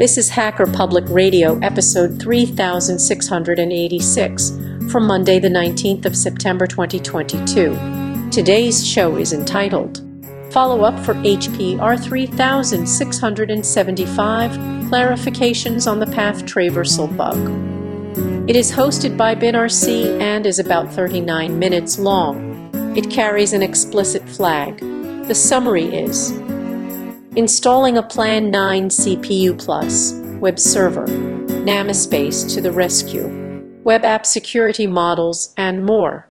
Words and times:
This 0.00 0.16
is 0.16 0.30
Hacker 0.30 0.66
Public 0.66 1.04
Radio, 1.10 1.58
episode 1.58 2.18
3686, 2.22 4.50
from 4.90 5.06
Monday, 5.06 5.38
the 5.38 5.50
19th 5.50 6.06
of 6.06 6.16
September 6.16 6.66
2022. 6.66 8.30
Today's 8.30 8.86
show 8.86 9.16
is 9.16 9.34
entitled 9.34 10.02
Follow 10.52 10.84
Up 10.84 10.98
for 11.04 11.12
HPR 11.16 12.02
3675 12.02 14.50
Clarifications 14.88 15.86
on 15.86 15.98
the 15.98 16.06
Path 16.06 16.46
Traversal 16.46 17.14
Bug. 17.14 17.36
It 18.48 18.56
is 18.56 18.72
hosted 18.72 19.18
by 19.18 19.34
BinRC 19.34 20.18
and 20.18 20.46
is 20.46 20.58
about 20.58 20.90
39 20.94 21.58
minutes 21.58 21.98
long. 21.98 22.70
It 22.96 23.10
carries 23.10 23.52
an 23.52 23.62
explicit 23.62 24.26
flag. 24.26 24.78
The 24.78 25.34
summary 25.34 25.94
is 25.94 26.32
Installing 27.36 27.96
a 27.96 28.02
Plan 28.02 28.50
9 28.50 28.88
CPU 28.88 29.56
Plus 29.56 30.14
web 30.40 30.58
server, 30.58 31.06
Namespace 31.06 32.52
to 32.52 32.60
the 32.60 32.72
rescue, 32.72 33.72
web 33.84 34.04
app 34.04 34.26
security 34.26 34.88
models, 34.88 35.54
and 35.56 35.86
more. 35.86 36.26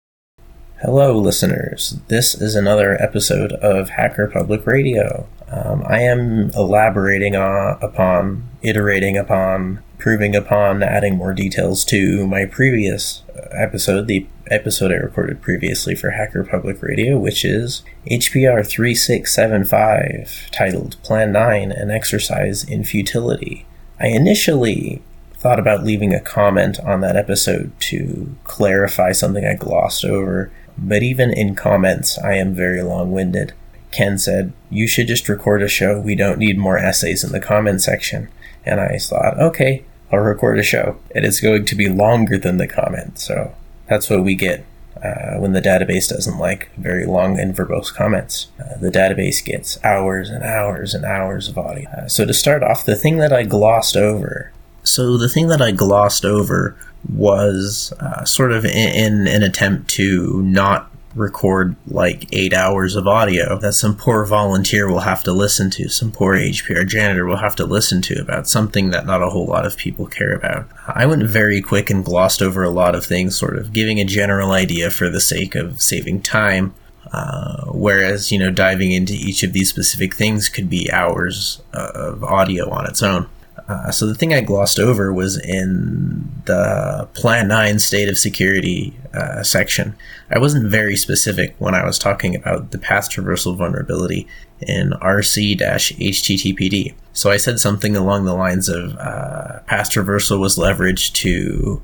Hello, 0.80 1.18
listeners. 1.18 1.98
This 2.06 2.36
is 2.36 2.54
another 2.54 2.96
episode 3.02 3.54
of 3.54 3.88
Hacker 3.88 4.30
Public 4.32 4.68
Radio. 4.68 5.26
Um, 5.48 5.82
I 5.84 5.98
am 6.02 6.50
elaborating 6.50 7.34
on, 7.34 7.76
upon, 7.82 8.48
iterating 8.62 9.18
upon, 9.18 9.82
improving 10.04 10.36
upon, 10.36 10.82
adding 10.82 11.16
more 11.16 11.32
details 11.32 11.82
to 11.82 12.26
my 12.26 12.44
previous 12.44 13.22
uh, 13.34 13.48
episode, 13.52 14.06
the 14.06 14.26
episode 14.50 14.92
I 14.92 14.96
recorded 14.96 15.40
previously 15.40 15.94
for 15.94 16.10
Hacker 16.10 16.44
Public 16.44 16.82
Radio, 16.82 17.18
which 17.18 17.42
is 17.42 17.82
HPR 18.10 18.66
3675, 18.68 20.50
titled 20.52 21.02
Plan 21.02 21.32
9 21.32 21.72
An 21.72 21.90
Exercise 21.90 22.64
in 22.64 22.84
Futility. 22.84 23.64
I 23.98 24.08
initially 24.08 25.00
thought 25.36 25.58
about 25.58 25.84
leaving 25.84 26.12
a 26.12 26.20
comment 26.20 26.78
on 26.80 27.00
that 27.00 27.16
episode 27.16 27.72
to 27.80 28.36
clarify 28.44 29.12
something 29.12 29.46
I 29.46 29.54
glossed 29.54 30.04
over, 30.04 30.52
but 30.76 31.02
even 31.02 31.32
in 31.32 31.54
comments, 31.54 32.18
I 32.18 32.34
am 32.34 32.52
very 32.54 32.82
long 32.82 33.10
winded. 33.10 33.54
Ken 33.90 34.18
said, 34.18 34.52
You 34.68 34.86
should 34.86 35.06
just 35.06 35.30
record 35.30 35.62
a 35.62 35.68
show. 35.68 35.98
We 35.98 36.14
don't 36.14 36.38
need 36.38 36.58
more 36.58 36.76
essays 36.76 37.24
in 37.24 37.32
the 37.32 37.40
comment 37.40 37.80
section. 37.80 38.28
And 38.66 38.80
I 38.80 38.98
thought, 38.98 39.38
okay, 39.40 39.84
Record 40.22 40.58
a 40.58 40.62
show. 40.62 40.98
And 41.14 41.24
it's 41.24 41.40
going 41.40 41.64
to 41.64 41.74
be 41.74 41.88
longer 41.88 42.38
than 42.38 42.58
the 42.58 42.66
comment. 42.66 43.18
So 43.18 43.54
that's 43.88 44.08
what 44.08 44.24
we 44.24 44.34
get 44.34 44.64
uh, 45.02 45.38
when 45.38 45.52
the 45.52 45.60
database 45.60 46.08
doesn't 46.08 46.38
like 46.38 46.70
very 46.76 47.06
long 47.06 47.38
and 47.38 47.54
verbose 47.54 47.92
comments. 47.92 48.48
Uh, 48.58 48.78
the 48.78 48.90
database 48.90 49.44
gets 49.44 49.82
hours 49.84 50.30
and 50.30 50.42
hours 50.42 50.94
and 50.94 51.04
hours 51.04 51.48
of 51.48 51.58
audio. 51.58 51.88
Uh, 51.90 52.08
so 52.08 52.24
to 52.24 52.34
start 52.34 52.62
off, 52.62 52.84
the 52.84 52.96
thing 52.96 53.18
that 53.18 53.32
I 53.32 53.42
glossed 53.42 53.96
over. 53.96 54.52
So 54.82 55.16
the 55.18 55.28
thing 55.28 55.48
that 55.48 55.62
I 55.62 55.72
glossed 55.72 56.24
over 56.24 56.76
was 57.12 57.92
uh, 58.00 58.24
sort 58.24 58.52
of 58.52 58.64
in, 58.64 59.26
in 59.26 59.26
an 59.26 59.42
attempt 59.42 59.90
to 59.90 60.42
not 60.42 60.90
record 61.14 61.76
like 61.86 62.26
eight 62.32 62.52
hours 62.52 62.96
of 62.96 63.06
audio 63.06 63.58
that 63.58 63.74
some 63.74 63.96
poor 63.96 64.24
volunteer 64.24 64.90
will 64.90 65.00
have 65.00 65.22
to 65.24 65.32
listen 65.32 65.70
to, 65.70 65.88
some 65.88 66.10
poor 66.10 66.34
HPR 66.36 66.86
janitor 66.86 67.24
will 67.24 67.36
have 67.36 67.56
to 67.56 67.66
listen 67.66 68.02
to 68.02 68.20
about 68.20 68.48
something 68.48 68.90
that 68.90 69.06
not 69.06 69.22
a 69.22 69.30
whole 69.30 69.46
lot 69.46 69.66
of 69.66 69.76
people 69.76 70.06
care 70.06 70.32
about. 70.32 70.68
I 70.88 71.06
went 71.06 71.22
very 71.24 71.60
quick 71.60 71.90
and 71.90 72.04
glossed 72.04 72.42
over 72.42 72.62
a 72.62 72.70
lot 72.70 72.94
of 72.94 73.04
things, 73.04 73.36
sort 73.36 73.56
of 73.56 73.72
giving 73.72 74.00
a 74.00 74.04
general 74.04 74.52
idea 74.52 74.90
for 74.90 75.08
the 75.08 75.20
sake 75.20 75.54
of 75.54 75.80
saving 75.80 76.22
time. 76.22 76.74
Uh, 77.12 77.66
whereas, 77.66 78.32
you 78.32 78.38
know, 78.38 78.50
diving 78.50 78.90
into 78.90 79.12
each 79.12 79.44
of 79.44 79.52
these 79.52 79.68
specific 79.68 80.16
things 80.16 80.48
could 80.48 80.68
be 80.68 80.90
hours 80.90 81.62
of 81.72 82.24
audio 82.24 82.68
on 82.70 82.86
its 82.86 83.02
own. 83.02 83.28
Uh, 83.66 83.90
so 83.90 84.06
the 84.06 84.14
thing 84.14 84.34
I 84.34 84.42
glossed 84.42 84.78
over 84.78 85.10
was 85.12 85.38
in 85.38 86.30
the 86.44 87.08
Plan 87.14 87.48
9 87.48 87.78
State 87.78 88.10
of 88.10 88.18
Security 88.18 88.94
uh, 89.14 89.42
section. 89.42 89.96
I 90.30 90.38
wasn't 90.38 90.70
very 90.70 90.96
specific 90.96 91.54
when 91.58 91.74
I 91.74 91.84
was 91.84 91.98
talking 91.98 92.36
about 92.36 92.72
the 92.72 92.78
path 92.78 93.10
traversal 93.10 93.56
vulnerability 93.56 94.28
in 94.60 94.90
RC-HTTPD. 94.90 96.94
So 97.14 97.30
I 97.30 97.38
said 97.38 97.58
something 97.58 97.96
along 97.96 98.24
the 98.24 98.34
lines 98.34 98.68
of 98.68 98.96
uh, 98.96 99.60
path 99.60 99.90
traversal 99.90 100.40
was 100.40 100.58
leveraged 100.58 101.14
to 101.14 101.80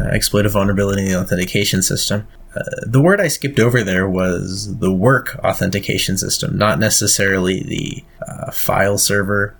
uh, 0.00 0.06
exploit 0.06 0.46
a 0.46 0.48
vulnerability 0.48 1.02
in 1.02 1.12
the 1.12 1.20
authentication 1.20 1.82
system. 1.82 2.26
Uh, 2.56 2.62
the 2.86 3.00
word 3.00 3.20
I 3.20 3.28
skipped 3.28 3.60
over 3.60 3.84
there 3.84 4.08
was 4.08 4.78
the 4.78 4.92
work 4.92 5.38
authentication 5.44 6.18
system, 6.18 6.58
not 6.58 6.78
necessarily 6.78 7.62
the 7.62 8.04
uh, 8.26 8.50
file 8.50 8.98
server 8.98 9.56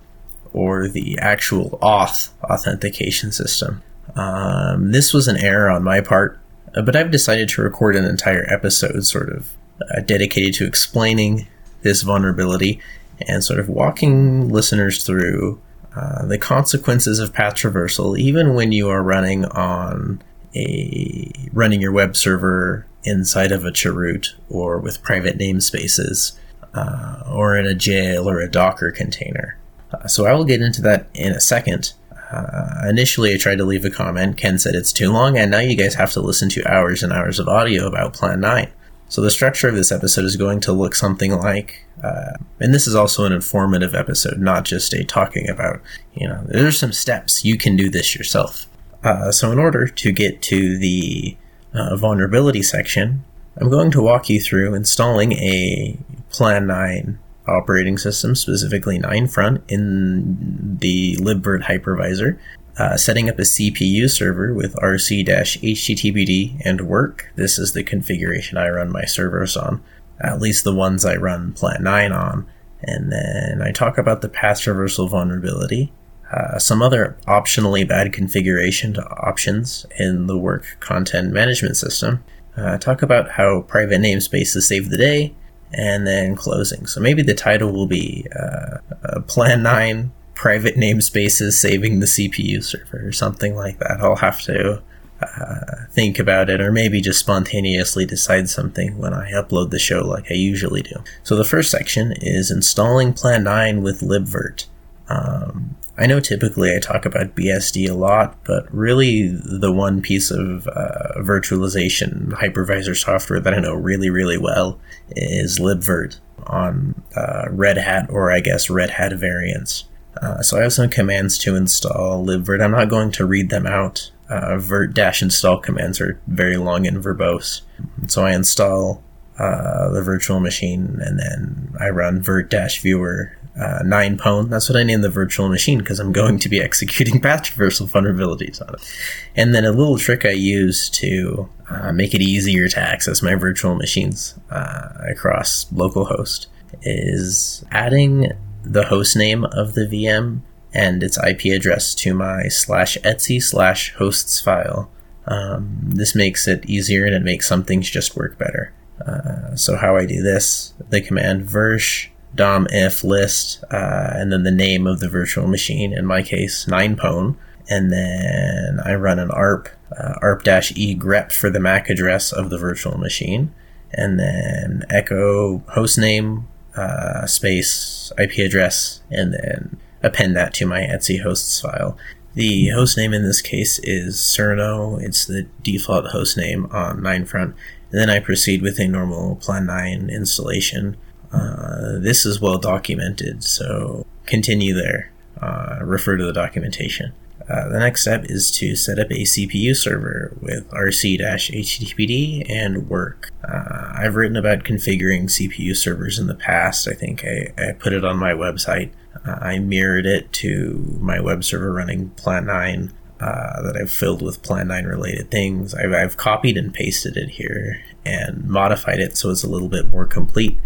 or 0.53 0.89
the 0.89 1.19
actual 1.19 1.79
auth 1.83 2.31
authentication 2.45 3.33
system. 3.33 3.83
Um, 4.17 4.93
this 4.93 5.13
was 5.13 5.29
an 5.29 5.37
error 5.37 5.71
on 5.71 5.83
my 5.83 6.01
part, 6.01 6.39
uh, 6.75 6.83
but 6.83 6.97
I've 6.97 7.11
decided 7.11 7.49
to 7.51 7.63
record 7.63 7.97
an 7.97 8.05
entire 8.05 8.47
episode 8.53 9.05
sort 9.07 9.31
of 9.31 9.51
uh, 9.81 10.01
dedicated 10.01 10.55
to 10.55 10.67
explaining 10.67 11.47
this 11.83 12.03
vulnerability 12.03 12.81
and 13.29 13.43
sort 13.43 13.61
of 13.61 13.69
walking 13.69 14.49
listeners 14.49 15.05
through 15.05 15.61
uh, 15.97 16.25
the 16.27 16.39
consequences 16.39 17.19
of 17.19 17.33
path 17.33 17.55
traversal, 17.55 18.19
even 18.19 18.55
when 18.55 18.73
you 18.73 18.89
are 18.89 19.03
running 19.03 19.45
on 19.47 20.23
a 20.55 21.31
running 21.53 21.81
your 21.81 21.93
web 21.93 22.17
server 22.17 22.87
inside 23.05 23.53
of 23.53 23.65
a 23.65 23.71
chroot 23.71 24.35
or 24.49 24.79
with 24.79 25.03
private 25.03 25.39
namespaces 25.39 26.33
uh, 26.75 27.23
or 27.31 27.57
in 27.57 27.67
a 27.67 27.75
jail 27.75 28.29
or 28.29 28.41
a 28.41 28.51
Docker 28.51 28.91
container. 28.91 29.57
Uh, 29.93 30.07
so 30.07 30.27
I 30.27 30.35
will 30.35 30.45
get 30.45 30.63
into 30.63 30.83
that 30.83 31.09
in 31.15 31.33
a 31.33 31.41
second. 31.41 31.93
Uh, 32.31 32.87
initially, 32.89 33.35
I 33.35 33.37
tried 33.37 33.59
to 33.59 33.65
leave 33.65 33.85
a 33.85 33.91
comment. 33.91 34.39
Ken 34.39 34.59
said 34.59 34.75
it's 34.75 34.93
too 34.93 35.13
long, 35.13 35.37
and 35.37 35.51
now 35.51 35.59
you 35.59 35.77
guys 35.77 35.95
have 35.95 36.13
to 36.13 36.21
listen 36.21 36.49
to 36.51 36.67
hours 36.67 37.03
and 37.03 37.13
hours 37.13 37.39
of 37.39 37.49
audio 37.49 37.87
about 37.87 38.15
Plan 38.15 38.41
9. 38.41 38.71
So 39.09 39.21
the 39.21 39.31
structure 39.31 39.69
of 39.69 39.75
this 39.75 39.93
episode 39.93 40.25
is 40.25 40.37
going 40.37 40.61
to 40.61 40.73
look 40.73 40.95
something 40.95 41.33
like, 41.33 41.85
uh, 42.03 42.39
and 42.59 42.73
this 42.73 42.87
is 42.87 42.95
also 42.95 43.27
an 43.27 43.33
informative 43.33 43.95
episode, 43.95 44.39
not 44.39 44.65
just 44.65 44.95
a 44.95 45.05
talking 45.05 45.51
about, 45.51 45.83
you 46.15 46.27
know, 46.27 46.43
there's 46.47 46.79
some 46.79 46.93
steps. 46.93 47.45
You 47.45 47.59
can 47.59 47.77
do 47.77 47.91
this 47.91 48.17
yourself. 48.17 48.67
Uh, 49.05 49.31
so 49.31 49.53
in 49.53 49.59
order 49.59 49.87
to 49.87 50.13
get 50.13 50.41
to 50.43 50.79
the 50.79 51.37
uh, 51.75 51.97
vulnerability 51.97 52.63
section, 52.63 53.23
I'm 53.59 53.69
going 53.69 53.91
to 53.91 54.01
walk 54.01 54.31
you 54.31 54.41
through 54.41 54.75
installing 54.75 55.33
a 55.33 55.99
Plan 56.31 56.67
9 56.67 57.19
operating 57.47 57.99
system, 57.99 58.35
specifically 58.35 58.99
9front, 58.99 59.63
in 59.69 60.79
the 60.79 61.17
libvirt 61.17 61.65
hypervisor, 61.65 62.39
uh, 62.79 62.97
setting 62.97 63.29
up 63.29 63.39
a 63.39 63.43
CPU 63.43 64.09
server 64.09 64.55
with 64.55 64.75
rc-httpd 64.77 66.61
and 66.65 66.81
work. 66.83 67.31
This 67.37 67.59
is 67.59 67.73
the 67.73 67.83
configuration 67.83 68.57
I 68.57 68.69
run 68.71 68.91
my 68.91 69.05
servers 69.05 69.57
on, 69.57 69.83
at 70.21 70.41
least 70.41 70.65
the 70.65 70.75
ones 70.75 71.05
I 71.05 71.17
run 71.17 71.53
Plan 71.53 71.83
9 71.83 72.13
on. 72.13 72.47
And 72.83 73.13
then 73.13 73.63
I 73.63 73.71
talk 73.71 73.99
about 73.99 74.23
the 74.23 74.29
path 74.29 74.61
traversal 74.61 75.09
vulnerability, 75.09 75.93
uh, 76.33 76.59
some 76.59 76.83
other 76.83 77.17
optionally 77.29 77.87
bad 77.87 78.13
configuration 78.13 78.97
options 78.97 79.87
in 79.99 80.27
the 80.27 80.39
work 80.39 80.79
content 80.81 81.33
management 81.33 81.77
system. 81.77 82.25
Uh, 82.57 82.79
talk 82.79 83.03
about 83.03 83.31
how 83.33 83.63
private 83.63 84.01
namespaces 84.01 84.63
save 84.63 84.91
the 84.91 84.99
day, 84.99 85.35
and 85.73 86.07
then 86.07 86.37
closing. 86.37 86.87
So 86.87 87.01
maybe 87.01 87.23
the 87.23 87.35
title 87.35 87.73
will 87.73 87.87
be 87.87 88.27
uh, 88.39 88.79
uh, 89.05 89.21
Plan 89.23 89.63
9 89.63 90.13
Private 90.35 90.77
Namespaces 90.77 91.53
Saving 91.53 92.01
the 92.01 92.07
CPU 92.07 92.63
Server 92.63 93.09
or 93.09 93.13
something 93.13 93.55
like 93.55 93.79
that. 93.79 94.01
I'll 94.01 94.17
have 94.17 94.41
to 94.43 94.83
uh, 95.21 95.87
think 95.91 96.19
about 96.19 96.51
it 96.51 96.61
or 96.61 96.73
maybe 96.73 97.01
just 97.01 97.21
spontaneously 97.21 98.05
decide 98.05 98.49
something 98.49 98.99
when 98.99 99.15
I 99.15 99.31
upload 99.33 99.71
the 99.71 99.79
show 99.79 100.01
like 100.01 100.31
I 100.31 100.35
usually 100.35 100.83
do. 100.83 100.97
So 101.23 101.37
the 101.37 101.45
first 101.45 101.71
section 101.71 102.13
is 102.21 102.51
installing 102.51 103.13
Plan 103.13 103.45
9 103.45 103.83
with 103.83 104.01
libvirt. 104.01 104.67
Um, 105.09 105.77
I 106.03 106.07
know 106.07 106.19
typically 106.19 106.75
I 106.75 106.81
talk 106.81 107.07
about 107.07 107.37
BSD 107.37 107.89
a 107.89 107.95
lot, 107.95 108.37
but 108.43 108.67
really 108.75 109.29
the 109.29 109.71
one 109.71 110.03
piece 110.03 110.33
of 110.33 110.67
uh, 110.67 111.13
virtualization 111.19 112.33
hypervisor 112.33 112.97
software 112.97 113.39
that 113.39 113.55
I 113.55 113.61
know 113.61 113.75
really, 113.75 114.11
really 114.11 114.37
well 114.37 114.81
is 115.11 115.61
libvirt 115.61 116.19
on 116.49 117.01
uh, 117.15 117.45
Red 117.51 117.79
Hat 117.79 118.11
or 118.11 118.33
I 118.33 118.41
guess 118.41 118.69
Red 118.69 118.91
Hat 118.91 119.13
variants. 119.13 119.85
Uh, 120.21 120.43
so 120.43 120.59
I 120.59 120.63
have 120.63 120.73
some 120.73 120.91
commands 120.91 121.39
to 121.39 121.55
install 121.55 122.27
libvirt. 122.27 122.61
I'm 122.61 122.73
not 122.73 122.89
going 122.89 123.13
to 123.13 123.25
read 123.25 123.51
them 123.51 123.69
out. 123.69 124.11
Uh, 124.29 124.57
virt 124.57 124.95
dash 124.95 125.23
install 125.23 125.61
commands 125.61 126.01
are 126.01 126.21
very 126.27 126.57
long 126.57 126.85
and 126.85 126.97
verbose. 126.97 127.61
So 128.09 128.25
I 128.25 128.35
install 128.35 129.05
uh, 129.39 129.91
the 129.93 130.03
virtual 130.03 130.41
machine 130.41 130.99
and 131.01 131.21
then 131.21 131.77
I 131.79 131.91
run 131.91 132.25
virt 132.25 132.49
dash 132.49 132.81
viewer 132.81 133.37
uh, 133.59 133.81
9 133.85 134.17
pwn. 134.17 134.49
That's 134.49 134.69
what 134.69 134.79
I 134.79 134.83
named 134.83 135.05
the 135.05 135.11
virtual 135.11 135.49
machine 135.49 135.79
because 135.79 136.01
I'm 136.01 136.13
going 136.13 136.39
to 136.39 136.49
be 136.49 136.61
executing 136.63 137.21
path 137.21 137.43
traversal 137.43 137.91
vulnerabilities 137.91 138.67
on 138.67 138.75
it. 138.75 138.93
And 139.37 139.55
then 139.55 139.65
a 139.65 139.73
little 139.73 139.99
trick 139.99 140.25
I 140.25 140.31
use 140.31 140.89
to 140.91 141.49
uh, 141.69 141.93
make 141.93 142.15
it 142.15 142.21
easier 142.21 142.69
to 142.69 142.81
access 142.81 143.23
my 143.23 143.35
virtual 143.35 143.75
machines 143.75 144.39
uh, 144.51 144.89
across 145.11 145.65
localhost 145.67 146.47
is 146.83 147.65
adding 147.71 148.33
the 148.63 148.85
host 148.85 149.17
name 149.17 149.45
of 149.45 149.75
the 149.75 149.87
VM 149.87 150.41
and 150.75 151.03
its 151.03 151.19
IP 151.19 151.47
address 151.47 151.95
to 151.95 152.15
my 152.15 152.45
slash 152.49 152.97
etsy 152.99 153.43
slash 153.43 153.93
hosts 153.95 154.41
file. 154.41 154.91
Um, 155.27 155.79
this 155.83 156.15
makes 156.15 156.49
it 156.49 156.65
easier 156.67 157.05
and 157.05 157.15
it 157.15 157.23
makes 157.23 157.47
some 157.47 157.65
things 157.65 157.91
just 157.91 158.17
work 158.17 158.39
better. 158.39 158.73
Uh, 159.07 159.55
so 159.57 159.77
how 159.77 159.97
I 159.97 160.07
do 160.07 160.23
this, 160.23 160.75
the 160.89 161.01
command 161.01 161.47
versh 161.47 162.09
dom 162.35 162.67
if 162.71 163.05
list, 163.05 163.63
uh, 163.71 164.11
and 164.15 164.33
then 164.33 164.43
the 164.43 164.51
name 164.51 164.87
of 164.87 165.01
the 165.01 165.09
virtual 165.09 165.47
machine, 165.47 165.93
in 165.93 166.07
my 166.07 166.23
case, 166.23 166.67
9pwn, 166.67 167.37
and 167.69 167.93
then 167.93 168.81
I 168.85 168.95
run 168.95 169.19
an 169.19 169.31
arp, 169.31 169.69
uh, 169.97 170.15
arp-e 170.23 170.97
grep 170.97 171.33
for 171.33 171.51
the 171.51 171.61
MAC 171.61 171.91
address 171.91 172.33
of 172.33 172.51
the 172.51 172.59
virtual 172.59 172.99
machine, 172.99 173.55
and 173.93 174.19
then 174.19 174.85
echo 174.91 175.59
hostname, 175.75 176.45
uh, 176.77 177.27
space, 177.27 178.13
IP 178.19 178.39
address, 178.39 179.03
and 179.11 179.35
then 179.35 179.79
append 180.03 180.37
that 180.37 180.55
to 180.55 180.67
my 180.67 180.81
Etsy 180.81 181.23
hosts 181.23 181.61
file. 181.61 181.97
The 182.35 182.69
hostname 182.69 183.15
in 183.15 183.25
this 183.25 183.43
case 183.43 183.79
is 183.83 184.17
Cerno. 184.17 185.01
It's 185.03 185.27
the 185.27 185.47
default 185.63 186.07
hostname 186.07 186.73
on 186.73 187.01
Ninefront. 187.01 187.55
And 187.91 188.01
then 188.01 188.09
I 188.09 188.21
proceed 188.21 188.63
with 188.63 188.79
a 188.81 188.89
normal 188.89 189.37
Plan 189.37 189.67
9 189.67 190.09
installation. 190.09 190.97
Uh, 191.33 191.99
this 191.99 192.27
is 192.27 192.41
well 192.41 192.59
documented, 192.59 193.43
so 193.43 194.07
continue 194.27 194.75
there. 194.75 195.11
Uh, 195.41 195.79
refer 195.83 196.17
to 196.17 196.25
the 196.25 196.33
documentation. 196.33 197.13
Uh, 197.49 197.69
the 197.69 197.79
next 197.79 198.03
step 198.03 198.25
is 198.27 198.51
to 198.51 198.77
set 198.77 198.99
up 198.99 199.11
a 199.11 199.25
CPU 199.25 199.77
server 199.77 200.37
with 200.41 200.69
rc-httpd 200.71 202.49
and 202.49 202.89
work. 202.89 203.31
Uh, 203.43 203.93
I've 203.95 204.15
written 204.15 204.37
about 204.37 204.65
configuring 204.65 205.25
CPU 205.25 205.77
servers 205.77 206.19
in 206.19 206.29
the 206.29 206.35
past. 206.35 206.87
I 206.89 206.95
think 206.95 207.25
I, 207.25 207.53
I 207.59 207.73
put 207.73 207.93
it 207.93 208.05
on 208.05 208.17
my 208.17 208.33
website. 208.33 208.93
Uh, 209.27 209.39
I 209.41 209.59
mirrored 209.59 210.07
it 210.07 210.33
to 210.35 210.99
my 211.01 211.21
web 211.21 211.45
server 211.45 211.73
running 211.73 212.11
Plan 212.11 212.47
9 212.47 212.93
uh, 213.21 213.63
that 213.63 213.77
I've 213.81 213.91
filled 213.91 214.23
with 214.23 214.43
Plan 214.43 214.69
9 214.69 214.85
related 214.85 215.31
things. 215.31 215.75
I've, 215.75 215.93
I've 215.93 216.17
copied 216.17 216.57
and 216.57 216.73
pasted 216.73 217.17
it 217.17 217.31
here 217.31 217.83
and 218.05 218.45
modified 218.49 218.99
it 218.99 219.17
so 219.17 219.31
it's 219.31 219.45
a 219.45 219.49
little 219.49 219.69
bit 219.69 219.89
more 219.89 220.07
complete 220.07 220.59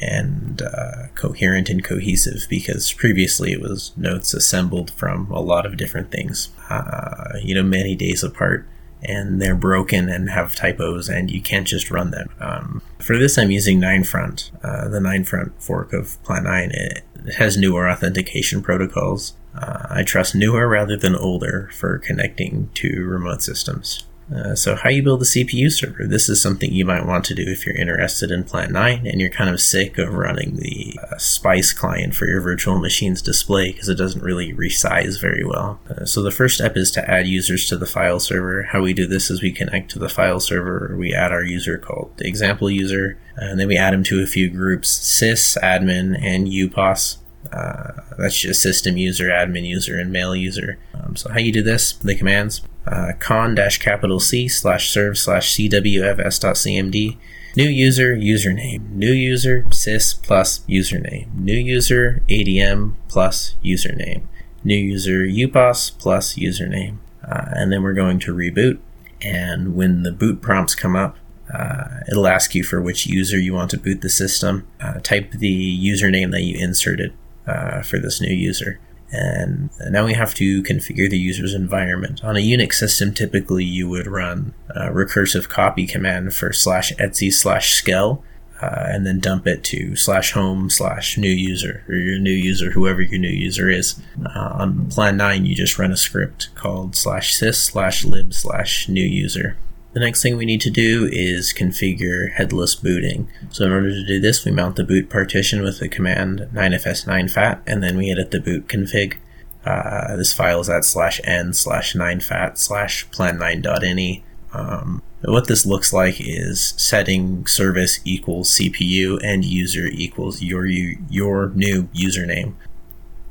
and 0.00 0.62
uh, 0.62 1.08
coherent 1.14 1.68
and 1.68 1.82
cohesive 1.82 2.46
because 2.48 2.92
previously 2.92 3.52
it 3.52 3.60
was 3.60 3.92
notes 3.96 4.34
assembled 4.34 4.90
from 4.90 5.30
a 5.30 5.40
lot 5.40 5.66
of 5.66 5.76
different 5.76 6.10
things, 6.10 6.50
uh, 6.70 7.38
you 7.42 7.54
know, 7.54 7.62
many 7.62 7.94
days 7.94 8.22
apart. 8.22 8.66
And 9.02 9.40
they're 9.40 9.54
broken 9.54 10.08
and 10.08 10.30
have 10.30 10.56
typos, 10.56 11.08
and 11.08 11.30
you 11.30 11.40
can't 11.40 11.66
just 11.66 11.90
run 11.90 12.10
them. 12.10 12.30
Um, 12.40 12.82
for 12.98 13.16
this, 13.16 13.38
I'm 13.38 13.50
using 13.50 13.78
Ninefront, 13.78 14.50
uh, 14.64 14.88
the 14.88 14.98
Ninefront 14.98 15.52
fork 15.62 15.92
of 15.92 16.20
Plan 16.24 16.44
9. 16.44 16.70
It, 16.72 17.02
has 17.34 17.56
newer 17.56 17.88
authentication 17.90 18.62
protocols. 18.62 19.34
Uh, 19.54 19.86
I 19.90 20.02
trust 20.02 20.34
newer 20.34 20.68
rather 20.68 20.96
than 20.96 21.14
older 21.14 21.68
for 21.72 21.98
connecting 21.98 22.70
to 22.74 23.04
remote 23.04 23.42
systems. 23.42 24.05
Uh, 24.34 24.54
so 24.54 24.74
how 24.74 24.90
you 24.90 25.02
build 25.02 25.22
a 25.22 25.24
CPU 25.24 25.70
server. 25.70 26.06
This 26.06 26.28
is 26.28 26.40
something 26.42 26.72
you 26.72 26.84
might 26.84 27.06
want 27.06 27.24
to 27.26 27.34
do 27.34 27.44
if 27.46 27.64
you're 27.64 27.76
interested 27.76 28.30
in 28.30 28.44
Plan 28.44 28.72
9 28.72 29.06
and 29.06 29.20
you're 29.20 29.30
kind 29.30 29.50
of 29.50 29.60
sick 29.60 29.98
of 29.98 30.14
running 30.14 30.56
the 30.56 30.98
uh, 31.02 31.16
Spice 31.16 31.72
client 31.72 32.14
for 32.14 32.26
your 32.26 32.40
virtual 32.40 32.78
machine's 32.78 33.22
display 33.22 33.72
because 33.72 33.88
it 33.88 33.94
doesn't 33.94 34.22
really 34.22 34.52
resize 34.52 35.20
very 35.20 35.44
well. 35.44 35.78
Uh, 35.88 36.04
so 36.04 36.22
the 36.22 36.32
first 36.32 36.56
step 36.56 36.76
is 36.76 36.90
to 36.92 37.10
add 37.10 37.26
users 37.26 37.68
to 37.68 37.76
the 37.76 37.86
file 37.86 38.18
server. 38.18 38.64
How 38.64 38.82
we 38.82 38.92
do 38.92 39.06
this 39.06 39.30
is 39.30 39.42
we 39.42 39.52
connect 39.52 39.90
to 39.92 39.98
the 39.98 40.08
file 40.08 40.40
server, 40.40 40.96
we 40.98 41.14
add 41.14 41.32
our 41.32 41.44
user 41.44 41.78
called 41.78 42.12
the 42.16 42.26
example 42.26 42.68
user, 42.68 43.18
and 43.36 43.60
then 43.60 43.68
we 43.68 43.76
add 43.76 43.92
them 43.92 44.02
to 44.04 44.22
a 44.22 44.26
few 44.26 44.50
groups, 44.50 44.98
sys, 44.98 45.56
admin, 45.62 46.20
and 46.20 46.48
upos. 46.48 47.18
Uh, 47.52 48.02
that's 48.18 48.38
just 48.38 48.62
system 48.62 48.96
user, 48.96 49.28
admin 49.28 49.66
user, 49.66 49.98
and 49.98 50.12
mail 50.12 50.34
user. 50.34 50.78
Um, 50.94 51.16
so 51.16 51.30
how 51.30 51.38
you 51.38 51.52
do 51.52 51.62
this, 51.62 51.92
the 51.92 52.14
commands, 52.14 52.62
uh, 52.86 53.12
con 53.18 53.54
dash 53.54 53.78
capital 53.78 54.20
C 54.20 54.48
slash 54.48 54.90
serve 54.90 55.18
slash 55.18 55.54
cwfs.cmd. 55.54 57.16
New 57.56 57.68
user, 57.68 58.14
username. 58.14 58.90
New 58.90 59.12
user, 59.12 59.62
sys 59.70 60.22
plus 60.22 60.58
username. 60.68 61.34
New 61.34 61.56
user, 61.56 62.22
ADM 62.28 62.94
plus 63.08 63.54
username. 63.64 64.22
New 64.62 64.76
user, 64.76 65.24
upos 65.24 65.96
plus 65.98 66.34
username. 66.34 66.98
Uh, 67.26 67.46
and 67.52 67.72
then 67.72 67.82
we're 67.82 67.94
going 67.94 68.18
to 68.20 68.34
reboot. 68.34 68.78
And 69.22 69.74
when 69.74 70.02
the 70.02 70.12
boot 70.12 70.42
prompts 70.42 70.74
come 70.74 70.94
up, 70.94 71.16
uh, 71.52 72.00
it'll 72.10 72.26
ask 72.26 72.54
you 72.54 72.62
for 72.62 72.82
which 72.82 73.06
user 73.06 73.38
you 73.38 73.54
want 73.54 73.70
to 73.70 73.78
boot 73.78 74.02
the 74.02 74.10
system. 74.10 74.66
Uh, 74.80 75.00
type 75.00 75.30
the 75.32 75.80
username 75.82 76.32
that 76.32 76.42
you 76.42 76.58
inserted 76.58 77.14
uh, 77.46 77.82
for 77.82 77.98
this 77.98 78.20
new 78.20 78.34
user. 78.34 78.78
And 79.12 79.70
now 79.88 80.04
we 80.04 80.14
have 80.14 80.34
to 80.34 80.62
configure 80.62 81.08
the 81.08 81.18
user's 81.18 81.54
environment. 81.54 82.24
On 82.24 82.36
a 82.36 82.40
Unix 82.40 82.74
system, 82.74 83.14
typically 83.14 83.64
you 83.64 83.88
would 83.88 84.06
run 84.06 84.52
a 84.70 84.90
recursive 84.90 85.48
copy 85.48 85.86
command 85.86 86.34
for 86.34 86.52
slash 86.52 86.92
etsy 86.94 87.32
slash 87.32 87.74
skell, 87.74 88.24
uh, 88.60 88.86
and 88.88 89.06
then 89.06 89.20
dump 89.20 89.46
it 89.46 89.62
to 89.62 89.94
slash 89.94 90.32
home 90.32 90.70
slash 90.70 91.18
new 91.18 91.30
user, 91.30 91.84
or 91.88 91.94
your 91.94 92.18
new 92.18 92.32
user, 92.32 92.72
whoever 92.72 93.02
your 93.02 93.20
new 93.20 93.28
user 93.28 93.70
is. 93.70 94.00
Uh, 94.24 94.50
on 94.54 94.88
Plan 94.88 95.16
9, 95.16 95.46
you 95.46 95.54
just 95.54 95.78
run 95.78 95.92
a 95.92 95.96
script 95.96 96.54
called 96.54 96.96
slash 96.96 97.38
sys 97.38 97.56
slash 97.56 98.04
lib 98.04 98.34
slash 98.34 98.88
new 98.88 99.04
user. 99.04 99.56
The 99.96 100.04
next 100.04 100.22
thing 100.22 100.36
we 100.36 100.44
need 100.44 100.60
to 100.60 100.68
do 100.68 101.08
is 101.10 101.54
configure 101.54 102.30
headless 102.30 102.74
booting. 102.74 103.30
So 103.48 103.64
in 103.64 103.72
order 103.72 103.88
to 103.88 104.04
do 104.04 104.20
this, 104.20 104.44
we 104.44 104.52
mount 104.52 104.76
the 104.76 104.84
boot 104.84 105.08
partition 105.08 105.62
with 105.62 105.78
the 105.78 105.88
command 105.88 106.50
9fs9fat, 106.52 107.62
and 107.66 107.82
then 107.82 107.96
we 107.96 108.12
edit 108.12 108.30
the 108.30 108.38
boot 108.38 108.68
config. 108.68 109.16
Uh, 109.64 110.14
this 110.16 110.34
file 110.34 110.60
is 110.60 110.68
at 110.68 110.84
slash 110.84 111.18
n 111.24 111.54
slash 111.54 111.94
9fat 111.94 112.58
slash 112.58 113.08
plan9.ini. 113.08 114.22
Um, 114.52 115.02
what 115.22 115.46
this 115.46 115.64
looks 115.64 115.94
like 115.94 116.16
is 116.20 116.74
setting 116.76 117.46
service 117.46 117.98
equals 118.04 118.54
CPU 118.54 119.18
and 119.24 119.46
user 119.46 119.86
equals 119.86 120.42
your 120.42 120.66
your 120.66 121.48
new 121.54 121.84
username. 121.94 122.52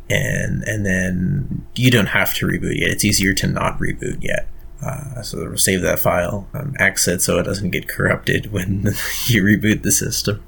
And 0.09 0.63
and 0.63 0.83
then 0.83 1.67
you 1.75 1.91
don't 1.91 2.07
have 2.07 2.33
to 2.35 2.47
reboot 2.47 2.79
yet. 2.79 2.89
It's 2.89 3.05
easier 3.05 3.35
to 3.35 3.45
not 3.45 3.77
reboot 3.77 4.23
yet. 4.23 4.47
Uh, 4.83 5.21
so 5.21 5.55
save 5.55 5.81
that 5.81 5.99
file, 5.99 6.47
um, 6.53 6.75
exit 6.79 7.21
so 7.21 7.39
it 7.39 7.43
doesn't 7.43 7.71
get 7.71 7.87
corrupted 7.87 8.51
when 8.51 8.83
you 9.27 9.43
reboot 9.43 9.83
the 9.83 9.91
system. 9.91 10.43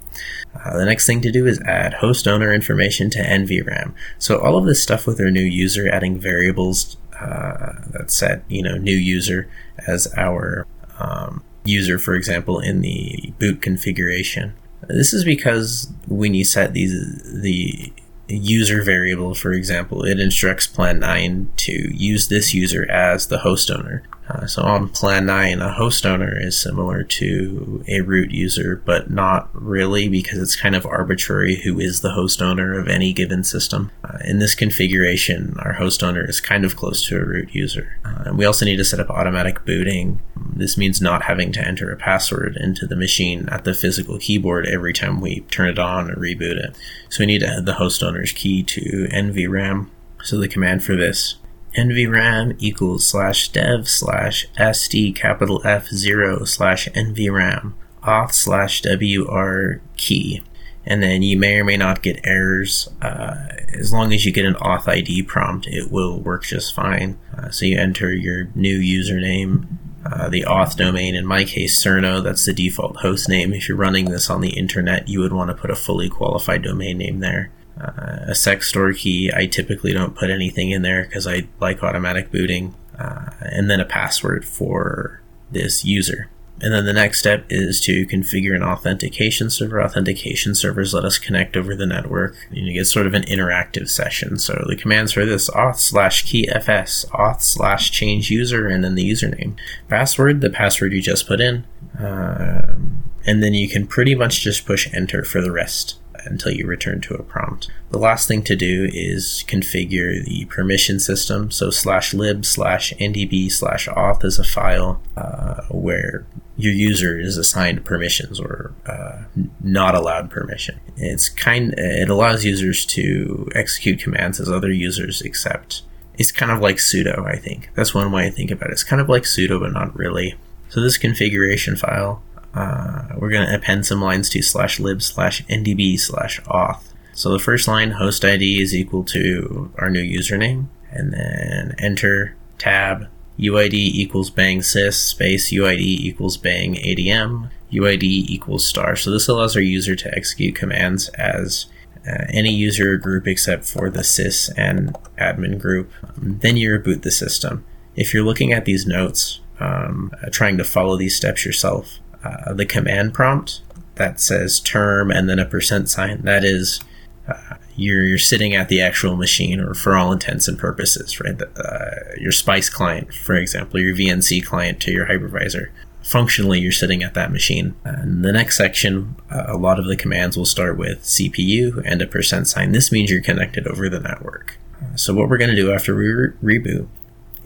Uh, 0.53 0.77
the 0.77 0.85
next 0.85 1.05
thing 1.05 1.21
to 1.21 1.31
do 1.31 1.45
is 1.45 1.59
add 1.61 1.95
host 1.95 2.27
owner 2.27 2.51
information 2.53 3.09
to 3.11 3.19
NVRAM. 3.19 3.93
So 4.17 4.39
all 4.39 4.57
of 4.57 4.65
this 4.65 4.81
stuff 4.81 5.05
with 5.05 5.19
our 5.19 5.31
new 5.31 5.43
user, 5.43 5.87
adding 5.89 6.19
variables 6.19 6.97
uh, 7.19 7.73
that 7.91 8.11
set, 8.11 8.43
you 8.47 8.61
know, 8.61 8.77
new 8.77 8.95
user 8.95 9.49
as 9.87 10.11
our 10.17 10.65
um, 10.99 11.43
user, 11.63 11.99
for 11.99 12.15
example, 12.15 12.59
in 12.59 12.81
the 12.81 13.33
boot 13.39 13.61
configuration. 13.61 14.53
This 14.87 15.13
is 15.13 15.23
because 15.23 15.91
when 16.07 16.33
you 16.33 16.45
set 16.45 16.73
these 16.73 16.93
the 17.41 17.91
user 18.27 18.83
variable, 18.83 19.33
for 19.33 19.51
example, 19.51 20.03
it 20.03 20.19
instructs 20.19 20.67
Plan 20.67 20.99
9 20.99 21.49
to 21.55 21.71
use 21.95 22.27
this 22.27 22.53
user 22.53 22.89
as 22.91 23.27
the 23.27 23.39
host 23.39 23.71
owner. 23.71 24.03
Uh, 24.29 24.45
so 24.45 24.61
on 24.61 24.89
Plan 24.89 25.25
9, 25.25 25.61
a 25.61 25.71
host 25.71 26.05
owner 26.05 26.37
is 26.37 26.61
similar 26.61 27.03
to 27.03 27.83
a 27.87 28.01
root 28.01 28.31
user, 28.31 28.81
but 28.85 29.09
not 29.09 29.49
really 29.53 30.09
because 30.09 30.39
it's 30.39 30.55
kind 30.55 30.75
of 30.75 30.85
arbitrary 30.85 31.61
who 31.63 31.79
is 31.79 32.01
the 32.01 32.11
host 32.11 32.41
owner 32.41 32.77
of 32.77 32.87
any 32.87 33.13
given 33.13 33.43
system. 33.43 33.89
Uh, 34.03 34.17
in 34.25 34.39
this 34.39 34.53
configuration, 34.53 35.55
our 35.59 35.73
host 35.73 36.03
owner 36.03 36.27
is 36.27 36.41
kind 36.41 36.65
of 36.65 36.75
close 36.75 37.05
to 37.07 37.17
a 37.17 37.25
root 37.25 37.53
user. 37.53 37.99
Uh, 38.03 38.33
we 38.33 38.45
also 38.45 38.65
need 38.65 38.77
to 38.77 38.85
set 38.85 38.99
up 38.99 39.09
automatic 39.09 39.63
booting. 39.63 40.19
This 40.35 40.77
means 40.77 41.01
not 41.01 41.23
having 41.23 41.51
to 41.53 41.65
enter 41.65 41.91
a 41.91 41.97
password 41.97 42.57
into 42.57 42.85
the 42.85 42.95
machine 42.95 43.47
at 43.49 43.63
the 43.63 43.73
physical 43.73 44.17
keyboard 44.17 44.67
every 44.67 44.93
time 44.93 45.21
we 45.21 45.41
turn 45.51 45.69
it 45.69 45.79
on 45.79 46.11
or 46.11 46.15
reboot 46.15 46.57
it. 46.57 46.75
So 47.09 47.21
we 47.21 47.27
need 47.27 47.39
to 47.39 47.47
add 47.47 47.65
the 47.65 47.75
host 47.75 48.03
owner's 48.03 48.33
key 48.33 48.63
to 48.63 49.07
NVRAM. 49.13 49.89
So 50.23 50.37
the 50.37 50.47
command 50.47 50.83
for 50.83 50.95
this 50.95 51.35
nvram 51.77 52.55
equals 52.59 53.07
slash 53.07 53.49
dev 53.49 53.87
slash 53.87 54.47
sd 54.57 55.15
capital 55.15 55.61
F 55.63 55.87
zero 55.87 56.43
slash 56.43 56.87
nvram 56.89 57.73
auth 58.03 58.33
slash 58.33 58.81
wr 58.83 59.81
key. 59.95 60.41
And 60.85 61.03
then 61.03 61.21
you 61.21 61.37
may 61.37 61.59
or 61.59 61.65
may 61.65 61.75
not 61.75 62.01
get 62.01 62.25
errors. 62.25 62.87
Uh, 63.01 63.49
as 63.77 63.91
long 63.91 64.13
as 64.13 64.25
you 64.25 64.31
get 64.31 64.45
an 64.45 64.53
auth 64.55 64.87
ID 64.87 65.23
prompt, 65.23 65.67
it 65.67 65.91
will 65.91 66.17
work 66.17 66.43
just 66.45 66.73
fine. 66.73 67.19
Uh, 67.37 67.49
so 67.49 67.65
you 67.65 67.77
enter 67.77 68.13
your 68.13 68.47
new 68.55 68.79
username, 68.79 69.67
uh, 70.05 70.29
the 70.29 70.43
auth 70.43 70.77
domain, 70.77 71.13
in 71.13 71.25
my 71.25 71.43
case, 71.43 71.83
Cerno, 71.83 72.23
that's 72.23 72.45
the 72.45 72.53
default 72.53 72.95
host 72.97 73.27
name. 73.27 73.53
If 73.53 73.67
you're 73.67 73.77
running 73.77 74.05
this 74.05 74.29
on 74.29 74.39
the 74.39 74.57
internet, 74.57 75.09
you 75.09 75.19
would 75.19 75.33
want 75.33 75.49
to 75.49 75.57
put 75.57 75.69
a 75.69 75.75
fully 75.75 76.07
qualified 76.07 76.61
domain 76.61 76.97
name 76.99 77.19
there 77.19 77.51
uh, 77.79 78.25
a 78.27 78.35
store 78.35 78.93
key. 78.93 79.31
I 79.35 79.45
typically 79.45 79.93
don't 79.93 80.15
put 80.15 80.29
anything 80.29 80.71
in 80.71 80.81
there 80.81 81.03
because 81.03 81.27
I 81.27 81.47
like 81.59 81.83
automatic 81.83 82.31
booting, 82.31 82.75
uh, 82.97 83.31
and 83.41 83.69
then 83.69 83.79
a 83.79 83.85
password 83.85 84.45
for 84.45 85.21
this 85.51 85.85
user. 85.85 86.29
And 86.59 86.73
then 86.73 86.85
the 86.85 86.93
next 86.93 87.19
step 87.19 87.45
is 87.49 87.79
to 87.81 88.07
configure 88.07 88.55
an 88.55 88.63
authentication 88.63 89.51
server. 89.51 89.81
Authentication 89.81 90.55
servers 90.55 90.93
let 90.93 91.05
us 91.05 91.19
connect 91.19 91.55
over 91.55 91.75
the 91.75 91.85
network. 91.85 92.35
You 92.51 92.73
get 92.73 92.85
sort 92.85 93.05
of 93.05 93.13
an 93.13 93.23
interactive 93.23 93.89
session. 93.89 94.39
So 94.39 94.65
the 94.67 94.75
commands 94.75 95.11
for 95.11 95.23
this 95.23 95.49
auth 95.51 95.77
slash 95.77 96.23
key 96.23 96.47
fs, 96.47 97.05
auth 97.13 97.41
slash 97.41 97.91
change 97.91 98.31
user, 98.31 98.67
and 98.67 98.83
then 98.83 98.95
the 98.95 99.07
username. 99.07 99.55
Password, 99.87 100.41
the 100.41 100.49
password 100.49 100.93
you 100.93 101.01
just 101.01 101.27
put 101.27 101.39
in. 101.39 101.65
Um, 101.99 103.03
and 103.25 103.43
then 103.43 103.53
you 103.53 103.69
can 103.69 103.85
pretty 103.85 104.15
much 104.15 104.41
just 104.41 104.65
push 104.65 104.91
enter 104.93 105.23
for 105.23 105.41
the 105.41 105.51
rest 105.51 105.99
until 106.25 106.51
you 106.51 106.65
return 106.65 107.01
to 107.01 107.13
a 107.13 107.23
prompt. 107.23 107.69
The 107.89 107.99
last 107.99 108.27
thing 108.27 108.43
to 108.43 108.55
do 108.55 108.89
is 108.91 109.43
configure 109.47 110.23
the 110.23 110.45
permission 110.45 110.99
system. 110.99 111.51
So 111.51 111.69
slash 111.69 112.13
lib 112.13 112.45
slash 112.45 112.93
ndb 112.93 113.51
slash 113.51 113.87
auth 113.87 114.25
is 114.25 114.39
a 114.39 114.43
file 114.43 115.01
uh, 115.15 115.61
where 115.69 116.25
your 116.57 116.73
user 116.73 117.19
is 117.19 117.37
assigned 117.37 117.85
permissions 117.85 118.39
or 118.39 118.73
uh, 118.85 119.23
not 119.61 119.95
allowed 119.95 120.29
permission. 120.31 120.79
It's 120.97 121.29
kind. 121.29 121.73
It 121.77 122.09
allows 122.09 122.43
users 122.43 122.85
to 122.87 123.47
execute 123.53 123.99
commands 123.99 124.39
as 124.39 124.49
other 124.49 124.71
users 124.71 125.21
accept. 125.21 125.83
It's 126.17 126.31
kind 126.31 126.51
of 126.51 126.59
like 126.59 126.77
sudo, 126.77 127.25
I 127.27 127.37
think. 127.37 127.69
That's 127.75 127.93
one 127.93 128.11
way 128.11 128.25
I 128.25 128.31
think 128.31 128.49
about 128.49 128.69
it. 128.69 128.73
It's 128.73 128.83
kind 128.83 129.01
of 129.01 129.07
like 129.07 129.23
sudo, 129.23 129.59
but 129.59 129.71
not 129.71 129.95
really. 129.95 130.35
So 130.69 130.81
this 130.81 130.97
configuration 130.97 131.75
file 131.75 132.23
uh, 132.57 133.15
we're 133.17 133.29
going 133.29 133.47
to 133.47 133.55
append 133.55 133.85
some 133.85 134.01
lines 134.01 134.29
to 134.29 134.41
slash 134.41 134.79
lib 134.79 135.01
slash 135.01 135.45
ndb 135.45 135.99
slash 135.99 136.41
auth. 136.41 136.81
So 137.13 137.31
the 137.31 137.39
first 137.39 137.67
line, 137.67 137.91
host 137.91 138.23
ID, 138.23 138.61
is 138.61 138.75
equal 138.75 139.03
to 139.05 139.71
our 139.77 139.89
new 139.89 140.03
username, 140.03 140.67
and 140.91 141.13
then 141.13 141.75
enter, 141.79 142.35
tab, 142.57 143.07
UID 143.39 143.73
equals 143.73 144.29
bang 144.29 144.59
sys, 144.59 144.93
space, 144.93 145.51
UID 145.51 145.79
equals 145.79 146.37
bang 146.37 146.75
ADM, 146.75 147.49
UID 147.71 148.03
equals 148.03 148.65
star. 148.65 148.95
So 148.95 149.11
this 149.11 149.27
allows 149.27 149.55
our 149.55 149.61
user 149.61 149.95
to 149.95 150.15
execute 150.15 150.55
commands 150.55 151.09
as 151.09 151.67
uh, 152.07 152.25
any 152.29 152.53
user 152.53 152.97
group 152.97 153.27
except 153.27 153.65
for 153.65 153.89
the 153.89 154.01
sys 154.01 154.51
and 154.57 154.95
admin 155.19 155.59
group. 155.59 155.91
Um, 156.03 156.39
then 156.41 156.57
you 156.57 156.69
reboot 156.69 157.03
the 157.03 157.11
system. 157.11 157.65
If 157.95 158.13
you're 158.13 158.23
looking 158.23 158.53
at 158.53 158.65
these 158.65 158.85
notes, 158.87 159.41
um, 159.59 160.11
uh, 160.23 160.29
trying 160.31 160.57
to 160.57 160.63
follow 160.63 160.97
these 160.97 161.15
steps 161.15 161.45
yourself, 161.45 161.99
uh, 162.23 162.53
the 162.53 162.65
command 162.65 163.13
prompt 163.13 163.61
that 163.97 164.19
says 164.19 164.59
term 164.59 165.11
and 165.11 165.29
then 165.29 165.39
a 165.39 165.45
percent 165.45 165.89
sign. 165.89 166.21
That 166.21 166.43
is, 166.43 166.79
uh, 167.27 167.55
you're, 167.75 168.03
you're 168.03 168.17
sitting 168.17 168.55
at 168.55 168.69
the 168.69 168.81
actual 168.81 169.15
machine, 169.15 169.59
or 169.59 169.73
for 169.73 169.95
all 169.95 170.11
intents 170.11 170.47
and 170.47 170.57
purposes, 170.57 171.19
right? 171.19 171.39
Uh, 171.41 171.89
your 172.17 172.31
Spice 172.31 172.69
client, 172.69 173.13
for 173.13 173.35
example, 173.35 173.79
your 173.79 173.95
VNC 173.95 174.45
client 174.45 174.79
to 174.81 174.91
your 174.91 175.07
hypervisor. 175.07 175.69
Functionally, 176.03 176.59
you're 176.59 176.71
sitting 176.71 177.03
at 177.03 177.13
that 177.15 177.31
machine. 177.31 177.75
And 177.83 178.23
the 178.23 178.31
next 178.31 178.57
section, 178.57 179.15
uh, 179.29 179.45
a 179.47 179.57
lot 179.57 179.77
of 179.77 179.87
the 179.87 179.97
commands 179.97 180.37
will 180.37 180.45
start 180.45 180.77
with 180.77 181.03
CPU 181.03 181.81
and 181.85 182.01
a 182.01 182.07
percent 182.07 182.47
sign. 182.47 182.71
This 182.71 182.91
means 182.91 183.11
you're 183.11 183.21
connected 183.21 183.67
over 183.67 183.89
the 183.89 183.99
network. 183.99 184.57
So, 184.95 185.13
what 185.13 185.27
we're 185.27 185.37
going 185.37 185.49
to 185.49 185.55
do 185.55 185.73
after 185.73 185.95
we 185.95 186.07
re- 186.07 186.59
reboot 186.59 186.87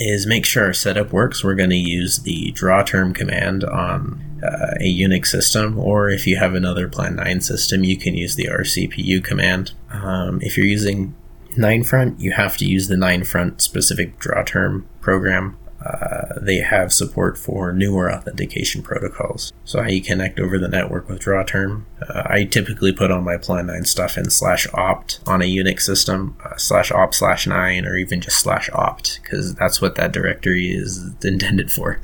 is 0.01 0.25
make 0.25 0.46
sure 0.46 0.65
our 0.65 0.74
setup 0.74 1.13
works. 1.13 1.43
We're 1.43 1.55
going 1.55 1.70
to 1.70 1.75
use 1.75 2.20
the 2.20 2.51
draw 2.51 2.84
term 2.84 3.13
command 3.13 3.63
on 3.63 4.22
uh, 4.43 4.75
a 4.79 5.00
Unix 5.00 5.27
system, 5.27 5.77
or 5.77 6.10
if 6.10 6.25
you 6.25 6.38
have 6.38 6.55
another 6.55 6.88
Plan 6.88 7.15
9 7.15 7.41
system, 7.41 7.84
you 7.84 7.98
can 7.98 8.15
use 8.15 8.36
the 8.36 8.46
rcpu 8.46 9.24
command. 9.24 9.74
Um, 9.91 10.39
if 10.41 10.58
you're 10.58 10.65
using 10.65 11.15
9front, 11.58 12.20
you 12.20 12.31
have 12.31 12.58
to 12.58 12.65
use 12.65 12.88
the 12.88 12.96
9front 12.96 13.62
specific 13.62 14.17
draw 14.20 14.43
term 14.43 14.88
program. 15.01 15.58
Uh, 15.84 16.40
they 16.40 16.58
have 16.58 16.94
support 16.94 17.38
for 17.38 17.74
newer 17.74 18.12
authentication 18.12 18.84
protocols. 18.84 19.52
So 19.66 19.82
how 19.82 19.90
you 19.90 20.02
connect 20.02 20.40
over 20.40 20.58
the 20.58 20.68
network 20.68 21.10
with 21.10 21.22
DrawTerm. 21.22 21.84
Uh, 22.08 22.24
I 22.26 22.44
typically 22.44 22.92
put 22.92 23.12
all 23.12 23.22
my 23.22 23.38
plan 23.38 23.68
9 23.68 23.86
stuff 23.86 24.18
in 24.18 24.30
slash 24.30 24.68
opt 24.74 25.22
on 25.26 25.42
a 25.42 25.46
Unix 25.46 25.82
system, 25.82 26.38
uh, 26.46 26.56
slash 26.58 26.92
opt 26.92 27.16
slash 27.16 27.48
9, 27.48 27.86
or 27.86 27.98
even 27.98 28.22
just 28.22 28.40
slash 28.40 28.70
opt, 28.74 29.22
because 29.24 29.56
that's 29.56 29.82
what 29.82 29.96
that 29.96 30.12
directory 30.12 30.70
is 30.70 31.14
intended 31.24 31.72
for. 31.72 32.00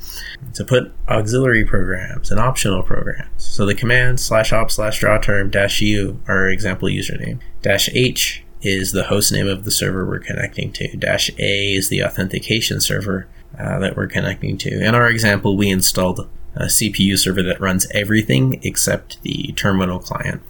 To 0.54 0.64
put 0.64 0.92
auxiliary 1.08 1.64
programs 1.64 2.30
and 2.30 2.40
optional 2.40 2.82
programs. 2.82 3.28
So 3.36 3.64
the 3.64 3.74
command 3.74 4.18
slash 4.20 4.52
opt 4.52 4.72
slash 4.72 4.98
draw 4.98 5.18
term 5.18 5.50
dash 5.50 5.80
u 5.80 6.20
are 6.26 6.48
example 6.48 6.88
username. 6.88 7.40
Dash 7.62 7.88
h 7.92 8.42
is 8.62 8.92
the 8.92 9.04
host 9.04 9.32
name 9.32 9.46
of 9.46 9.64
the 9.64 9.70
server 9.70 10.04
we're 10.04 10.18
connecting 10.18 10.72
to. 10.72 10.96
Dash 10.96 11.30
A 11.38 11.74
is 11.74 11.88
the 11.88 12.02
authentication 12.02 12.80
server 12.80 13.28
uh, 13.58 13.78
that 13.78 13.96
we're 13.96 14.08
connecting 14.08 14.58
to. 14.58 14.84
In 14.84 14.94
our 14.94 15.08
example, 15.08 15.56
we 15.56 15.70
installed 15.70 16.28
a 16.54 16.64
CPU 16.64 17.16
server 17.16 17.42
that 17.42 17.60
runs 17.60 17.86
everything 17.92 18.60
except 18.62 19.22
the 19.22 19.52
terminal 19.56 19.98
client. 19.98 20.42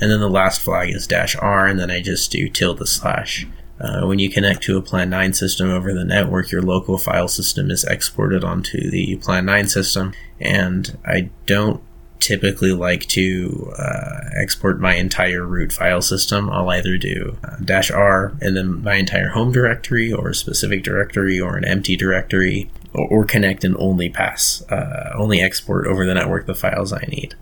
And 0.00 0.10
then 0.10 0.20
the 0.20 0.30
last 0.30 0.62
flag 0.62 0.90
is 0.90 1.06
dash 1.06 1.36
R, 1.36 1.66
and 1.66 1.78
then 1.78 1.90
I 1.90 2.00
just 2.00 2.30
do 2.30 2.48
tilde 2.48 2.86
slash. 2.88 3.46
Uh, 3.78 4.06
when 4.06 4.18
you 4.18 4.30
connect 4.30 4.62
to 4.62 4.76
a 4.76 4.82
Plan 4.82 5.08
9 5.08 5.32
system 5.32 5.70
over 5.70 5.94
the 5.94 6.04
network, 6.04 6.50
your 6.50 6.62
local 6.62 6.98
file 6.98 7.28
system 7.28 7.70
is 7.70 7.84
exported 7.84 8.44
onto 8.44 8.90
the 8.90 9.16
Plan 9.16 9.46
9 9.46 9.68
system. 9.68 10.12
And 10.38 10.98
I 11.04 11.30
don't 11.46 11.82
typically 12.20 12.72
like 12.72 13.06
to 13.08 13.72
uh, 13.78 14.20
export 14.40 14.80
my 14.80 14.94
entire 14.94 15.44
root 15.44 15.72
file 15.72 16.02
system, 16.02 16.50
I'll 16.50 16.70
either 16.70 16.96
do 16.96 17.36
uh, 17.42 17.56
dash 17.64 17.90
R 17.90 18.32
and 18.40 18.56
then 18.56 18.82
my 18.82 18.94
entire 18.94 19.30
home 19.30 19.52
directory 19.52 20.12
or 20.12 20.28
a 20.28 20.34
specific 20.34 20.84
directory 20.84 21.40
or 21.40 21.56
an 21.56 21.64
empty 21.64 21.96
directory 21.96 22.70
or, 22.94 23.08
or 23.08 23.24
connect 23.24 23.64
and 23.64 23.76
only 23.78 24.08
pass, 24.08 24.62
uh, 24.70 25.12
only 25.16 25.40
export 25.40 25.86
over 25.86 26.06
the 26.06 26.14
network 26.14 26.46
the 26.46 26.54
files 26.54 26.92
I 26.92 27.04
need. 27.08 27.34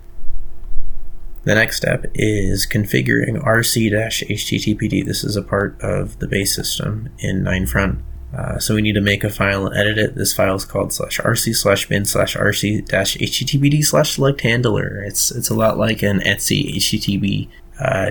The 1.44 1.54
next 1.54 1.78
step 1.78 2.04
is 2.14 2.66
configuring 2.66 3.42
rc-httpd. 3.42 5.06
This 5.06 5.24
is 5.24 5.36
a 5.36 5.42
part 5.42 5.80
of 5.80 6.18
the 6.18 6.28
base 6.28 6.54
system 6.54 7.08
in 7.20 7.42
9front. 7.42 8.02
Uh, 8.36 8.58
so 8.58 8.74
we 8.74 8.82
need 8.82 8.92
to 8.92 9.00
make 9.00 9.24
a 9.24 9.30
file 9.30 9.66
and 9.66 9.76
edit 9.76 9.98
it. 9.98 10.14
This 10.14 10.34
file 10.34 10.54
is 10.54 10.64
called 10.64 10.92
slash 10.92 11.18
rc 11.18 11.54
slash 11.54 11.88
bin 11.88 12.04
slash 12.04 12.36
rc 12.36 12.86
dash 12.86 13.16
httpd 13.16 13.82
slash 13.84 14.16
select 14.16 14.42
handler. 14.42 15.02
It's 15.02 15.30
it's 15.30 15.48
a 15.48 15.54
lot 15.54 15.78
like 15.78 16.02
an 16.02 16.20
etc 16.26 16.74
http 16.74 17.48
uh, 17.80 18.10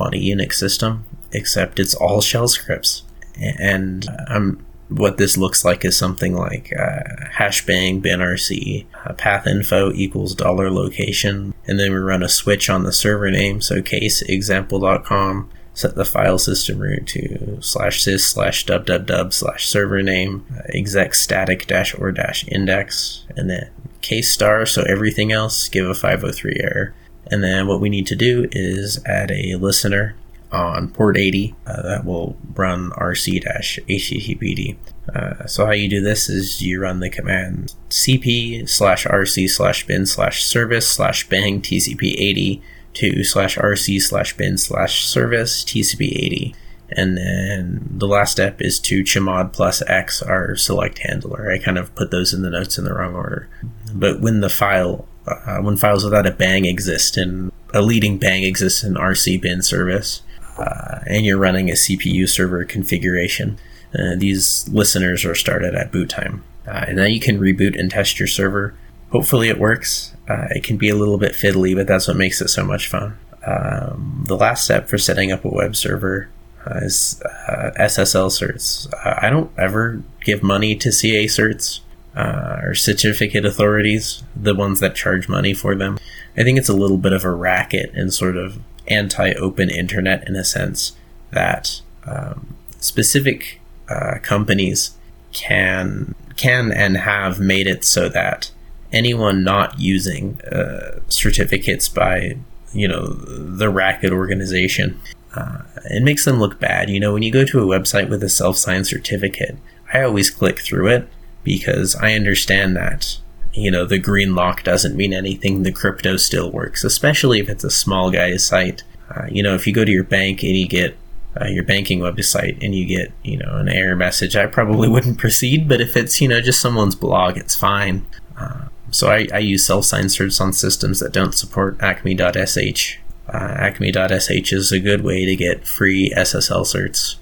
on 0.00 0.14
a 0.14 0.18
Unix 0.18 0.54
system, 0.54 1.04
except 1.32 1.78
it's 1.78 1.94
all 1.94 2.20
shell 2.20 2.48
scripts. 2.48 3.04
And 3.36 4.06
um, 4.28 4.64
what 4.88 5.16
this 5.16 5.36
looks 5.36 5.64
like 5.64 5.84
is 5.84 5.96
something 5.96 6.34
like 6.34 6.72
uh, 6.78 7.28
hashbang 7.38 8.02
binrc 8.02 8.86
uh, 9.06 9.12
path 9.14 9.46
info 9.46 9.92
equals 9.92 10.34
dollar 10.34 10.70
location, 10.70 11.54
and 11.66 11.78
then 11.78 11.92
we 11.92 11.98
run 11.98 12.22
a 12.22 12.28
switch 12.28 12.68
on 12.68 12.82
the 12.82 12.92
server 12.92 13.30
name. 13.30 13.60
So 13.60 13.80
case 13.80 14.22
example.com 14.22 15.50
set 15.74 15.94
the 15.94 16.04
file 16.04 16.38
system 16.38 16.78
root 16.78 17.06
to 17.06 17.58
slash 17.60 18.04
sys 18.04 18.20
slash 18.20 18.66
dub 18.66 18.86
dub 18.86 19.06
dub 19.06 19.32
slash 19.32 19.66
server 19.66 20.02
name 20.02 20.44
uh, 20.54 20.62
exec 20.74 21.14
static 21.14 21.66
dash 21.66 21.96
or 21.98 22.12
dash 22.12 22.46
index 22.48 23.24
and 23.36 23.48
then 23.48 23.70
case 24.00 24.32
star 24.32 24.66
so 24.66 24.82
everything 24.82 25.32
else 25.32 25.68
give 25.68 25.88
a 25.88 25.94
503 25.94 26.56
error. 26.60 26.94
And 27.26 27.44
then 27.44 27.66
what 27.66 27.80
we 27.80 27.88
need 27.88 28.06
to 28.08 28.16
do 28.16 28.48
is 28.50 29.00
add 29.06 29.30
a 29.30 29.54
listener 29.56 30.16
on 30.52 30.88
port 30.88 31.16
80 31.16 31.54
uh, 31.64 31.82
that 31.82 32.04
will 32.04 32.36
run 32.54 32.90
rc 32.90 33.40
dash 33.40 33.78
httpd 33.88 34.76
uh, 35.14 35.46
so 35.46 35.64
how 35.64 35.70
you 35.70 35.88
do 35.88 36.00
this 36.00 36.28
is 36.28 36.60
you 36.60 36.80
run 36.80 36.98
the 36.98 37.08
command 37.08 37.72
cp 37.88 38.68
slash 38.68 39.06
rc 39.06 39.48
slash 39.48 39.86
bin 39.86 40.06
slash 40.06 40.42
service 40.42 40.88
slash 40.88 41.28
bang 41.28 41.62
tcp 41.62 42.02
80 42.02 42.62
to 42.94 43.24
slash 43.24 43.56
rc 43.56 44.00
slash 44.02 44.36
bin 44.36 44.58
slash 44.58 45.04
service 45.04 45.64
tcp80. 45.64 46.54
And 46.92 47.16
then 47.16 47.88
the 47.88 48.08
last 48.08 48.32
step 48.32 48.60
is 48.60 48.80
to 48.80 49.04
chmod 49.04 49.52
plus 49.52 49.82
x 49.86 50.22
our 50.22 50.56
select 50.56 50.98
handler. 50.98 51.50
I 51.50 51.58
kind 51.58 51.78
of 51.78 51.94
put 51.94 52.10
those 52.10 52.34
in 52.34 52.42
the 52.42 52.50
notes 52.50 52.78
in 52.78 52.84
the 52.84 52.92
wrong 52.92 53.14
order. 53.14 53.48
But 53.94 54.20
when 54.20 54.40
the 54.40 54.50
file, 54.50 55.06
uh, 55.26 55.58
when 55.58 55.76
files 55.76 56.04
without 56.04 56.26
a 56.26 56.32
bang 56.32 56.64
exist 56.64 57.16
and 57.16 57.52
a 57.72 57.82
leading 57.82 58.18
bang 58.18 58.42
exists 58.42 58.82
in 58.82 58.94
rc 58.94 59.40
bin 59.40 59.62
service, 59.62 60.22
uh, 60.58 61.00
and 61.06 61.24
you're 61.24 61.38
running 61.38 61.70
a 61.70 61.74
CPU 61.74 62.28
server 62.28 62.64
configuration, 62.64 63.58
uh, 63.94 64.16
these 64.16 64.68
listeners 64.68 65.24
are 65.24 65.34
started 65.34 65.74
at 65.74 65.92
boot 65.92 66.10
time. 66.10 66.44
Uh, 66.66 66.84
and 66.88 66.98
then 66.98 67.10
you 67.10 67.20
can 67.20 67.40
reboot 67.40 67.78
and 67.78 67.90
test 67.90 68.18
your 68.20 68.28
server. 68.28 68.74
Hopefully 69.10 69.48
it 69.48 69.58
works. 69.58 70.14
Uh, 70.28 70.46
it 70.50 70.62
can 70.62 70.76
be 70.76 70.88
a 70.88 70.96
little 70.96 71.18
bit 71.18 71.32
fiddly, 71.32 71.74
but 71.74 71.86
that's 71.86 72.06
what 72.06 72.16
makes 72.16 72.40
it 72.40 72.48
so 72.48 72.64
much 72.64 72.88
fun. 72.88 73.18
Um, 73.44 74.24
the 74.26 74.36
last 74.36 74.64
step 74.64 74.88
for 74.88 74.98
setting 74.98 75.32
up 75.32 75.44
a 75.44 75.48
web 75.48 75.74
server 75.74 76.28
uh, 76.66 76.78
is 76.82 77.20
uh, 77.48 77.70
SSL 77.78 78.30
certs. 78.30 78.92
Uh, 79.04 79.18
I 79.20 79.30
don't 79.30 79.50
ever 79.58 80.02
give 80.24 80.42
money 80.42 80.76
to 80.76 80.92
CA 80.92 81.24
certs 81.24 81.80
uh, 82.14 82.58
or 82.62 82.74
certificate 82.74 83.44
authorities, 83.44 84.22
the 84.36 84.54
ones 84.54 84.80
that 84.80 84.94
charge 84.94 85.28
money 85.28 85.54
for 85.54 85.74
them. 85.74 85.98
I 86.36 86.42
think 86.44 86.58
it's 86.58 86.68
a 86.68 86.76
little 86.76 86.98
bit 86.98 87.12
of 87.12 87.24
a 87.24 87.30
racket 87.30 87.92
and 87.94 88.12
sort 88.12 88.36
of 88.36 88.60
anti 88.88 89.32
open 89.34 89.70
internet 89.70 90.28
in 90.28 90.36
a 90.36 90.44
sense 90.44 90.92
that 91.30 91.80
um, 92.04 92.56
specific 92.78 93.60
uh, 93.88 94.18
companies 94.22 94.92
can 95.32 96.14
can 96.36 96.72
and 96.72 96.96
have 96.96 97.38
made 97.38 97.66
it 97.66 97.84
so 97.84 98.08
that 98.08 98.50
anyone 98.92 99.44
not 99.44 99.78
using 99.78 100.40
uh, 100.42 101.00
certificates 101.08 101.88
by 101.88 102.36
you 102.72 102.88
know 102.88 103.06
the 103.06 103.68
racket 103.68 104.12
organization. 104.12 105.00
Uh, 105.34 105.62
it 105.84 106.02
makes 106.02 106.24
them 106.24 106.40
look 106.40 106.58
bad. 106.58 106.90
You 106.90 107.00
know, 107.00 107.12
when 107.12 107.22
you 107.22 107.30
go 107.30 107.44
to 107.44 107.60
a 107.60 107.78
website 107.78 108.08
with 108.08 108.22
a 108.22 108.28
self-signed 108.28 108.86
certificate, 108.86 109.56
I 109.92 110.02
always 110.02 110.30
click 110.30 110.60
through 110.60 110.88
it 110.88 111.08
because 111.44 111.94
I 111.96 112.14
understand 112.14 112.76
that 112.76 113.18
you 113.52 113.70
know 113.70 113.84
the 113.84 113.98
green 113.98 114.34
lock 114.34 114.62
doesn't 114.62 114.96
mean 114.96 115.12
anything. 115.12 115.62
The 115.62 115.72
crypto 115.72 116.16
still 116.16 116.50
works, 116.50 116.84
especially 116.84 117.38
if 117.40 117.48
it's 117.48 117.64
a 117.64 117.70
small 117.70 118.10
guy's 118.10 118.46
site. 118.46 118.82
Uh, 119.10 119.26
you 119.30 119.42
know, 119.42 119.54
if 119.54 119.66
you 119.66 119.72
go 119.72 119.84
to 119.84 119.90
your 119.90 120.04
bank 120.04 120.42
and 120.42 120.56
you 120.56 120.68
get 120.68 120.96
uh, 121.40 121.46
your 121.46 121.64
banking 121.64 122.00
website 122.00 122.62
and 122.62 122.74
you 122.74 122.86
get 122.86 123.12
you 123.22 123.36
know 123.36 123.56
an 123.56 123.68
error 123.68 123.96
message, 123.96 124.36
I 124.36 124.46
probably 124.46 124.88
wouldn't 124.94 125.18
proceed. 125.18 125.68
But 125.68 125.80
if 125.80 125.96
it's 125.96 126.20
you 126.20 126.28
know 126.28 126.40
just 126.40 126.60
someone's 126.60 126.94
blog, 126.94 127.36
it's 127.36 127.56
fine. 127.56 128.06
Uh, 128.36 128.66
so 128.90 129.08
I, 129.08 129.26
I 129.32 129.38
use 129.38 129.66
self-signed 129.66 130.06
certs 130.06 130.40
on 130.40 130.52
systems 130.52 131.00
that 131.00 131.12
don't 131.12 131.34
support 131.34 131.76
Acme.sh. 131.80 132.98
Uh, 133.28 133.36
Acme.sh 133.36 134.52
is 134.52 134.72
a 134.72 134.80
good 134.80 135.02
way 135.02 135.24
to 135.24 135.36
get 135.36 135.66
free 135.66 136.12
SSL 136.16 136.64
certs. 136.64 137.16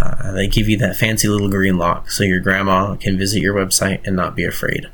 Uh, 0.00 0.32
they 0.32 0.48
give 0.48 0.68
you 0.68 0.76
that 0.78 0.96
fancy 0.96 1.28
little 1.28 1.50
green 1.50 1.78
lock 1.78 2.10
so 2.10 2.24
your 2.24 2.40
grandma 2.40 2.96
can 2.96 3.16
visit 3.16 3.40
your 3.40 3.54
website 3.54 4.04
and 4.04 4.16
not 4.16 4.34
be 4.34 4.44
afraid. 4.44 4.88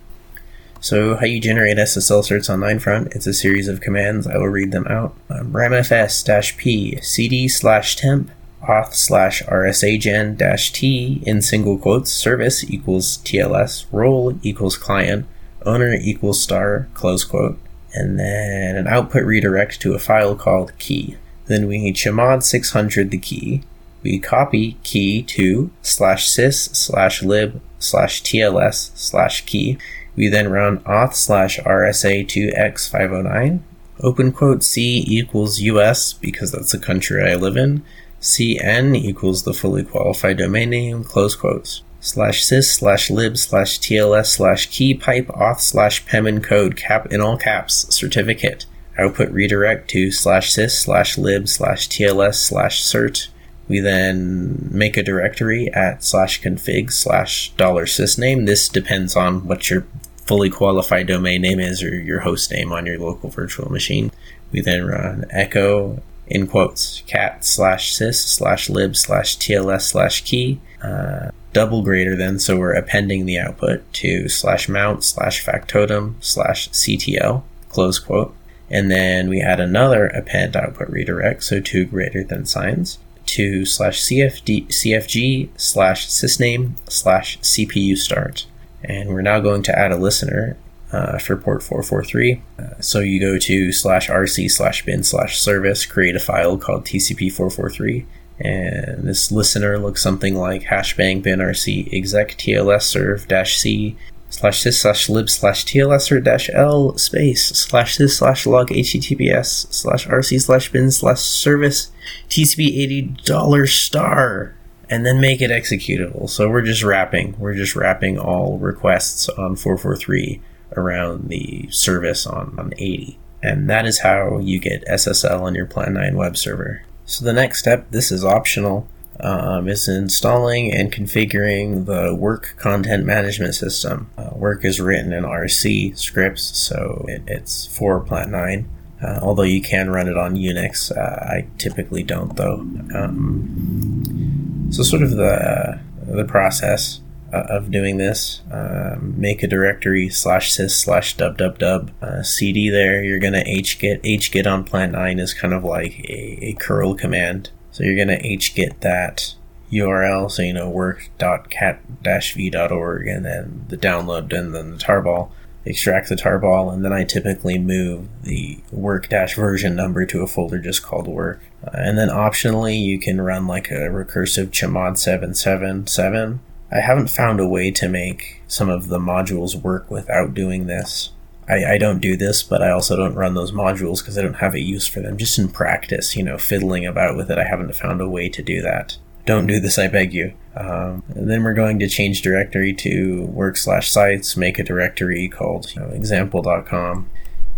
So, 0.80 1.16
how 1.16 1.26
you 1.26 1.40
generate 1.40 1.76
SSL 1.76 2.22
certs 2.22 2.48
on 2.52 2.60
Ninefront, 2.60 3.16
it's 3.16 3.26
a 3.26 3.32
series 3.34 3.66
of 3.66 3.80
commands. 3.80 4.28
I 4.28 4.36
will 4.36 4.48
read 4.48 4.70
them 4.70 4.86
out. 4.86 5.16
Um, 5.28 5.52
ramfs-p 5.52 7.00
cd 7.00 7.48
slash 7.48 7.96
temp 7.96 8.30
auth 8.62 8.94
slash 8.94 9.42
rsagen 9.44 10.36
dash 10.36 10.72
t 10.72 11.22
in 11.24 11.40
single 11.40 11.78
quotes 11.78 12.12
service 12.12 12.68
equals 12.68 13.18
tls 13.18 13.86
role 13.92 14.36
equals 14.42 14.76
client 14.76 15.26
owner 15.68 15.94
equals 15.94 16.42
star 16.42 16.88
close 16.94 17.24
quote 17.24 17.58
and 17.94 18.18
then 18.18 18.76
an 18.76 18.86
output 18.86 19.24
redirect 19.24 19.80
to 19.80 19.94
a 19.94 19.98
file 19.98 20.36
called 20.36 20.78
key. 20.78 21.16
Then 21.46 21.66
we 21.66 21.90
chmod 21.92 22.42
600 22.42 23.10
the 23.10 23.16
key. 23.18 23.62
We 24.02 24.18
copy 24.18 24.76
key 24.82 25.22
to 25.22 25.70
slash 25.82 26.28
sys 26.28 26.74
slash 26.74 27.22
lib 27.22 27.60
slash 27.78 28.22
tls 28.22 28.90
slash 28.96 29.44
key. 29.46 29.78
We 30.14 30.28
then 30.28 30.50
run 30.50 30.80
auth 30.80 31.14
slash 31.14 31.58
rsa2x509. 31.60 33.60
Open 34.00 34.32
quote 34.32 34.62
C 34.62 35.02
equals 35.06 35.60
US 35.60 36.12
because 36.12 36.52
that's 36.52 36.72
the 36.72 36.78
country 36.78 37.22
I 37.22 37.34
live 37.34 37.56
in. 37.56 37.82
CN 38.20 38.94
equals 38.96 39.44
the 39.44 39.54
fully 39.54 39.84
qualified 39.84 40.38
domain 40.38 40.70
name, 40.70 41.04
close 41.04 41.36
quotes 41.36 41.82
slash 42.00 42.42
sys 42.42 42.64
slash 42.64 43.10
lib 43.10 43.36
slash 43.36 43.78
tls 43.78 44.26
slash 44.26 44.66
key 44.66 44.94
pipe 44.94 45.26
auth 45.28 45.60
slash 45.60 46.04
pem 46.06 46.40
code 46.40 46.76
cap 46.76 47.06
in 47.12 47.20
all 47.20 47.36
caps 47.36 47.86
certificate. 47.94 48.66
Output 48.98 49.30
redirect 49.30 49.88
to 49.90 50.10
slash 50.10 50.50
sys 50.52 50.70
slash 50.70 51.18
lib 51.18 51.48
slash 51.48 51.88
tls 51.88 52.34
slash 52.34 52.82
cert. 52.82 53.28
We 53.68 53.80
then 53.80 54.68
make 54.70 54.96
a 54.96 55.02
directory 55.02 55.72
at 55.74 56.02
slash 56.02 56.40
config 56.40 56.90
slash 56.92 57.52
dollar 57.56 57.84
sysname 57.84 58.46
this 58.46 58.68
depends 58.68 59.14
on 59.14 59.46
what 59.46 59.68
your 59.68 59.86
fully 60.26 60.50
qualified 60.50 61.06
domain 61.06 61.42
name 61.42 61.58
is 61.58 61.82
or 61.82 61.94
your 61.94 62.20
host 62.20 62.50
name 62.50 62.72
on 62.72 62.86
your 62.86 62.98
local 62.98 63.30
virtual 63.30 63.70
machine. 63.70 64.10
We 64.52 64.60
then 64.60 64.86
run 64.86 65.24
echo 65.30 66.02
in 66.26 66.46
quotes 66.46 67.02
cat 67.06 67.44
slash 67.44 67.94
sys 67.94 68.16
slash 68.16 68.68
lib 68.68 68.96
slash 68.96 69.38
tls 69.38 69.82
slash 69.82 70.22
key. 70.22 70.60
Uh, 70.82 71.30
double 71.58 71.82
greater 71.82 72.14
than, 72.14 72.38
so 72.38 72.56
we're 72.56 72.72
appending 72.72 73.26
the 73.26 73.36
output 73.36 73.82
to 73.92 74.28
slash 74.28 74.68
mount 74.68 75.02
slash 75.02 75.44
factotum 75.44 76.14
slash 76.20 76.68
CTL, 76.70 77.42
close 77.68 77.98
quote. 77.98 78.32
And 78.70 78.88
then 78.88 79.28
we 79.28 79.40
add 79.40 79.58
another 79.58 80.06
append 80.06 80.54
output 80.54 80.88
redirect, 80.88 81.42
so 81.42 81.58
two 81.58 81.84
greater 81.84 82.22
than 82.22 82.46
signs, 82.46 83.00
to 83.26 83.64
slash 83.64 84.00
CFD, 84.02 84.68
CFG 84.68 85.48
slash 85.56 86.06
sysname 86.06 86.74
slash 86.88 87.40
CPU 87.40 87.98
start. 87.98 88.46
And 88.84 89.08
we're 89.08 89.22
now 89.22 89.40
going 89.40 89.64
to 89.64 89.76
add 89.76 89.90
a 89.90 89.96
listener 89.96 90.56
uh, 90.92 91.18
for 91.18 91.36
port 91.36 91.64
443. 91.64 92.40
Uh, 92.56 92.80
so 92.80 93.00
you 93.00 93.18
go 93.18 93.36
to 93.36 93.72
slash 93.72 94.08
rc 94.08 94.48
slash 94.48 94.84
bin 94.84 95.02
slash 95.02 95.40
service, 95.40 95.84
create 95.86 96.14
a 96.14 96.20
file 96.20 96.56
called 96.56 96.84
TCP443, 96.84 98.06
and 98.40 99.06
this 99.06 99.32
listener 99.32 99.78
looks 99.78 100.02
something 100.02 100.34
like 100.34 100.62
hashbang 100.62 101.22
binrc 101.22 101.92
exec 101.92 102.36
tls 102.38 102.82
serve 102.82 103.26
dash 103.28 103.56
c 103.56 103.96
slash 104.30 104.62
sys 104.62 104.74
slash 104.74 105.08
lib 105.08 105.28
slash 105.28 105.64
tlsr 105.64 106.22
dash 106.22 106.50
l 106.52 106.96
space 106.96 107.46
slash 107.48 107.98
sys 107.98 108.10
slash 108.10 108.46
log 108.46 108.68
https 108.68 109.72
slash 109.72 110.06
rc 110.06 110.40
slash 110.40 110.70
bin 110.70 110.90
slash 110.90 111.20
service 111.20 111.90
tcp 112.28 113.16
$80 113.26 113.68
star 113.68 114.54
and 114.90 115.04
then 115.04 115.20
make 115.20 115.42
it 115.42 115.50
executable. 115.50 116.28
So 116.28 116.48
we're 116.48 116.62
just 116.62 116.82
wrapping, 116.82 117.38
we're 117.38 117.54
just 117.54 117.76
wrapping 117.76 118.18
all 118.18 118.58
requests 118.58 119.28
on 119.28 119.56
443 119.56 120.40
around 120.76 121.28
the 121.28 121.68
service 121.70 122.26
on, 122.26 122.54
on 122.58 122.72
80. 122.74 123.18
And 123.42 123.68
that 123.70 123.86
is 123.86 124.00
how 124.00 124.38
you 124.38 124.58
get 124.58 124.86
SSL 124.86 125.42
on 125.42 125.54
your 125.54 125.66
Plan 125.66 125.94
9 125.94 126.16
web 126.16 126.36
server. 126.36 126.82
So 127.08 127.24
the 127.24 127.32
next 127.32 127.60
step, 127.60 127.90
this 127.90 128.12
is 128.12 128.22
optional, 128.22 128.86
um, 129.18 129.66
is 129.66 129.88
installing 129.88 130.74
and 130.74 130.92
configuring 130.92 131.86
the 131.86 132.14
work 132.14 132.54
content 132.58 133.06
management 133.06 133.54
system. 133.54 134.10
Uh, 134.18 134.28
work 134.34 134.62
is 134.62 134.78
written 134.78 135.14
in 135.14 135.24
RC 135.24 135.96
scripts, 135.96 136.42
so 136.58 137.06
it, 137.08 137.22
it's 137.26 137.64
for 137.64 137.98
Plant 138.00 138.30
9. 138.30 138.68
Uh, 139.02 139.20
although 139.22 139.42
you 139.42 139.62
can 139.62 139.88
run 139.88 140.06
it 140.06 140.18
on 140.18 140.36
Unix, 140.36 140.94
uh, 140.94 141.00
I 141.00 141.46
typically 141.56 142.02
don't 142.02 142.36
though. 142.36 142.58
Um, 142.94 144.68
so 144.70 144.82
sort 144.82 145.02
of 145.02 145.12
the 145.12 145.80
the 146.02 146.24
process 146.24 147.00
uh, 147.32 147.44
of 147.48 147.70
doing 147.70 147.98
this. 147.98 148.40
Um, 148.50 149.14
make 149.18 149.42
a 149.42 149.46
directory 149.46 150.08
slash 150.08 150.52
sys 150.52 150.70
slash 150.70 151.16
dub 151.16 151.38
dub 151.38 151.58
dub 151.58 151.90
uh, 152.00 152.22
cd 152.22 152.70
there. 152.70 153.02
You're 153.02 153.18
gonna 153.18 153.44
hgit. 153.44 154.02
hgit 154.02 154.50
on 154.50 154.64
plant 154.64 154.92
9 154.92 155.18
is 155.18 155.34
kind 155.34 155.54
of 155.54 155.64
like 155.64 155.98
a, 156.08 156.38
a 156.42 156.52
curl 156.54 156.94
command. 156.94 157.50
So 157.70 157.84
you're 157.84 157.96
gonna 157.96 158.18
hgit 158.18 158.80
that 158.80 159.34
URL, 159.70 160.30
so 160.30 160.42
you 160.42 160.52
know 160.52 160.70
work.cat-v.org, 160.70 163.06
and 163.06 163.24
then 163.24 163.64
the 163.68 163.76
download, 163.76 164.32
and 164.32 164.52
then 164.54 164.72
the 164.72 164.78
tarball. 164.78 165.30
Extract 165.64 166.08
the 166.08 166.14
tarball, 166.14 166.72
and 166.72 166.82
then 166.82 166.94
I 166.94 167.04
typically 167.04 167.58
move 167.58 168.08
the 168.22 168.58
work 168.72 169.10
dash 169.10 169.36
version 169.36 169.76
number 169.76 170.06
to 170.06 170.22
a 170.22 170.26
folder 170.26 170.58
just 170.58 170.82
called 170.82 171.06
work. 171.06 171.42
Uh, 171.62 171.72
and 171.74 171.98
then 171.98 172.08
optionally, 172.08 172.80
you 172.80 172.98
can 172.98 173.20
run 173.20 173.46
like 173.46 173.70
a 173.70 173.90
recursive 173.90 174.46
chmod 174.46 174.96
777 174.96 176.40
I 176.70 176.80
haven't 176.80 177.08
found 177.08 177.40
a 177.40 177.48
way 177.48 177.70
to 177.72 177.88
make 177.88 178.42
some 178.46 178.68
of 178.68 178.88
the 178.88 178.98
modules 178.98 179.54
work 179.54 179.90
without 179.90 180.34
doing 180.34 180.66
this. 180.66 181.12
I, 181.48 181.74
I 181.74 181.78
don't 181.78 182.00
do 182.00 182.16
this, 182.16 182.42
but 182.42 182.62
I 182.62 182.70
also 182.70 182.94
don't 182.94 183.14
run 183.14 183.34
those 183.34 183.52
modules 183.52 183.98
because 183.98 184.18
I 184.18 184.22
don't 184.22 184.34
have 184.34 184.54
a 184.54 184.60
use 184.60 184.86
for 184.86 185.00
them. 185.00 185.16
Just 185.16 185.38
in 185.38 185.48
practice, 185.48 186.14
you 186.14 186.22
know, 186.22 186.36
fiddling 186.36 186.86
about 186.86 187.16
with 187.16 187.30
it, 187.30 187.38
I 187.38 187.44
haven't 187.44 187.74
found 187.74 188.02
a 188.02 188.08
way 188.08 188.28
to 188.28 188.42
do 188.42 188.60
that. 188.62 188.98
Don't 189.24 189.46
do 189.46 189.60
this, 189.60 189.78
I 189.78 189.88
beg 189.88 190.12
you. 190.12 190.34
Um, 190.56 191.02
then 191.08 191.42
we're 191.42 191.54
going 191.54 191.78
to 191.78 191.88
change 191.88 192.22
directory 192.22 192.74
to 192.74 193.24
work 193.26 193.56
slash 193.56 193.90
sites, 193.90 194.36
make 194.36 194.58
a 194.58 194.64
directory 194.64 195.28
called 195.28 195.74
you 195.74 195.80
know, 195.80 195.88
example.com, 195.88 197.08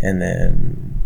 and 0.00 0.20
then 0.20 1.00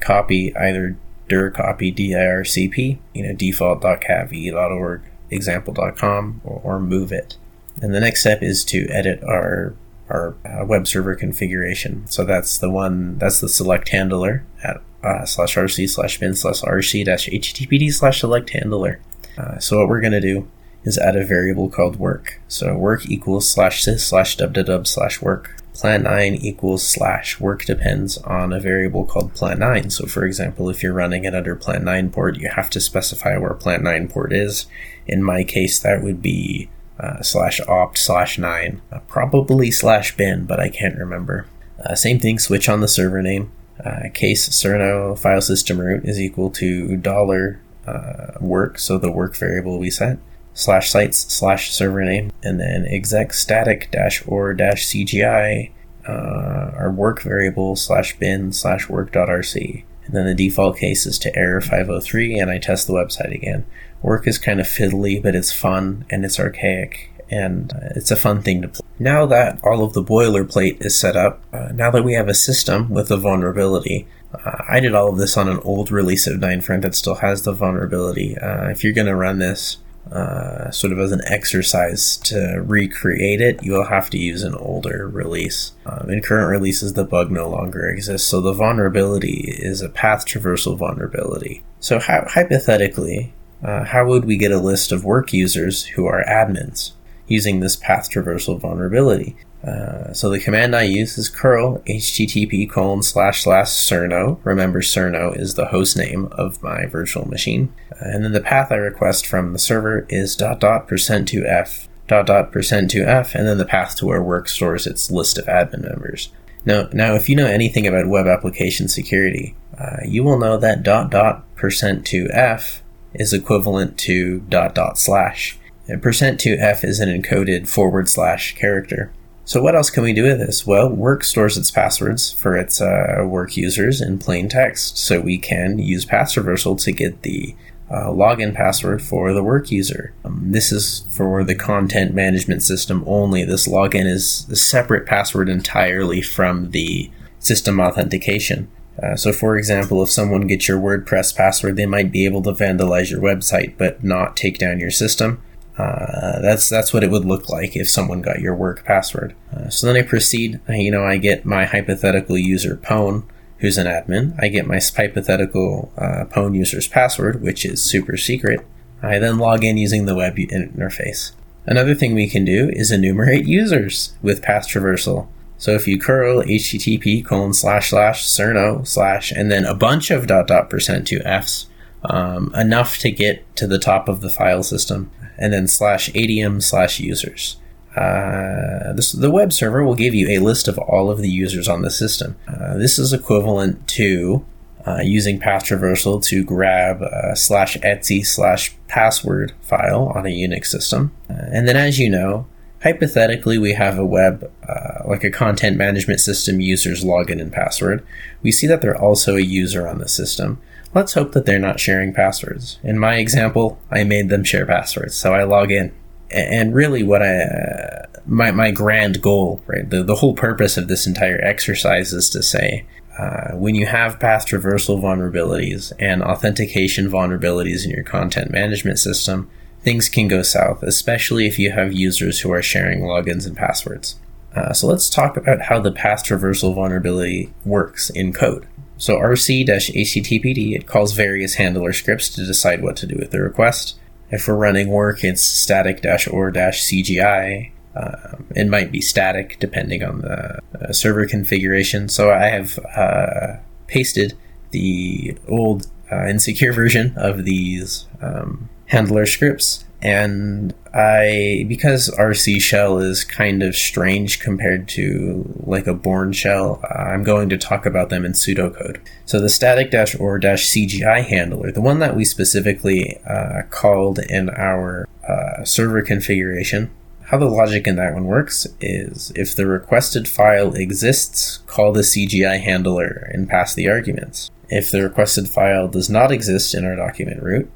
copy 0.00 0.56
either 0.56 0.96
dir 1.28 1.50
copy 1.50 1.92
dircp, 1.92 2.98
you 3.14 3.22
know, 3.22 3.34
default.catv.org, 3.34 5.02
example.com, 5.30 6.40
or, 6.44 6.60
or 6.64 6.80
move 6.80 7.12
it. 7.12 7.36
And 7.80 7.94
the 7.94 8.00
next 8.00 8.20
step 8.20 8.42
is 8.42 8.64
to 8.66 8.88
edit 8.88 9.22
our 9.22 9.74
our 10.10 10.34
uh, 10.44 10.64
web 10.64 10.86
server 10.86 11.14
configuration. 11.14 12.06
So 12.06 12.24
that's 12.24 12.58
the 12.58 12.70
one, 12.70 13.18
that's 13.18 13.40
the 13.40 13.48
select 13.48 13.90
handler 13.90 14.44
at 14.62 14.80
uh, 15.02 15.24
slash 15.24 15.54
rc 15.54 15.88
slash 15.88 16.18
bin 16.18 16.34
slash 16.34 16.62
rc 16.62 17.04
dash 17.04 17.28
httpd 17.28 17.92
slash 17.92 18.20
select 18.20 18.50
handler. 18.50 19.00
Uh, 19.36 19.58
so 19.58 19.78
what 19.78 19.88
we're 19.88 20.00
going 20.00 20.12
to 20.12 20.20
do 20.20 20.48
is 20.84 20.98
add 20.98 21.16
a 21.16 21.24
variable 21.24 21.68
called 21.68 21.96
work. 21.96 22.40
So 22.48 22.76
work 22.76 23.08
equals 23.08 23.50
slash 23.50 23.84
sys 23.84 24.00
slash 24.00 24.36
dub 24.36 24.86
slash 24.86 25.20
work. 25.20 25.54
Plan 25.74 26.02
9 26.02 26.34
equals 26.34 26.84
slash 26.84 27.38
work 27.38 27.64
depends 27.64 28.18
on 28.18 28.52
a 28.52 28.58
variable 28.58 29.04
called 29.04 29.34
plan 29.34 29.60
9. 29.60 29.90
So 29.90 30.06
for 30.06 30.24
example, 30.24 30.68
if 30.68 30.82
you're 30.82 30.92
running 30.92 31.24
it 31.24 31.36
under 31.36 31.54
plan 31.54 31.84
9 31.84 32.10
port, 32.10 32.36
you 32.36 32.48
have 32.48 32.68
to 32.70 32.80
specify 32.80 33.38
where 33.38 33.54
plan 33.54 33.84
9 33.84 34.08
port 34.08 34.32
is. 34.32 34.66
In 35.06 35.22
my 35.22 35.44
case, 35.44 35.78
that 35.78 36.02
would 36.02 36.20
be 36.20 36.68
uh, 36.98 37.22
slash 37.22 37.60
opt 37.60 37.98
slash 37.98 38.38
nine, 38.38 38.80
uh, 38.92 39.00
probably 39.08 39.70
slash 39.70 40.16
bin, 40.16 40.44
but 40.46 40.60
I 40.60 40.68
can't 40.68 40.98
remember. 40.98 41.46
Uh, 41.84 41.94
same 41.94 42.18
thing, 42.18 42.38
switch 42.38 42.68
on 42.68 42.80
the 42.80 42.88
server 42.88 43.22
name. 43.22 43.52
Uh, 43.84 44.08
case 44.12 44.48
cerno 44.48 45.16
file 45.16 45.40
system 45.40 45.78
root 45.78 46.04
is 46.04 46.20
equal 46.20 46.50
to 46.50 46.96
dollar 46.96 47.60
uh, 47.86 48.32
work, 48.40 48.78
so 48.78 48.98
the 48.98 49.12
work 49.12 49.36
variable 49.36 49.78
we 49.78 49.90
set, 49.90 50.18
slash 50.52 50.90
sites 50.90 51.32
slash 51.32 51.72
server 51.72 52.04
name, 52.04 52.32
and 52.42 52.58
then 52.58 52.84
exec 52.86 53.32
static 53.32 53.88
dash 53.92 54.26
or 54.26 54.52
dash 54.52 54.86
CGI 54.86 55.70
uh, 56.08 56.72
our 56.74 56.90
work 56.90 57.22
variable 57.22 57.76
slash 57.76 58.18
bin 58.18 58.52
slash 58.52 58.88
work.rc. 58.88 59.84
And 60.06 60.16
then 60.16 60.26
the 60.26 60.34
default 60.34 60.78
case 60.78 61.04
is 61.04 61.18
to 61.18 61.36
error 61.36 61.60
503 61.60 62.38
and 62.38 62.50
I 62.50 62.58
test 62.58 62.86
the 62.86 62.94
website 62.94 63.34
again. 63.34 63.66
Work 64.02 64.26
is 64.26 64.38
kind 64.38 64.60
of 64.60 64.66
fiddly, 64.66 65.22
but 65.22 65.34
it's 65.34 65.52
fun 65.52 66.04
and 66.10 66.24
it's 66.24 66.38
archaic 66.38 67.10
and 67.30 67.72
it's 67.94 68.10
a 68.10 68.16
fun 68.16 68.42
thing 68.42 68.62
to 68.62 68.68
play. 68.68 68.86
Now 68.98 69.26
that 69.26 69.60
all 69.62 69.84
of 69.84 69.92
the 69.92 70.02
boilerplate 70.02 70.84
is 70.84 70.98
set 70.98 71.16
up, 71.16 71.40
uh, 71.52 71.68
now 71.74 71.90
that 71.90 72.04
we 72.04 72.14
have 72.14 72.28
a 72.28 72.34
system 72.34 72.90
with 72.90 73.10
a 73.10 73.16
vulnerability, 73.16 74.06
uh, 74.34 74.62
I 74.68 74.80
did 74.80 74.94
all 74.94 75.10
of 75.10 75.18
this 75.18 75.36
on 75.36 75.48
an 75.48 75.60
old 75.60 75.90
release 75.90 76.26
of 76.26 76.40
Ninefront 76.40 76.82
that 76.82 76.94
still 76.94 77.16
has 77.16 77.42
the 77.42 77.52
vulnerability. 77.52 78.36
Uh, 78.36 78.68
if 78.68 78.82
you're 78.82 78.92
going 78.92 79.06
to 79.06 79.14
run 79.14 79.38
this 79.38 79.78
uh, 80.12 80.70
sort 80.70 80.92
of 80.92 80.98
as 80.98 81.12
an 81.12 81.20
exercise 81.26 82.16
to 82.16 82.62
recreate 82.64 83.40
it, 83.40 83.62
you 83.62 83.72
will 83.72 83.86
have 83.86 84.08
to 84.10 84.18
use 84.18 84.42
an 84.42 84.54
older 84.54 85.06
release. 85.06 85.72
Um, 85.86 86.10
in 86.10 86.22
current 86.22 86.50
releases, 86.50 86.94
the 86.94 87.04
bug 87.04 87.30
no 87.30 87.48
longer 87.48 87.86
exists, 87.88 88.26
so 88.26 88.40
the 88.40 88.54
vulnerability 88.54 89.54
is 89.58 89.82
a 89.82 89.88
path 89.88 90.26
traversal 90.26 90.78
vulnerability. 90.78 91.62
So, 91.80 92.00
hypothetically, 92.00 93.34
uh, 93.62 93.84
how 93.84 94.06
would 94.06 94.24
we 94.24 94.36
get 94.36 94.52
a 94.52 94.58
list 94.58 94.92
of 94.92 95.04
work 95.04 95.32
users 95.32 95.84
who 95.86 96.06
are 96.06 96.24
admins? 96.24 96.92
using 97.28 97.60
this 97.60 97.76
path 97.76 98.10
traversal 98.10 98.58
vulnerability. 98.58 99.36
Uh, 99.62 100.12
so 100.12 100.30
the 100.30 100.38
command 100.38 100.74
I 100.74 100.82
use 100.82 101.18
is 101.18 101.28
curl 101.28 101.78
http 101.80 102.70
colon 102.70 103.02
slash 103.02 103.42
slash 103.42 103.68
cerno. 103.68 104.38
Remember, 104.44 104.80
cerno 104.80 105.36
is 105.36 105.54
the 105.54 105.66
host 105.66 105.96
name 105.96 106.26
of 106.32 106.62
my 106.62 106.86
virtual 106.86 107.28
machine. 107.28 107.72
Uh, 107.92 107.96
and 108.00 108.24
then 108.24 108.32
the 108.32 108.40
path 108.40 108.70
I 108.70 108.76
request 108.76 109.26
from 109.26 109.52
the 109.52 109.58
server 109.58 110.06
is 110.08 110.36
dot 110.36 110.60
dot 110.60 110.86
percent 110.86 111.28
to 111.28 111.44
f 111.44 111.88
dot 112.06 112.26
dot 112.26 112.52
percent 112.52 112.90
to 112.92 113.02
f, 113.02 113.34
and 113.34 113.46
then 113.46 113.58
the 113.58 113.64
path 113.64 113.96
to 113.96 114.06
where 114.06 114.22
work 114.22 114.48
stores 114.48 114.86
its 114.86 115.10
list 115.10 115.38
of 115.38 115.46
admin 115.46 115.82
members. 115.82 116.32
Now, 116.64 116.88
now, 116.92 117.14
if 117.14 117.28
you 117.28 117.36
know 117.36 117.46
anything 117.46 117.86
about 117.86 118.08
web 118.08 118.26
application 118.26 118.88
security, 118.88 119.56
uh, 119.76 119.98
you 120.04 120.22
will 120.22 120.38
know 120.38 120.56
that 120.56 120.84
dot 120.84 121.10
dot 121.10 121.52
percent 121.56 122.06
to 122.06 122.28
f 122.30 122.82
is 123.14 123.32
equivalent 123.32 123.98
to 123.98 124.40
dot 124.40 124.74
dot 124.74 124.98
slash. 124.98 125.58
And 125.86 126.02
percent 126.02 126.38
2f 126.38 126.84
is 126.84 127.00
an 127.00 127.08
encoded 127.08 127.66
forward 127.66 128.08
slash 128.08 128.54
character. 128.54 129.10
So 129.44 129.62
what 129.62 129.74
else 129.74 129.88
can 129.88 130.02
we 130.02 130.12
do 130.12 130.24
with 130.24 130.38
this? 130.38 130.66
Well, 130.66 130.90
work 130.90 131.24
stores 131.24 131.56
its 131.56 131.70
passwords 131.70 132.30
for 132.30 132.54
its 132.54 132.82
uh, 132.82 133.24
work 133.24 133.56
users 133.56 134.02
in 134.02 134.18
plain 134.18 134.50
text, 134.50 134.98
so 134.98 135.20
we 135.20 135.38
can 135.38 135.78
use 135.78 136.04
path 136.04 136.34
traversal 136.34 136.78
to 136.82 136.92
get 136.92 137.22
the 137.22 137.56
uh, 137.90 138.08
login 138.08 138.54
password 138.54 139.00
for 139.00 139.32
the 139.32 139.42
work 139.42 139.70
user. 139.70 140.12
Um, 140.22 140.52
this 140.52 140.70
is 140.70 141.06
for 141.10 141.42
the 141.44 141.54
content 141.54 142.14
management 142.14 142.62
system 142.62 143.02
only. 143.06 143.42
This 143.44 143.66
login 143.66 144.04
is 144.04 144.46
a 144.50 144.56
separate 144.56 145.06
password 145.06 145.48
entirely 145.48 146.20
from 146.20 146.72
the 146.72 147.10
system 147.38 147.80
authentication. 147.80 148.68
Uh, 149.02 149.16
so, 149.16 149.32
for 149.32 149.56
example, 149.56 150.02
if 150.02 150.10
someone 150.10 150.46
gets 150.46 150.66
your 150.66 150.80
WordPress 150.80 151.36
password, 151.36 151.76
they 151.76 151.86
might 151.86 152.10
be 152.10 152.24
able 152.24 152.42
to 152.42 152.52
vandalize 152.52 153.10
your 153.10 153.20
website 153.20 153.76
but 153.78 154.02
not 154.02 154.36
take 154.36 154.58
down 154.58 154.80
your 154.80 154.90
system. 154.90 155.42
Uh, 155.78 156.40
that's 156.40 156.68
that's 156.68 156.92
what 156.92 157.04
it 157.04 157.10
would 157.10 157.24
look 157.24 157.48
like 157.48 157.76
if 157.76 157.88
someone 157.88 158.20
got 158.20 158.40
your 158.40 158.54
work 158.54 158.84
password. 158.84 159.34
Uh, 159.56 159.68
so 159.68 159.86
then 159.86 159.96
I 159.96 160.02
proceed. 160.02 160.60
You 160.68 160.90
know, 160.90 161.04
I 161.04 161.18
get 161.18 161.44
my 161.44 161.66
hypothetical 161.66 162.36
user 162.36 162.76
Pwn, 162.76 163.22
who's 163.58 163.78
an 163.78 163.86
admin. 163.86 164.34
I 164.42 164.48
get 164.48 164.66
my 164.66 164.80
hypothetical 164.80 165.92
uh, 165.96 166.24
Pwn 166.24 166.56
user's 166.56 166.88
password, 166.88 167.42
which 167.42 167.64
is 167.64 167.80
super 167.80 168.16
secret. 168.16 168.66
I 169.00 169.20
then 169.20 169.38
log 169.38 169.62
in 169.62 169.76
using 169.76 170.06
the 170.06 170.16
web 170.16 170.36
interface. 170.36 171.30
Another 171.64 171.94
thing 171.94 172.14
we 172.14 172.28
can 172.28 172.44
do 172.44 172.70
is 172.72 172.90
enumerate 172.90 173.46
users 173.46 174.14
with 174.20 174.42
path 174.42 174.66
traversal. 174.66 175.28
So 175.58 175.72
if 175.72 175.86
you 175.88 175.98
curl 175.98 176.42
http 176.42 177.24
colon 177.24 177.52
slash 177.52 177.90
slash 177.90 178.24
surno 178.24 178.86
slash 178.86 179.32
and 179.32 179.50
then 179.50 179.64
a 179.64 179.74
bunch 179.74 180.10
of 180.10 180.26
dot 180.26 180.46
dot 180.46 180.70
percent 180.70 181.06
to 181.08 181.20
f's, 181.26 181.66
um, 182.04 182.54
enough 182.54 182.98
to 182.98 183.10
get 183.10 183.44
to 183.56 183.66
the 183.66 183.78
top 183.78 184.08
of 184.08 184.20
the 184.20 184.30
file 184.30 184.62
system 184.62 185.10
and 185.36 185.52
then 185.52 185.66
slash 185.66 186.10
adm 186.10 186.62
slash 186.62 187.00
users. 187.00 187.56
Uh, 187.96 188.92
this, 188.92 189.10
the 189.10 189.30
web 189.30 189.52
server 189.52 189.82
will 189.82 189.96
give 189.96 190.14
you 190.14 190.28
a 190.28 190.38
list 190.42 190.68
of 190.68 190.78
all 190.78 191.10
of 191.10 191.18
the 191.18 191.28
users 191.28 191.68
on 191.68 191.82
the 191.82 191.90
system. 191.90 192.36
Uh, 192.46 192.76
this 192.78 192.98
is 192.98 193.12
equivalent 193.12 193.88
to 193.88 194.44
uh, 194.86 195.00
using 195.02 195.40
path 195.40 195.64
traversal 195.64 196.22
to 196.24 196.44
grab 196.44 197.02
slash 197.34 197.76
etc 197.82 198.22
slash 198.22 198.76
password 198.86 199.52
file 199.60 200.12
on 200.14 200.24
a 200.24 200.30
Unix 200.30 200.66
system. 200.66 201.12
Uh, 201.28 201.34
and 201.52 201.66
then, 201.66 201.76
as 201.76 201.98
you 201.98 202.08
know, 202.08 202.46
hypothetically, 202.82 203.58
we 203.58 203.72
have 203.72 203.98
a 203.98 204.06
web, 204.06 204.50
uh, 204.68 205.02
like 205.06 205.24
a 205.24 205.30
content 205.30 205.76
management 205.76 206.20
system 206.20 206.60
user's 206.60 207.04
login 207.04 207.40
and 207.40 207.52
password. 207.52 208.06
We 208.42 208.52
see 208.52 208.66
that 208.66 208.80
they're 208.80 209.00
also 209.00 209.36
a 209.36 209.42
user 209.42 209.88
on 209.88 209.98
the 209.98 210.08
system. 210.08 210.60
Let's 210.94 211.14
hope 211.14 211.32
that 211.32 211.44
they're 211.44 211.58
not 211.58 211.80
sharing 211.80 212.14
passwords. 212.14 212.78
In 212.82 212.98
my 212.98 213.16
example, 213.16 213.78
I 213.90 214.04
made 214.04 214.28
them 214.28 214.44
share 214.44 214.64
passwords, 214.64 215.14
so 215.14 215.34
I 215.34 215.44
log 215.44 215.70
in. 215.70 215.92
And 216.30 216.74
really, 216.74 217.02
what 217.02 217.22
I 217.22 217.42
uh, 217.42 218.06
my 218.26 218.50
my 218.50 218.70
grand 218.70 219.22
goal, 219.22 219.62
right? 219.66 219.88
The 219.88 220.02
the 220.02 220.16
whole 220.16 220.34
purpose 220.34 220.76
of 220.76 220.88
this 220.88 221.06
entire 221.06 221.40
exercise 221.42 222.12
is 222.12 222.28
to 222.30 222.42
say, 222.42 222.84
uh, 223.18 223.52
when 223.52 223.74
you 223.74 223.86
have 223.86 224.20
path 224.20 224.46
traversal 224.46 225.00
vulnerabilities 225.00 225.92
and 225.98 226.22
authentication 226.22 227.10
vulnerabilities 227.10 227.84
in 227.84 227.90
your 227.90 228.04
content 228.04 228.50
management 228.50 228.98
system, 228.98 229.50
things 229.82 230.08
can 230.08 230.28
go 230.28 230.42
south, 230.42 230.82
especially 230.82 231.46
if 231.46 231.58
you 231.58 231.72
have 231.72 231.92
users 231.92 232.40
who 232.40 232.52
are 232.52 232.62
sharing 232.62 233.00
logins 233.00 233.46
and 233.46 233.56
passwords. 233.56 234.16
Uh, 234.54 234.72
so 234.72 234.86
let's 234.86 235.10
talk 235.10 235.36
about 235.36 235.62
how 235.62 235.78
the 235.78 235.92
path 235.92 236.24
traversal 236.24 236.74
vulnerability 236.74 237.52
works 237.64 238.10
in 238.10 238.32
code. 238.32 238.66
So 238.96 239.16
rc-httpd, 239.16 240.74
it 240.74 240.86
calls 240.86 241.12
various 241.12 241.54
handler 241.54 241.92
scripts 241.92 242.28
to 242.30 242.44
decide 242.44 242.82
what 242.82 242.96
to 242.96 243.06
do 243.06 243.16
with 243.16 243.30
the 243.30 243.40
request. 243.40 243.96
If 244.30 244.48
we're 244.48 244.56
running 244.56 244.88
work, 244.88 245.22
it's 245.22 245.42
static-or-cgi. 245.42 247.70
Um, 247.94 248.46
it 248.54 248.68
might 248.68 248.92
be 248.92 249.00
static 249.00 249.56
depending 249.60 250.02
on 250.02 250.20
the 250.20 250.60
uh, 250.80 250.92
server 250.92 251.26
configuration. 251.26 252.08
So 252.08 252.30
I 252.30 252.48
have 252.48 252.78
uh, 252.96 253.56
pasted 253.86 254.36
the 254.70 255.36
old 255.48 255.86
uh, 256.10 256.26
insecure 256.26 256.72
version 256.72 257.14
of 257.16 257.44
these 257.44 258.06
um, 258.20 258.68
handler 258.88 259.26
scripts 259.26 259.84
and 260.00 260.74
I 260.94 261.64
because 261.68 262.08
RC 262.10 262.60
shell 262.60 262.98
is 262.98 263.24
kind 263.24 263.62
of 263.62 263.74
strange 263.74 264.40
compared 264.40 264.88
to 264.90 265.62
like 265.66 265.86
a 265.86 265.94
Bourne 265.94 266.32
shell, 266.32 266.82
I'm 266.88 267.24
going 267.24 267.48
to 267.48 267.58
talk 267.58 267.84
about 267.84 268.08
them 268.08 268.24
in 268.24 268.32
pseudocode. 268.32 269.00
So 269.26 269.40
the 269.40 269.48
static 269.48 269.90
dash 269.90 270.14
or 270.14 270.38
dash 270.38 270.66
CGI 270.66 271.24
handler, 271.24 271.72
the 271.72 271.80
one 271.80 271.98
that 271.98 272.16
we 272.16 272.24
specifically 272.24 273.18
uh, 273.26 273.62
called 273.70 274.20
in 274.20 274.50
our 274.50 275.08
uh, 275.28 275.64
server 275.64 276.02
configuration, 276.02 276.90
how 277.22 277.38
the 277.38 277.46
logic 277.46 277.86
in 277.86 277.96
that 277.96 278.14
one 278.14 278.24
works 278.24 278.66
is 278.80 279.32
if 279.34 279.54
the 279.54 279.66
requested 279.66 280.26
file 280.28 280.74
exists, 280.74 281.58
call 281.66 281.92
the 281.92 282.00
CGI 282.00 282.60
handler 282.60 283.28
and 283.32 283.48
pass 283.48 283.74
the 283.74 283.88
arguments. 283.88 284.50
If 284.70 284.90
the 284.90 285.02
requested 285.02 285.48
file 285.48 285.88
does 285.88 286.08
not 286.08 286.30
exist 286.30 286.74
in 286.74 286.84
our 286.84 286.96
document 286.96 287.42
root, 287.42 287.70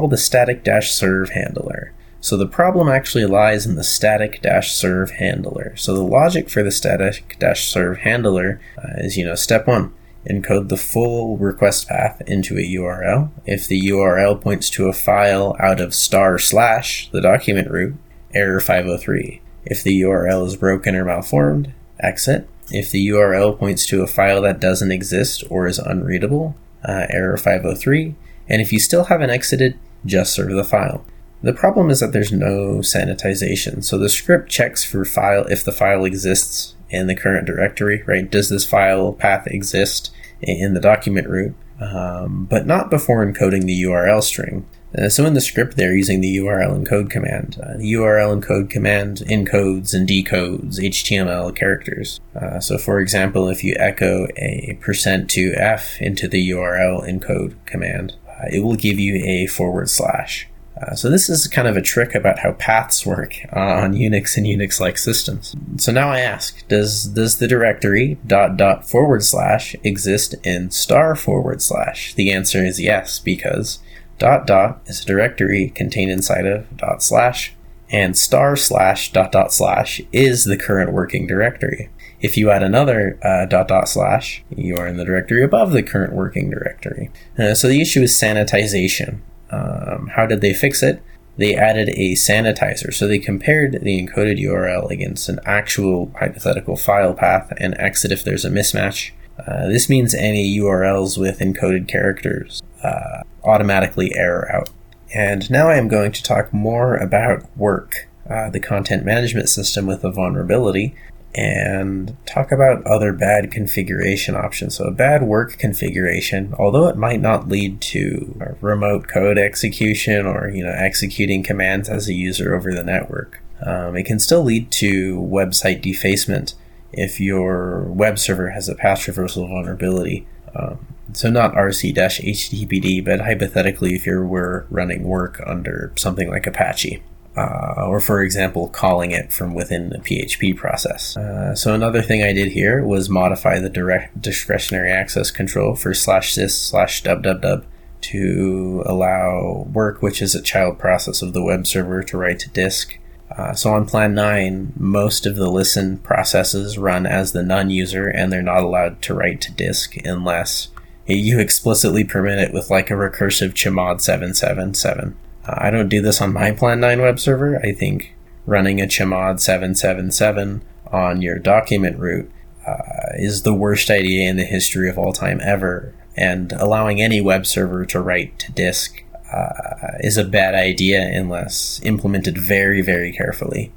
call 0.00 0.08
the 0.08 0.16
static-serve 0.16 1.30
handler. 1.30 1.92
So 2.20 2.36
the 2.36 2.46
problem 2.46 2.88
actually 2.88 3.26
lies 3.26 3.66
in 3.66 3.74
the 3.74 3.84
static-serve 3.84 5.10
handler. 5.10 5.74
So 5.76 5.94
the 5.94 6.02
logic 6.02 6.48
for 6.48 6.62
the 6.62 6.70
static-serve 6.70 7.98
handler 7.98 8.60
uh, 8.78 8.98
is, 8.98 9.16
you 9.16 9.24
know, 9.24 9.34
step 9.34 9.66
one, 9.66 9.92
encode 10.30 10.68
the 10.68 10.76
full 10.76 11.36
request 11.36 11.88
path 11.88 12.22
into 12.26 12.56
a 12.56 12.62
URL. 12.62 13.30
If 13.44 13.66
the 13.66 13.80
URL 13.88 14.40
points 14.40 14.70
to 14.70 14.88
a 14.88 14.92
file 14.92 15.56
out 15.58 15.80
of 15.80 15.94
star 15.94 16.38
slash, 16.38 17.10
the 17.10 17.20
document 17.20 17.70
root, 17.70 17.96
error 18.34 18.60
503. 18.60 19.40
If 19.64 19.82
the 19.82 20.00
URL 20.02 20.46
is 20.46 20.56
broken 20.56 20.94
or 20.94 21.04
malformed, 21.04 21.72
exit. 22.00 22.48
If 22.70 22.90
the 22.90 23.08
URL 23.08 23.58
points 23.58 23.84
to 23.86 24.02
a 24.02 24.06
file 24.06 24.42
that 24.42 24.60
doesn't 24.60 24.92
exist 24.92 25.44
or 25.50 25.66
is 25.66 25.78
unreadable, 25.78 26.54
uh, 26.84 27.06
error 27.10 27.36
503 27.36 28.14
and 28.48 28.60
if 28.60 28.72
you 28.72 28.78
still 28.78 29.04
haven't 29.04 29.30
exited, 29.30 29.78
just 30.04 30.34
serve 30.34 30.52
the 30.52 30.64
file. 30.64 31.04
The 31.42 31.52
problem 31.52 31.90
is 31.90 32.00
that 32.00 32.12
there's 32.12 32.32
no 32.32 32.78
sanitization, 32.78 33.82
so 33.82 33.98
the 33.98 34.08
script 34.08 34.48
checks 34.50 34.84
for 34.84 35.04
file 35.04 35.44
if 35.46 35.64
the 35.64 35.72
file 35.72 36.04
exists 36.04 36.76
in 36.88 37.06
the 37.06 37.16
current 37.16 37.46
directory, 37.46 38.02
right? 38.06 38.30
Does 38.30 38.48
this 38.48 38.64
file 38.64 39.12
path 39.12 39.46
exist 39.46 40.12
in 40.40 40.74
the 40.74 40.80
document 40.80 41.28
root? 41.28 41.54
Um, 41.80 42.46
but 42.48 42.66
not 42.66 42.90
before 42.90 43.26
encoding 43.26 43.64
the 43.64 43.82
URL 43.82 44.22
string. 44.22 44.66
Uh, 44.96 45.08
so 45.08 45.24
in 45.24 45.34
the 45.34 45.40
script, 45.40 45.76
they're 45.76 45.96
using 45.96 46.20
the 46.20 46.36
URL 46.36 46.84
encode 46.84 47.10
command. 47.10 47.58
Uh, 47.60 47.78
the 47.78 47.92
URL 47.94 48.40
encode 48.40 48.68
command 48.68 49.18
encodes 49.26 49.94
and 49.94 50.06
decodes 50.06 50.78
HTML 50.78 51.56
characters. 51.56 52.20
Uh, 52.36 52.60
so 52.60 52.76
for 52.76 53.00
example, 53.00 53.48
if 53.48 53.64
you 53.64 53.74
echo 53.78 54.26
a 54.36 54.78
percent 54.80 55.30
to 55.30 55.54
f 55.56 56.00
into 56.00 56.28
the 56.28 56.50
URL 56.50 57.08
encode 57.08 57.54
command, 57.64 58.14
uh, 58.42 58.48
it 58.50 58.60
will 58.64 58.76
give 58.76 58.98
you 58.98 59.22
a 59.24 59.46
forward 59.46 59.88
slash. 59.88 60.48
Uh, 60.80 60.94
so 60.94 61.10
this 61.10 61.28
is 61.28 61.46
kind 61.46 61.68
of 61.68 61.76
a 61.76 61.82
trick 61.82 62.14
about 62.14 62.38
how 62.40 62.52
paths 62.52 63.06
work 63.06 63.34
uh, 63.54 63.60
on 63.60 63.92
Unix 63.92 64.36
and 64.38 64.46
Unix-like 64.46 64.98
systems. 64.98 65.54
So 65.76 65.92
now 65.92 66.08
I 66.08 66.20
ask, 66.20 66.66
does 66.66 67.04
does 67.04 67.36
the 67.36 67.46
directory 67.46 68.18
dot 68.26 68.56
dot 68.56 68.88
forward 68.88 69.22
slash 69.22 69.76
exist 69.84 70.34
in 70.44 70.70
star 70.70 71.14
forward 71.14 71.60
slash? 71.62 72.14
The 72.14 72.32
answer 72.32 72.64
is 72.64 72.80
yes, 72.80 73.20
because 73.20 73.80
dot 74.18 74.46
dot 74.46 74.80
is 74.86 75.02
a 75.02 75.06
directory 75.06 75.68
contained 75.68 76.10
inside 76.10 76.46
of 76.46 76.76
dot 76.76 77.02
slash, 77.02 77.54
and 77.90 78.16
star 78.16 78.56
slash 78.56 79.12
dot 79.12 79.30
dot 79.30 79.52
slash 79.52 80.00
is 80.10 80.44
the 80.44 80.56
current 80.56 80.92
working 80.92 81.26
directory. 81.26 81.90
If 82.22 82.36
you 82.36 82.50
add 82.50 82.62
another 82.62 83.18
uh, 83.22 83.46
dot 83.46 83.68
dot 83.68 83.88
slash, 83.88 84.44
you 84.56 84.76
are 84.76 84.86
in 84.86 84.96
the 84.96 85.04
directory 85.04 85.42
above 85.42 85.72
the 85.72 85.82
current 85.82 86.12
working 86.12 86.50
directory. 86.50 87.10
Uh, 87.36 87.54
so 87.54 87.68
the 87.68 87.80
issue 87.80 88.02
is 88.02 88.18
sanitization. 88.18 89.18
Um, 89.50 90.08
how 90.14 90.26
did 90.26 90.40
they 90.40 90.54
fix 90.54 90.82
it? 90.82 91.02
They 91.36 91.54
added 91.54 91.88
a 91.90 92.12
sanitizer. 92.12 92.94
So 92.94 93.08
they 93.08 93.18
compared 93.18 93.72
the 93.82 94.06
encoded 94.06 94.40
URL 94.40 94.90
against 94.90 95.28
an 95.28 95.40
actual 95.44 96.12
hypothetical 96.18 96.76
file 96.76 97.14
path 97.14 97.52
and 97.58 97.74
exit 97.78 98.12
if 98.12 98.22
there's 98.22 98.44
a 98.44 98.50
mismatch. 98.50 99.10
Uh, 99.38 99.66
this 99.66 99.88
means 99.88 100.14
any 100.14 100.56
URLs 100.58 101.18
with 101.18 101.40
encoded 101.40 101.88
characters 101.88 102.62
uh, 102.84 103.22
automatically 103.44 104.12
error 104.14 104.50
out. 104.54 104.70
And 105.14 105.50
now 105.50 105.68
I 105.68 105.76
am 105.76 105.88
going 105.88 106.12
to 106.12 106.22
talk 106.22 106.52
more 106.52 106.96
about 106.96 107.44
work, 107.56 108.08
uh, 108.28 108.50
the 108.50 108.60
content 108.60 109.04
management 109.04 109.48
system 109.48 109.86
with 109.86 110.04
a 110.04 110.10
vulnerability, 110.10 110.94
and 111.34 112.14
talk 112.26 112.52
about 112.52 112.86
other 112.86 113.12
bad 113.12 113.50
configuration 113.50 114.36
options. 114.36 114.76
So, 114.76 114.84
a 114.84 114.90
bad 114.90 115.22
work 115.22 115.58
configuration, 115.58 116.54
although 116.58 116.88
it 116.88 116.96
might 116.96 117.20
not 117.20 117.48
lead 117.48 117.80
to 117.82 118.56
remote 118.60 119.08
code 119.08 119.38
execution 119.38 120.26
or 120.26 120.50
you 120.50 120.64
know 120.64 120.72
executing 120.72 121.42
commands 121.42 121.88
as 121.88 122.08
a 122.08 122.14
user 122.14 122.54
over 122.54 122.72
the 122.72 122.84
network, 122.84 123.42
um, 123.64 123.96
it 123.96 124.04
can 124.04 124.18
still 124.18 124.42
lead 124.42 124.70
to 124.72 125.16
website 125.16 125.80
defacement 125.80 126.54
if 126.92 127.18
your 127.18 127.84
web 127.84 128.18
server 128.18 128.50
has 128.50 128.68
a 128.68 128.74
path 128.74 129.00
traversal 129.00 129.48
vulnerability. 129.48 130.26
Um, 130.54 130.86
so 131.14 131.30
not 131.30 131.54
rc-httpd, 131.54 133.04
but 133.04 133.20
hypothetically, 133.20 133.94
if 133.94 134.06
you 134.06 134.22
were 134.22 134.66
running 134.70 135.02
work 135.02 135.42
under 135.46 135.92
something 135.96 136.28
like 136.30 136.46
Apache 136.46 137.02
uh, 137.36 137.86
or 137.86 138.00
for 138.00 138.22
example, 138.22 138.68
calling 138.68 139.10
it 139.10 139.32
from 139.32 139.54
within 139.54 139.88
the 139.88 139.98
PHP 139.98 140.56
process. 140.56 141.16
Uh, 141.16 141.54
so 141.54 141.74
another 141.74 142.02
thing 142.02 142.22
I 142.22 142.32
did 142.32 142.52
here 142.52 142.84
was 142.84 143.08
modify 143.08 143.58
the 143.58 143.70
direct 143.70 144.20
discretionary 144.20 144.92
access 144.92 145.30
control 145.30 145.74
for 145.74 145.94
slash 145.94 146.34
sys 146.34 146.50
slash 146.50 147.02
www 147.02 147.64
to 148.02 148.82
allow 148.84 149.66
work, 149.72 150.02
which 150.02 150.20
is 150.20 150.34
a 150.34 150.42
child 150.42 150.78
process 150.78 151.22
of 151.22 151.32
the 151.32 151.42
web 151.42 151.66
server, 151.66 152.02
to 152.02 152.18
write 152.18 152.40
to 152.40 152.50
disk. 152.50 152.98
Uh, 153.30 153.54
so 153.54 153.72
on 153.72 153.86
plan 153.86 154.14
9, 154.14 154.74
most 154.76 155.24
of 155.24 155.36
the 155.36 155.50
listen 155.50 155.96
processes 155.98 156.76
run 156.76 157.06
as 157.06 157.32
the 157.32 157.42
non 157.42 157.70
user 157.70 158.06
and 158.06 158.30
they're 158.30 158.42
not 158.42 158.62
allowed 158.62 159.00
to 159.00 159.14
write 159.14 159.40
to 159.40 159.52
disk 159.52 159.96
unless 160.04 160.68
you 161.06 161.38
explicitly 161.38 162.04
permit 162.04 162.38
it 162.38 162.52
with 162.52 162.70
like 162.70 162.90
a 162.90 162.94
recursive 162.94 163.52
chmod 163.52 164.00
777. 164.00 165.16
Uh, 165.46 165.54
I 165.58 165.70
don't 165.70 165.88
do 165.88 166.00
this 166.00 166.20
on 166.20 166.32
my 166.32 166.52
Plan 166.52 166.80
9 166.80 167.00
web 167.00 167.18
server. 167.18 167.58
I 167.64 167.72
think 167.72 168.14
running 168.46 168.80
a 168.80 168.86
chmod 168.86 169.40
777 169.40 170.62
on 170.90 171.22
your 171.22 171.38
document 171.38 171.98
root 171.98 172.30
uh, 172.66 173.12
is 173.14 173.42
the 173.42 173.54
worst 173.54 173.90
idea 173.90 174.28
in 174.28 174.36
the 174.36 174.44
history 174.44 174.88
of 174.88 174.98
all 174.98 175.12
time 175.12 175.40
ever. 175.42 175.94
And 176.16 176.52
allowing 176.52 177.00
any 177.00 177.20
web 177.20 177.46
server 177.46 177.86
to 177.86 178.00
write 178.00 178.38
to 178.40 178.52
disk 178.52 179.02
uh, 179.32 179.96
is 180.00 180.18
a 180.18 180.24
bad 180.24 180.54
idea 180.54 181.00
unless 181.00 181.80
implemented 181.82 182.36
very, 182.36 182.82
very 182.82 183.12
carefully. 183.12 183.72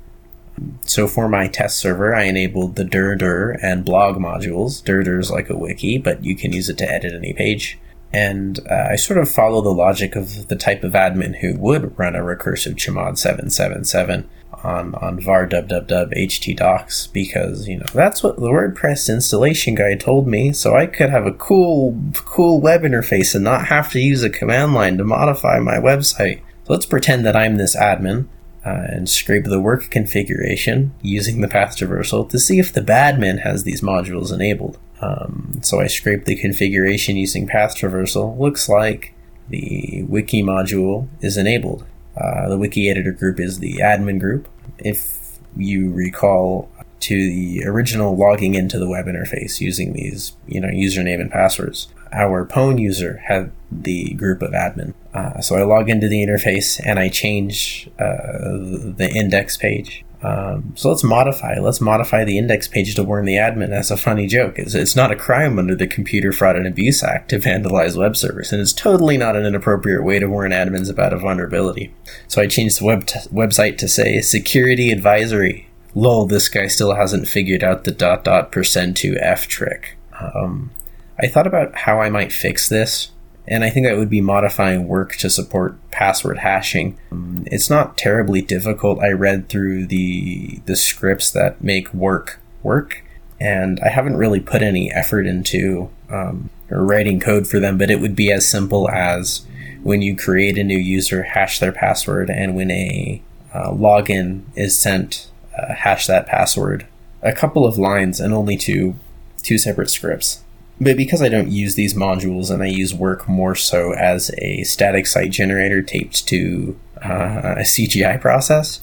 So 0.82 1.08
for 1.08 1.28
my 1.28 1.48
test 1.48 1.80
server, 1.80 2.16
I 2.16 2.24
enabled 2.24 2.76
the 2.76 2.84
dir 2.84 3.58
and 3.62 3.86
blog 3.86 4.18
modules. 4.18 4.84
dir 4.84 5.20
is 5.20 5.32
like 5.32 5.50
a 5.50 5.58
wiki, 5.58 5.98
but 5.98 6.24
you 6.24 6.36
can 6.36 6.54
use 6.54 6.70
it 6.70 6.78
to 6.80 6.90
edit 6.90 7.14
any 7.14 7.34
page. 7.34 7.78
And 8.16 8.66
uh, 8.72 8.88
I 8.92 8.96
sort 8.96 9.20
of 9.20 9.30
follow 9.30 9.62
the 9.62 9.74
logic 9.74 10.16
of 10.16 10.48
the 10.48 10.56
type 10.56 10.86
of 10.86 10.94
admin 10.94 11.36
who 11.40 11.58
would 11.60 12.00
run 12.00 12.16
a 12.16 12.20
recursive 12.20 12.76
chmod 12.76 13.18
777 13.18 14.30
on, 14.64 14.96
on 14.96 15.20
var 15.20 15.46
www 15.46 16.14
htdocs 16.14 17.12
because, 17.12 17.68
you 17.68 17.78
know, 17.78 17.86
that's 17.94 18.24
what 18.24 18.38
the 18.38 18.44
WordPress 18.44 19.14
installation 19.14 19.76
guy 19.76 19.96
told 19.96 20.28
me, 20.28 20.54
so 20.54 20.78
I 20.78 20.86
could 20.86 21.10
have 21.10 21.26
a 21.26 21.34
cool, 21.34 22.02
cool 22.14 22.62
web 22.62 22.84
interface 22.84 23.36
and 23.36 23.44
not 23.44 23.68
have 23.68 23.92
to 23.92 24.00
use 24.00 24.24
a 24.24 24.30
command 24.30 24.74
line 24.74 24.98
to 24.98 25.04
modify 25.04 25.60
my 25.60 25.76
website. 25.76 26.40
So 26.64 26.72
let's 26.74 26.86
pretend 26.86 27.26
that 27.26 27.36
I'm 27.36 27.58
this 27.58 27.76
admin 27.76 28.28
uh, 28.66 28.70
and 28.94 29.10
scrape 29.10 29.44
the 29.44 29.60
work 29.60 29.90
configuration 29.92 30.94
using 31.02 31.42
the 31.42 31.50
path 31.50 31.76
traversal 31.76 32.30
to 32.30 32.40
see 32.40 32.60
if 32.60 32.72
the 32.72 32.80
badmin 32.82 33.42
has 33.42 33.66
these 33.66 33.82
modules 33.82 34.32
enabled. 34.32 34.80
Um, 35.02 35.60
so 35.62 35.80
I 35.80 35.88
scraped 35.88 36.26
the 36.26 36.36
configuration 36.36 37.16
using 37.16 37.48
path 37.48 37.76
traversal. 37.76 38.38
Looks 38.38 38.70
like 38.70 39.14
the 39.50 40.04
wiki 40.08 40.42
module 40.42 41.08
is 41.22 41.38
enabled. 41.38 41.86
Uh, 42.18 42.50
the 42.50 42.58
wiki 42.58 42.90
editor 42.90 43.12
group 43.12 43.40
is 43.40 43.60
the 43.60 43.76
admin 43.76 44.20
group. 44.20 44.48
If 44.80 45.40
you 45.56 45.92
recall 45.92 46.70
to 47.02 47.16
the 47.16 47.64
original 47.66 48.16
logging 48.16 48.56
into 48.56 48.80
the 48.80 48.88
web 48.88 49.06
interface 49.06 49.60
using 49.60 49.94
these, 49.94 50.34
you 50.48 50.60
know, 50.62 50.70
username 50.70 51.22
and 51.22 51.30
passwords, 51.30 51.88
our 52.12 52.46
Pwn 52.46 52.80
user 52.80 53.18
had 53.18 53.52
the 53.72 54.14
group 54.14 54.42
of 54.42 54.52
admin. 54.52 54.94
Uh, 55.14 55.42
so 55.42 55.56
I 55.56 55.64
log 55.64 55.90
into 55.90 56.08
the 56.08 56.26
interface 56.26 56.82
and 56.84 56.98
I 56.98 57.10
change 57.10 57.90
uh, 58.00 58.58
the 58.98 59.12
index 59.14 59.58
page 59.58 60.06
um, 60.26 60.74
so 60.76 60.90
let's 60.90 61.04
modify. 61.04 61.60
Let's 61.60 61.82
modify 61.82 62.24
the 62.24 62.38
index 62.38 62.68
page 62.68 62.96
to 62.96 63.04
warn 63.04 63.26
the 63.26 63.36
admin 63.36 63.70
as 63.70 63.92
a 63.92 63.98
funny 63.98 64.28
joke. 64.28 64.58
It's, 64.58 64.74
it's 64.74 64.96
not 64.96 65.12
a 65.12 65.16
crime 65.16 65.60
under 65.60 65.76
the 65.76 65.88
Computer 65.88 66.32
Fraud 66.32 66.56
and 66.56 66.66
Abuse 66.66 67.04
Act 67.04 67.30
to 67.30 67.40
vandalize 67.40 67.96
web 67.96 68.18
servers, 68.18 68.52
and 68.52 68.62
it's 68.62 68.74
totally 68.74 69.18
not 69.18 69.36
an 69.36 69.46
inappropriate 69.46 70.04
way 70.04 70.20
to 70.20 70.28
warn 70.28 70.52
admins 70.52 70.90
about 70.90 71.14
a 71.14 71.20
vulnerability. 71.20 71.94
So 72.28 72.42
I 72.42 72.48
changed 72.48 72.80
the 72.80 72.86
web 72.86 73.06
t- 73.06 73.20
website 73.30 73.78
to 73.78 73.88
say 73.88 74.20
security 74.22 74.92
advisory. 74.92 75.70
Lol, 75.94 76.26
this 76.26 76.50
guy 76.50 76.68
still 76.68 76.96
hasn't 76.96 77.28
figured 77.28 77.64
out 77.64 77.84
the 77.84 77.92
dot 77.92 78.24
dot 78.24 78.52
percent 78.52 78.98
to 78.98 79.16
f 79.18 79.48
trick. 79.48 79.96
Um, 80.20 80.72
I 81.20 81.28
thought 81.28 81.48
about 81.48 81.76
how 81.76 82.02
I 82.02 82.10
might 82.10 82.34
fix 82.34 82.68
this 82.68 83.12
and 83.48 83.64
I 83.64 83.70
think 83.70 83.86
that 83.86 83.98
would 83.98 84.10
be 84.10 84.22
modifying 84.22 84.88
work 84.88 85.16
to 85.18 85.30
support 85.30 85.78
password 85.92 86.40
hashing. 86.40 86.98
It's 87.46 87.70
not 87.70 87.98
terribly 87.98 88.42
difficult. 88.42 89.00
I 89.00 89.12
read 89.12 89.50
through 89.50 89.88
the 89.88 90.60
the 90.66 90.76
scripts 90.76 91.32
that 91.32 91.64
make 91.64 91.94
work 91.94 92.40
work, 92.64 93.04
and 93.40 93.80
I 93.82 93.90
haven't 93.90 94.18
really 94.18 94.40
put 94.40 94.62
any 94.62 94.92
effort 94.92 95.28
into 95.28 95.90
um, 96.10 96.50
writing 96.70 97.20
code 97.20 97.48
for 97.48 97.60
them. 97.60 97.78
But 97.78 97.92
it 97.92 98.00
would 98.00 98.16
be 98.16 98.32
as 98.32 98.50
simple 98.50 98.90
as 98.90 99.46
when 99.84 100.02
you 100.02 100.16
create 100.16 100.58
a 100.58 100.64
new 100.64 100.80
user, 100.80 101.24
hash 101.24 101.60
their 101.60 101.72
password, 101.72 102.30
and 102.30 102.56
when 102.56 102.72
a 102.72 103.22
uh, 103.54 103.72
login 103.72 104.42
is 104.56 104.78
sent, 104.78 105.30
uh, 105.58 105.74
hash 105.76 106.08
that 106.08 106.26
password. 106.26 106.88
A 107.22 107.32
couple 107.32 107.66
of 107.66 107.78
lines 107.78 108.20
and 108.20 108.34
only 108.34 108.58
two 108.58 108.96
two 109.44 109.58
separate 109.60 109.92
scripts. 109.92 110.44
But 110.80 110.98
because 110.98 111.22
I 111.22 111.30
don't 111.30 111.52
use 111.52 111.76
these 111.76 111.94
modules 111.94 112.52
and 112.52 112.62
I 112.62 112.68
use 112.68 112.94
work 112.94 113.28
more 113.30 113.56
so 113.56 113.94
as 113.94 114.32
a 114.40 114.64
static 114.64 115.08
site 115.08 115.32
generator 115.32 115.82
taped 115.82 116.28
to 116.28 116.78
uh, 117.04 117.56
a 117.58 117.64
CGI 117.64 118.20
process 118.20 118.82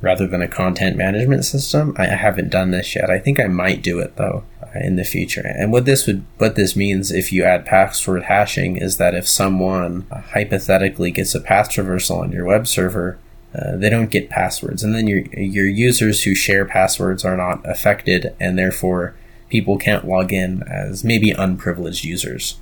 rather 0.00 0.26
than 0.26 0.42
a 0.42 0.48
content 0.48 0.96
management 0.96 1.44
system, 1.44 1.94
I 1.98 2.06
haven't 2.06 2.50
done 2.50 2.70
this 2.70 2.94
yet. 2.94 3.10
I 3.10 3.18
think 3.18 3.40
I 3.40 3.46
might 3.46 3.82
do 3.82 3.98
it 3.98 4.16
though 4.16 4.44
uh, 4.62 4.78
in 4.80 4.96
the 4.96 5.04
future. 5.04 5.42
And 5.44 5.72
what 5.72 5.84
this 5.84 6.06
would, 6.06 6.24
what 6.38 6.54
this 6.54 6.76
means 6.76 7.10
if 7.10 7.32
you 7.32 7.44
add 7.44 7.66
password 7.66 8.24
hashing 8.24 8.76
is 8.76 8.98
that 8.98 9.14
if 9.14 9.28
someone 9.28 10.06
uh, 10.10 10.20
hypothetically 10.20 11.10
gets 11.10 11.34
a 11.34 11.40
path 11.40 11.70
traversal 11.70 12.20
on 12.20 12.32
your 12.32 12.44
web 12.44 12.68
server, 12.68 13.18
uh, 13.54 13.76
they 13.76 13.90
don't 13.90 14.10
get 14.10 14.30
passwords, 14.30 14.82
and 14.82 14.94
then 14.94 15.06
your 15.06 15.20
your 15.34 15.66
users 15.66 16.22
who 16.22 16.34
share 16.34 16.64
passwords 16.64 17.22
are 17.22 17.36
not 17.36 17.60
affected, 17.68 18.34
and 18.40 18.58
therefore 18.58 19.14
people 19.52 19.76
can't 19.76 20.08
log 20.08 20.32
in 20.32 20.62
as 20.62 21.04
maybe 21.04 21.30
unprivileged 21.30 22.04
users. 22.04 22.56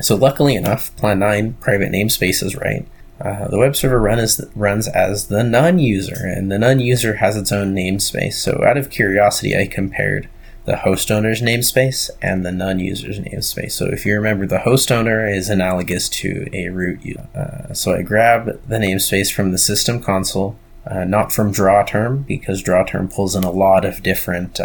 So 0.00 0.14
luckily 0.14 0.54
enough, 0.54 0.94
Plan 0.94 1.18
9 1.18 1.54
private 1.54 1.90
namespace 1.90 2.40
is 2.40 2.54
right. 2.54 2.86
Uh, 3.20 3.48
the 3.48 3.58
web 3.58 3.74
server 3.74 3.98
run 3.98 4.20
is, 4.20 4.40
runs 4.54 4.86
as 4.86 5.26
the 5.26 5.42
none 5.42 5.80
user, 5.80 6.14
and 6.14 6.52
the 6.52 6.58
none 6.58 6.78
user 6.78 7.14
has 7.14 7.36
its 7.36 7.50
own 7.50 7.74
namespace. 7.74 8.34
So 8.34 8.62
out 8.64 8.76
of 8.76 8.90
curiosity, 8.90 9.56
I 9.56 9.66
compared 9.66 10.28
the 10.66 10.76
host 10.76 11.10
owner's 11.10 11.42
namespace 11.42 12.10
and 12.22 12.44
the 12.44 12.52
none 12.52 12.78
user's 12.78 13.18
namespace. 13.18 13.72
So 13.72 13.86
if 13.86 14.06
you 14.06 14.14
remember, 14.14 14.46
the 14.46 14.60
host 14.60 14.92
owner 14.92 15.28
is 15.28 15.48
analogous 15.48 16.08
to 16.10 16.46
a 16.52 16.68
root 16.68 17.04
user. 17.04 17.26
Uh, 17.34 17.74
so 17.74 17.94
I 17.94 18.02
grab 18.02 18.46
the 18.68 18.76
namespace 18.76 19.32
from 19.32 19.50
the 19.50 19.58
system 19.58 20.00
console, 20.00 20.56
uh, 20.86 21.04
not 21.04 21.32
from 21.32 21.50
draw 21.50 21.82
term, 21.82 22.22
because 22.22 22.62
draw 22.62 22.84
term 22.84 23.08
pulls 23.08 23.34
in 23.34 23.42
a 23.42 23.50
lot 23.50 23.84
of 23.84 24.02
different 24.02 24.60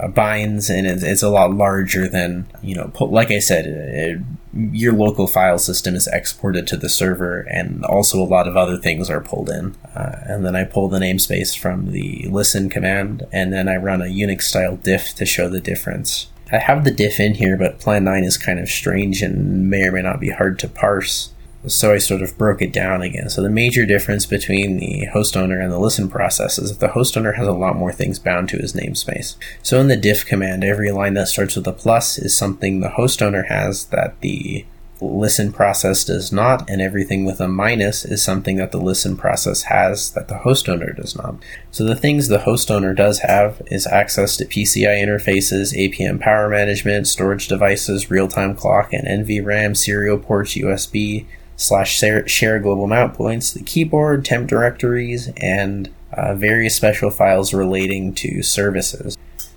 uh, 0.00 0.04
uh, 0.04 0.08
binds, 0.08 0.70
and 0.70 0.86
it's, 0.86 1.02
it's, 1.02 1.22
a 1.22 1.28
lot 1.28 1.52
larger 1.52 2.08
than 2.08 2.46
you 2.62 2.74
know. 2.74 2.92
Like 3.00 3.30
I 3.30 3.38
said, 3.38 3.66
it, 3.66 4.20
your 4.72 4.92
local 4.92 5.26
file 5.26 5.58
system 5.58 5.94
is 5.94 6.08
exported 6.12 6.66
to 6.68 6.76
the 6.76 6.88
server, 6.88 7.40
and 7.50 7.84
also 7.84 8.22
a 8.22 8.24
lot 8.24 8.48
of 8.48 8.56
other 8.56 8.76
things 8.76 9.10
are 9.10 9.20
pulled 9.20 9.50
in. 9.50 9.76
Uh, 9.94 10.16
and 10.24 10.44
then 10.44 10.56
I 10.56 10.64
pull 10.64 10.88
the 10.88 10.98
namespace 10.98 11.58
from 11.58 11.92
the 11.92 12.26
listen 12.30 12.68
command, 12.68 13.26
and 13.32 13.52
then 13.52 13.68
I 13.68 13.76
run 13.76 14.02
a 14.02 14.06
Unix 14.06 14.42
style 14.42 14.76
diff 14.76 15.14
to 15.16 15.26
show 15.26 15.48
the 15.48 15.60
difference. 15.60 16.28
I 16.52 16.58
have 16.58 16.84
the 16.84 16.90
diff 16.90 17.20
in 17.20 17.34
here, 17.34 17.56
but 17.56 17.78
Plan 17.78 18.04
9 18.04 18.24
is 18.24 18.36
kind 18.36 18.58
of 18.58 18.68
strange 18.68 19.22
and 19.22 19.70
may 19.70 19.84
or 19.84 19.92
may 19.92 20.02
not 20.02 20.18
be 20.18 20.30
hard 20.30 20.58
to 20.60 20.68
parse 20.68 21.32
so 21.66 21.92
I 21.92 21.98
sort 21.98 22.22
of 22.22 22.38
broke 22.38 22.62
it 22.62 22.72
down 22.72 23.02
again. 23.02 23.28
So 23.28 23.42
the 23.42 23.50
major 23.50 23.84
difference 23.84 24.24
between 24.24 24.78
the 24.78 25.06
host 25.12 25.36
owner 25.36 25.60
and 25.60 25.70
the 25.70 25.78
listen 25.78 26.08
process 26.08 26.58
is 26.58 26.70
that 26.70 26.80
the 26.80 26.92
host 26.92 27.16
owner 27.16 27.32
has 27.32 27.46
a 27.46 27.52
lot 27.52 27.76
more 27.76 27.92
things 27.92 28.18
bound 28.18 28.48
to 28.50 28.56
his 28.56 28.72
namespace. 28.72 29.36
So 29.62 29.78
in 29.78 29.88
the 29.88 29.96
diff 29.96 30.24
command, 30.24 30.64
every 30.64 30.90
line 30.90 31.14
that 31.14 31.28
starts 31.28 31.56
with 31.56 31.66
a 31.66 31.72
plus 31.72 32.18
is 32.18 32.36
something 32.36 32.80
the 32.80 32.90
host 32.90 33.20
owner 33.20 33.42
has 33.44 33.86
that 33.86 34.20
the 34.20 34.64
listen 35.02 35.52
process 35.52 36.04
does 36.04 36.30
not, 36.32 36.68
and 36.68 36.80
everything 36.80 37.24
with 37.24 37.40
a 37.40 37.48
minus 37.48 38.04
is 38.04 38.22
something 38.22 38.56
that 38.56 38.70
the 38.70 38.80
listen 38.80 39.16
process 39.16 39.62
has 39.62 40.10
that 40.12 40.28
the 40.28 40.38
host 40.38 40.68
owner 40.68 40.92
does 40.92 41.16
not. 41.16 41.36
So 41.70 41.84
the 41.84 41.96
things 41.96 42.28
the 42.28 42.40
host 42.40 42.70
owner 42.70 42.92
does 42.92 43.20
have 43.20 43.62
is 43.66 43.86
access 43.86 44.36
to 44.36 44.44
PCI 44.44 45.02
interfaces, 45.02 45.74
APM 45.74 46.20
power 46.20 46.48
management, 46.48 47.06
storage 47.06 47.48
devices, 47.48 48.10
real-time 48.10 48.54
clock, 48.54 48.92
and 48.92 49.06
NVRAM, 49.06 49.76
serial 49.76 50.18
ports, 50.18 50.54
USB, 50.54 51.26
slash 51.60 52.02
share 52.26 52.58
global 52.58 52.86
mount 52.86 53.12
points, 53.12 53.52
the 53.52 53.62
keyboard, 53.62 54.24
temp 54.24 54.48
directories, 54.48 55.30
and 55.36 55.90
uh, 56.12 56.34
various 56.34 56.74
special 56.74 57.10
files 57.10 57.52
relating 57.52 58.14
to 58.14 58.42
services. 58.42 59.16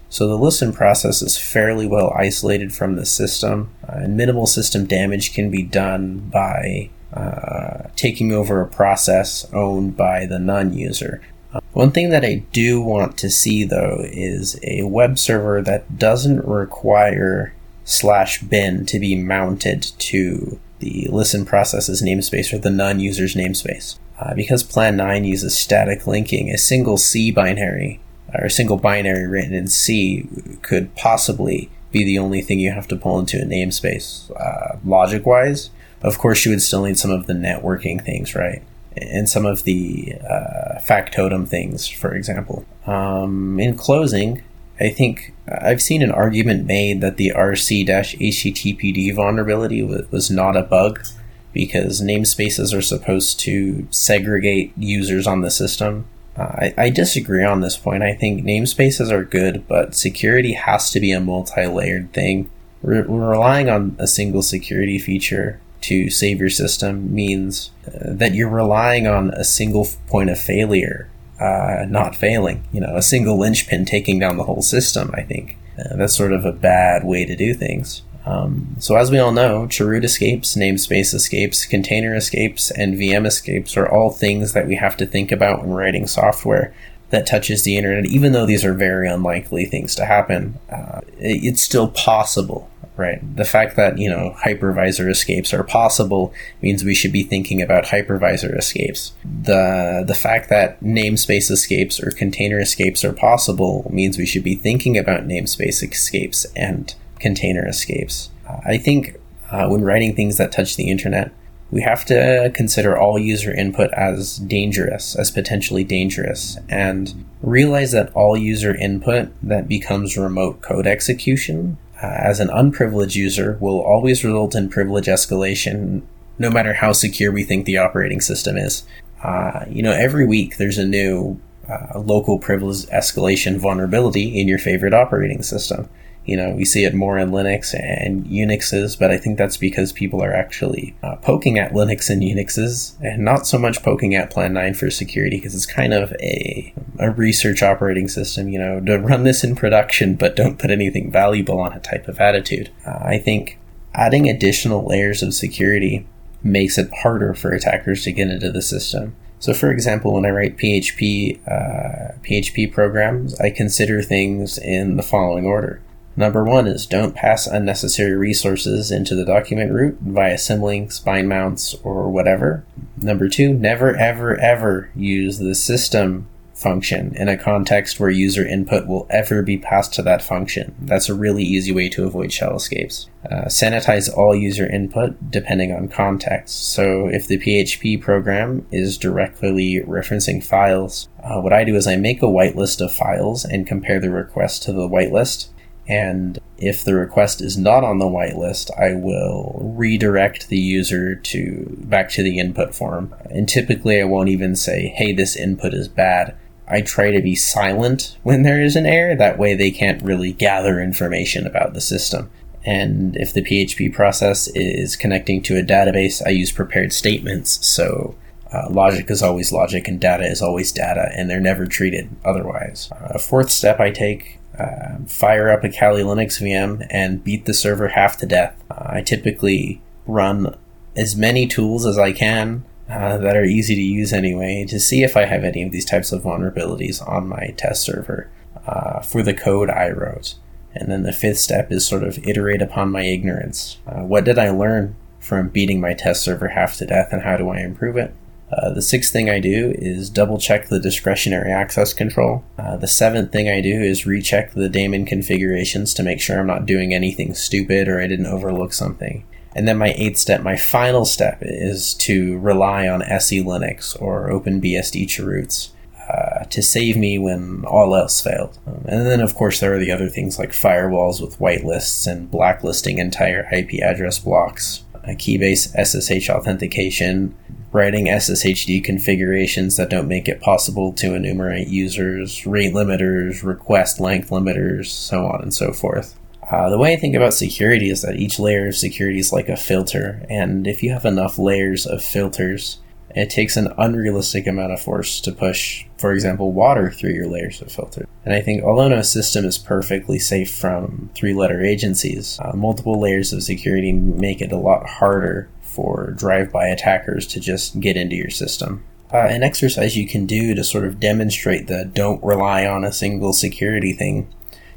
So 0.10 0.28
the 0.28 0.38
listen 0.38 0.74
process 0.74 1.22
is 1.22 1.38
fairly 1.38 1.88
well 1.88 2.13
isolated 2.16 2.76
from 2.76 2.98
the 2.98 3.06
system, 3.06 3.70
uh, 3.88 4.00
and 4.00 4.18
minimal 4.18 4.48
system 4.48 4.86
damage 4.86 5.34
can 5.34 5.50
be 5.50 5.63
done 5.63 6.30
by 6.30 6.89
uh, 7.13 7.88
taking 7.96 8.34
over 8.34 8.60
a 8.60 8.68
process 8.68 9.52
owned 9.54 9.96
by 9.96 10.26
the 10.26 10.39
none 10.39 10.74
user. 10.74 11.22
Uh, 11.54 11.62
one 11.72 11.92
thing 11.92 12.10
that 12.10 12.26
I 12.26 12.44
do 12.52 12.82
want 12.82 13.18
to 13.20 13.30
see 13.30 13.63
though 13.63 14.02
is 14.04 14.60
a 14.63 14.84
web 14.84 15.18
server 15.18 15.62
that 15.62 15.98
doesn't 15.98 16.46
require 16.46 17.54
slash 17.86 18.42
bin 18.42 18.86
to 18.88 19.00
be 19.00 19.16
mounted 19.16 19.84
to 20.00 20.60
the 20.84 21.08
listen 21.12 21.46
process's 21.46 22.02
namespace 22.02 22.54
or 22.54 22.58
the 22.58 22.69
none-user's 22.69 23.36
namespace. 23.36 23.98
Uh, 24.19 24.34
because 24.36 24.63
Plan 24.63 24.98
9 24.98 25.24
uses 25.24 25.58
static 25.58 26.06
linking, 26.06 26.50
a 26.50 26.58
single 26.58 26.98
C 26.98 27.32
binary 27.32 28.00
or 28.34 28.46
a 28.46 28.52
single 28.52 28.78
binary 28.78 29.28
written 29.28 29.54
in 29.54 29.67
C 29.67 30.28
could 30.62 30.93
possibly 30.96 31.69
be 31.91 32.04
the 32.04 32.19
only 32.19 32.41
thing 32.41 32.60
you 32.60 32.72
have 32.72 32.88
to 32.88 32.96
pull 32.96 33.19
into 33.19 33.38
a 33.38 33.46
namespace. 33.46 34.30
Uh, 34.39 34.78
logic 34.86 35.26
wise, 35.26 35.69
of 36.02 36.17
course, 36.17 36.43
you 36.43 36.52
would 36.52 36.62
still 36.62 36.84
need 36.84 36.98
some 36.98 37.12
of 37.12 37.28
the 37.28 37.34
networking 37.34 38.04
things, 38.04 38.36
right? 38.36 38.62
And 38.98 39.30
some 39.30 39.46
of 39.46 39.63
the 39.63 40.15
uh, 40.30 40.80
factotum 40.80 41.48
things, 41.48 41.88
for 41.88 42.13
example. 42.13 42.65
Um, 42.86 43.60
in 43.60 43.78
closing, 43.78 44.43
I 44.80 44.90
think 44.90 45.34
I've 45.48 45.82
seen 45.82 46.02
an 46.02 46.12
argument 46.12 46.66
made 46.66 47.02
that 47.02 47.18
the 47.18 47.32
RC-HTTPD 47.36 49.14
vulnerability 49.14 49.84
was 49.84 50.32
not 50.32 50.58
a 50.58 50.64
bug 50.64 51.06
because 51.54 52.02
namespaces 52.02 52.76
are 52.76 52.82
supposed 52.82 53.40
to 53.42 53.88
segregate 53.92 54.74
users 54.76 55.28
on 55.28 55.42
the 55.42 55.52
system. 55.52 56.06
Uh, 56.36 56.42
I, 56.42 56.74
I, 56.78 56.90
disagree 56.90 57.44
on 57.44 57.62
this 57.62 57.78
point. 57.78 58.02
I 58.02 58.14
think 58.14 58.44
namespaces 58.44 59.12
are 59.12 59.24
good, 59.24 59.68
but 59.68 59.94
security 59.94 60.54
has 60.54 60.90
to 60.92 61.00
be 61.00 61.12
a 61.12 61.20
multi 61.20 61.68
layered 61.68 62.12
thing. 62.12 62.50
Re- 62.82 63.02
relying 63.02 63.70
on 63.70 63.96
a 64.00 64.08
single 64.08 64.42
security 64.42 64.98
feature 64.98 65.62
to 65.82 66.10
save 66.10 66.40
your 66.40 66.50
system 66.50 67.14
means 67.14 67.70
uh, 67.86 67.92
that 68.06 68.34
you're 68.34 68.50
relying 68.50 69.06
on 69.06 69.30
a 69.32 69.44
single 69.44 69.88
point 70.08 70.32
of 70.32 70.40
failure 70.40 71.08
uh, 71.43 71.86
not 71.89 72.15
failing. 72.15 72.63
You 72.71 72.82
know, 72.82 72.95
a 72.95 73.01
single 73.01 73.38
linchpin 73.38 73.86
taking 73.86 74.19
down 74.19 74.38
the 74.38 74.43
whole 74.43 74.62
system. 74.62 75.12
I 75.13 75.23
think 75.23 75.58
uh, 75.77 75.95
that's 75.97 76.15
sort 76.15 76.34
of 76.34 76.45
a 76.45 76.51
bad 76.51 77.03
way 77.03 77.25
to 77.25 77.36
do 77.36 77.53
things. 77.53 78.01
Um, 78.25 78.77
so 78.79 78.95
as 78.95 79.12
we 79.12 79.19
all 79.19 79.34
know, 79.34 79.67
chroot 79.67 80.06
escapes, 80.06 80.56
namespace 80.56 81.13
escapes, 81.13 81.65
container 81.65 82.15
escapes, 82.15 82.71
and 82.71 82.95
VM 82.95 83.25
escapes 83.25 83.75
are 83.75 83.89
all 83.89 84.12
things 84.12 84.53
that 84.53 84.65
we 84.65 84.75
have 84.75 84.95
to 84.97 85.06
think 85.06 85.32
about 85.32 85.62
when 85.62 85.71
writing 85.71 86.08
software 86.08 86.73
that 87.10 87.27
touches 87.27 87.63
the 87.63 87.75
internet. 87.75 88.06
Even 88.06 88.32
though 88.32 88.45
these 88.45 88.63
are 88.63 88.73
very 88.73 89.10
unlikely 89.10 89.65
things 89.65 89.93
to 89.95 90.06
happen, 90.06 90.58
uh, 90.69 91.01
it's 91.17 91.62
still 91.62 91.89
possible 91.89 92.69
right? 92.95 93.19
The 93.36 93.45
fact 93.45 93.75
that, 93.75 93.97
you 93.97 94.10
know, 94.10 94.36
hypervisor 94.43 95.10
escapes 95.10 95.53
are 95.53 95.63
possible 95.63 96.34
means 96.62 96.84
we 96.84 96.95
should 96.95 97.12
be 97.12 97.23
thinking 97.23 97.62
about 97.62 97.86
hypervisor 97.86 98.58
escapes. 98.58 99.13
The 99.23 100.03
the 100.06 100.15
fact 100.15 100.49
that 100.49 100.79
namespace 100.82 101.49
escapes 101.49 102.01
or 102.01 102.12
container 102.12 102.60
escapes 102.60 103.03
are 103.03 103.13
possible 103.13 103.89
means 103.91 104.17
we 104.17 104.25
should 104.25 104.43
be 104.43 104.56
thinking 104.56 104.97
about 104.97 105.27
namespace 105.27 105.84
escapes 105.84 106.45
and 106.56 106.93
container 107.19 107.67
escapes. 107.67 108.29
Uh, 108.47 108.60
I 108.65 108.77
think 108.77 109.17
uh, 109.49 109.67
when 109.67 109.84
writing 109.84 110.15
things 110.15 110.38
that 110.38 110.51
touch 110.51 110.75
the 110.75 110.89
internet, 110.89 111.32
we 111.71 111.82
have 111.82 112.06
to 112.06 112.51
consider 112.53 112.95
all 112.95 113.17
user 113.17 113.51
input 113.51 113.91
as 113.93 114.38
dangerous, 114.38 115.15
as 115.15 115.32
potentially 115.32 115.84
dangerous, 115.84 116.58
and 116.69 117.25
realize 117.41 117.91
that 117.93 118.12
all 118.13 118.38
user 118.38 118.75
input 118.75 119.29
that 119.41 119.67
becomes 119.67 120.15
remote 120.15 120.62
code 120.62 120.86
execution 120.86 121.77
as 122.08 122.39
an 122.39 122.50
unprivileged 122.50 123.16
user 123.16 123.58
will 123.60 123.80
always 123.82 124.24
result 124.24 124.56
in 124.56 124.70
privilege 124.70 125.06
escalation 125.06 126.02
no 126.39 126.50
matter 126.50 126.74
how 126.74 126.92
secure 126.92 127.32
we 127.32 127.44
think 127.44 127.66
the 127.66 127.78
operating 127.78 128.20
system 128.20 128.58
is. 128.58 128.84
Uh, 129.24 129.66
you 129.70 129.84
know, 129.84 129.92
every 129.92 130.26
week 130.26 130.58
there's 130.58 130.78
a 130.78 130.86
new 130.86 131.39
uh, 131.70 132.00
local 132.00 132.39
privilege 132.39 132.86
escalation 132.88 133.58
vulnerability 133.58 134.39
in 134.39 134.48
your 134.48 134.58
favorite 134.58 134.94
operating 134.94 135.42
system. 135.42 135.88
You 136.26 136.38
know, 136.38 136.52
we 136.52 136.64
see 136.64 136.86
it 136.86 136.94
more 136.94 137.18
in 137.18 137.32
Linux 137.32 137.74
and 137.74 138.26
Unixes, 138.26 138.98
but 138.98 139.12
I 139.12 139.18
think 139.18 139.38
that's 139.38 139.58
because 139.58 139.92
people 139.92 140.24
are 140.24 140.34
actually 140.34 140.96
uh, 141.04 141.18
poking 141.18 141.60
at 141.60 141.74
Linux 141.74 142.10
and 142.10 142.22
Unixes 142.22 142.96
and 143.02 143.26
not 143.26 143.46
so 143.46 143.58
much 143.58 143.84
poking 143.84 144.16
at 144.16 144.30
Plan 144.30 144.54
9 144.54 144.74
for 144.74 144.90
security 144.90 145.38
because 145.38 145.54
it's 145.54 145.66
kind 145.66 145.94
of 145.94 146.14
a, 146.22 146.74
a 147.00 147.12
research 147.12 147.62
operating 147.62 148.08
system, 148.08 148.48
you 148.48 148.58
know, 148.58 148.80
to 148.80 148.98
run 149.00 149.24
this 149.24 149.44
in 149.44 149.56
production 149.56 150.16
but 150.16 150.36
don't 150.36 150.60
put 150.60 150.72
anything 150.72 151.12
valuable 151.12 151.60
on 151.60 151.74
a 151.74 151.80
type 151.80 152.08
of 152.08 152.20
attitude. 152.20 152.70
Uh, 152.86 153.00
I 153.02 153.18
think 153.18 153.60
adding 153.94 154.30
additional 154.30 154.86
layers 154.86 155.22
of 155.22 155.34
security 155.34 156.08
makes 156.42 156.78
it 156.78 156.92
harder 157.02 157.34
for 157.34 157.52
attackers 157.52 158.04
to 158.04 158.12
get 158.12 158.30
into 158.30 158.52
the 158.52 158.62
system. 158.62 159.16
So, 159.40 159.54
for 159.54 159.72
example, 159.72 160.14
when 160.14 160.26
I 160.26 160.30
write 160.30 160.58
PHP 160.58 161.38
uh, 161.46 162.14
PHP 162.24 162.72
programs, 162.72 163.38
I 163.42 163.50
consider 163.50 164.02
things 164.02 164.58
in 164.58 164.96
the 164.96 165.04
following 165.04 165.46
order. 165.46 165.82
Number 166.15 166.43
one 166.43 166.67
is 166.67 166.86
don't 166.86 167.15
pass 167.15 167.47
unnecessary 167.47 168.15
resources 168.15 168.91
into 168.91 169.15
the 169.15 169.26
document 169.26 169.71
root 169.71 169.97
via 170.02 170.36
symlinks, 170.36 171.04
bind 171.04 171.28
mounts, 171.28 171.73
or 171.84 172.10
whatever. 172.10 172.63
Number 172.97 173.28
two, 173.30 173.54
never 173.54 173.95
ever 173.95 174.39
ever 174.39 174.91
use 174.95 175.39
the 175.39 175.56
system 175.56 176.28
function 176.54 177.13
in 177.15 177.28
a 177.28 177.38
context 177.38 177.99
where 177.99 178.10
user 178.10 178.45
input 178.45 178.88
will 178.88 179.06
ever 179.10 179.41
be 179.41 179.58
passed 179.58 179.93
to 179.93 180.02
that 180.04 180.21
function. 180.21 180.73
That's 180.80 181.10
a 181.10 181.13
really 181.13 181.43
easy 181.43 181.71
way 181.71 181.89
to 181.89 182.06
avoid 182.06 182.32
shell 182.32 182.56
escapes. 182.56 183.10
Uh, 183.30 183.45
sanitize 183.45 184.15
all 184.15 184.36
user 184.36 184.69
input 184.69 185.32
depending 185.32 185.71
on 185.71 185.89
context. 185.89 186.71
So 186.73 187.08
if 187.08 187.28
the 187.28 187.39
PHP 187.39 188.02
program 188.02 188.65
is 188.71 188.97
directly 188.97 189.82
referencing 189.86 190.43
files, 190.43 191.10
uh, 191.23 191.41
what 191.41 191.54
I 191.54 191.63
do 191.63 191.76
is 191.76 191.88
I 191.88 191.95
make 191.95 192.21
a 192.21 192.28
whitelist 192.28 192.82
of 192.82 192.93
files 192.93 193.43
and 193.45 193.67
compare 193.67 193.99
the 193.99 194.12
request 194.12 194.63
to 194.63 194.73
the 194.73 194.88
whitelist 194.88 195.47
and 195.88 196.39
if 196.58 196.84
the 196.84 196.96
request 196.96 197.41
is 197.41 197.58
not 197.58 197.84
on 197.84 198.00
the 198.00 198.06
whitelist, 198.06 198.69
I 198.80 198.93
will 198.93 199.74
redirect 199.76 200.48
the 200.48 200.60
user 200.60 201.15
to 201.15 201.76
back 201.80 202.10
to 202.12 202.24
the 202.24 202.39
input 202.39 202.74
form. 202.74 203.13
And 203.30 203.50
typically 203.50 204.00
I 204.00 204.06
won't 204.06 204.30
even 204.30 204.56
say, 204.56 204.93
hey, 204.96 205.12
this 205.12 205.36
input 205.36 205.74
is 205.74 205.88
bad. 205.88 206.36
I 206.67 206.82
try 206.82 207.12
to 207.12 207.22
be 207.22 207.36
silent 207.36 208.17
when 208.24 208.43
there 208.43 208.62
is 208.62 208.78
an 208.78 208.86
error. 208.86 209.15
That 209.15 209.38
way 209.38 209.54
they 209.54 209.72
can't 209.72 210.02
really 210.02 210.32
gather 210.32 210.79
information 210.79 211.46
about 211.46 211.73
the 211.73 211.81
system. 211.81 212.31
And 212.65 213.17
if 213.17 213.34
the 213.34 213.44
PHP 213.44 213.94
process 213.94 214.48
is 214.56 214.96
connecting 214.96 215.42
to 215.44 215.58
a 215.58 215.63
database, 215.63 216.25
I 216.25 216.29
use 216.29 216.52
prepared 216.52 216.94
statements. 216.94 217.65
So 217.67 218.15
uh, 218.54 218.67
logic 218.69 219.10
is 219.10 219.23
always 219.23 219.51
logic 219.51 219.87
and 219.87 219.99
data 219.99 220.25
is 220.25 220.41
always 220.41 220.71
data, 220.71 221.10
and 221.15 221.29
they're 221.29 221.39
never 221.39 221.65
treated 221.65 222.10
otherwise. 222.23 222.89
Uh, 222.91 223.13
a 223.15 223.19
fourth 223.19 223.49
step 223.49 223.79
I 223.79 223.89
take 223.89 224.39
uh, 224.60 224.97
fire 225.08 225.49
up 225.49 225.63
a 225.63 225.69
Kali 225.69 226.04
Linux 226.04 226.39
VM 226.39 226.85
and 226.91 227.23
beat 227.23 227.45
the 227.45 227.54
server 227.54 227.89
half 227.89 228.17
to 228.17 228.27
death. 228.27 228.56
Uh, 228.69 228.85
I 228.97 229.01
typically 229.01 229.81
run 230.06 230.56
as 230.95 231.15
many 231.15 231.47
tools 231.47 231.85
as 231.87 231.97
I 231.97 232.12
can 232.12 232.63
uh, 232.87 233.17
that 233.17 233.35
are 233.35 233.45
easy 233.45 233.73
to 233.73 233.81
use 233.81 234.13
anyway 234.13 234.65
to 234.69 234.79
see 234.79 235.04
if 235.04 235.17
I 235.17 235.25
have 235.25 235.43
any 235.43 235.63
of 235.63 235.71
these 235.71 235.85
types 235.85 236.12
of 236.12 236.21
vulnerabilities 236.21 237.06
on 237.08 237.27
my 237.27 237.54
test 237.58 237.81
server. 237.81 238.29
uh, 238.67 239.01
for 239.01 239.21
the 239.23 239.33
code 239.33 239.69
I 239.69 239.89
wrote. 239.89 240.35
And 240.75 240.89
then 240.89 241.04
the 241.04 241.13
fifth 241.13 241.37
step 241.37 241.71
is 241.71 241.85
sort 241.85 242.04
of 242.04 242.17
iterate 242.27 242.62
upon 242.62 242.91
my 242.91 243.04
ignorance. 243.04 243.77
What 243.85 244.23
did 244.23 244.39
I 244.39 244.49
learn 244.49 244.95
from 245.19 245.49
beating 245.49 245.79
my 245.79 245.93
test 245.93 246.23
server 246.23 246.49
half 246.49 246.77
to 246.77 246.85
death, 246.85 247.10
and 247.12 247.21
how 247.21 247.37
do 247.37 247.49
I 247.49 247.60
improve 247.60 247.95
it? 247.97 248.13
Uh, 248.54 248.69
the 248.71 248.81
sixth 248.81 249.12
thing 249.12 249.29
I 249.29 249.39
do 249.39 249.73
is 249.77 250.10
double 250.10 250.37
check 250.37 250.67
the 250.67 250.79
discretionary 250.79 251.51
access 251.51 251.93
control. 251.93 252.43
Uh, 252.58 252.77
the 252.77 252.87
seventh 252.87 253.31
thing 253.31 253.49
I 253.49 253.62
do 253.62 253.81
is 253.81 254.06
recheck 254.06 254.54
the 254.54 254.69
daemon 254.69 255.06
configurations 255.06 255.93
to 255.95 256.04
make 256.04 256.21
sure 256.21 256.39
I'm 256.39 256.47
not 256.47 256.65
doing 256.65 256.93
anything 256.93 257.33
stupid 257.33 257.87
or 257.87 257.99
I 257.99 258.08
didn't 258.08 258.27
overlook 258.27 258.73
something. 258.73 259.25
And 259.56 259.67
then 259.67 259.77
my 259.77 259.93
eighth 259.95 260.17
step, 260.17 260.41
my 260.41 260.58
final 260.58 261.06
step, 261.06 261.39
is 261.41 261.93
to 261.95 262.37
rely 262.39 262.87
on 262.87 263.01
SELinux 263.01 263.99
or 264.01 264.29
OpenBSD 264.29 265.15
chroots 265.15 265.71
uh, 266.10 266.43
to 266.45 266.62
save 266.62 266.97
me 266.97 267.17
when 267.17 267.63
all 267.65 267.95
else 267.95 268.21
failed. 268.21 268.58
Um, 268.67 268.83
and 268.87 269.06
then, 269.06 269.21
of 269.21 269.35
course, 269.35 269.60
there 269.60 269.73
are 269.73 269.79
the 269.79 269.91
other 269.91 270.10
things 270.10 270.37
like 270.37 270.51
firewalls 270.51 271.21
with 271.21 271.39
whitelists 271.39 272.08
and 272.08 272.29
blacklisting 272.29 272.97
entire 272.97 273.47
IP 273.54 273.81
address 273.81 274.19
blocks, 274.19 274.83
key-based 275.17 275.75
SSH 275.75 276.29
authentication, 276.29 277.35
writing 277.74 278.06
SSHD 278.06 278.84
configurations 278.84 279.78
that 279.78 279.90
don't 279.90 280.08
make 280.08 280.28
it 280.28 280.40
possible 280.40 280.94
to 280.94 281.15
enumerate 281.15 281.67
users, 281.67 282.46
rate 282.46 282.74
limiters, 282.74 283.44
request 283.44 284.00
length 284.00 284.30
limiters, 284.30 284.88
so 284.88 285.26
on 285.26 285.42
and 285.42 285.54
so 285.54 285.74
forth. 285.74 286.17
Uh, 286.50 286.69
the 286.69 286.78
way 286.78 286.94
I 286.94 286.98
think 286.98 287.15
about 287.15 287.34
security 287.34 287.90
is 287.90 288.04
that 288.04 288.17
each 288.17 288.38
layer 288.38 288.67
of 288.67 288.76
security 288.76 289.17
is 289.17 289.34
like 289.34 289.50
a 289.50 289.58
filter, 289.58 290.24
and 290.30 290.67
if 290.67 290.84
you 290.84 290.92
have 290.92 291.06
enough 291.06 291.40
layers 291.40 291.88
of 291.88 292.04
filters, 292.04 292.80
it 293.15 293.30
takes 293.30 293.58
an 293.58 293.74
unrealistic 293.78 294.48
amount 294.48 294.74
of 294.74 294.82
force 294.82 295.19
to 295.21 295.32
push, 295.32 295.86
for 295.98 296.13
example, 296.13 296.52
water 296.52 296.92
through 296.92 297.12
your 297.12 297.28
layers 297.28 297.62
of 297.62 297.71
filter. 297.71 298.08
And 298.26 298.34
I 298.34 298.42
think 298.42 298.63
although 298.63 298.88
no 298.88 299.02
system 299.02 299.46
is 299.46 299.58
perfectly 299.58 300.19
safe 300.19 300.54
from 300.54 301.10
three 301.15 301.34
letter 301.34 301.63
agencies, 301.63 302.40
uh, 302.44 302.56
multiple 302.56 303.00
layers 303.00 303.34
of 303.34 303.44
security 303.44 303.92
make 303.92 304.42
it 304.42 304.52
a 304.52 304.58
lot 304.58 304.88
harder 304.88 305.50
for 305.74 306.12
drive 306.12 306.52
by 306.52 306.67
attackers 306.67 307.28
to 307.28 307.40
just 307.40 307.80
get 307.80 307.98
into 307.98 308.15
your 308.15 308.30
system. 308.30 308.84
Uh, 309.12 309.28
an 309.30 309.44
exercise 309.44 309.96
you 309.96 310.08
can 310.08 310.26
do 310.26 310.56
to 310.56 310.63
sort 310.63 310.86
of 310.86 311.00
demonstrate 311.00 311.67
the 311.67 311.86
don't 311.86 312.24
rely 312.24 312.65
on 312.65 312.84
a 312.84 312.92
single 312.92 313.34
security 313.34 313.94
thing, 313.94 314.28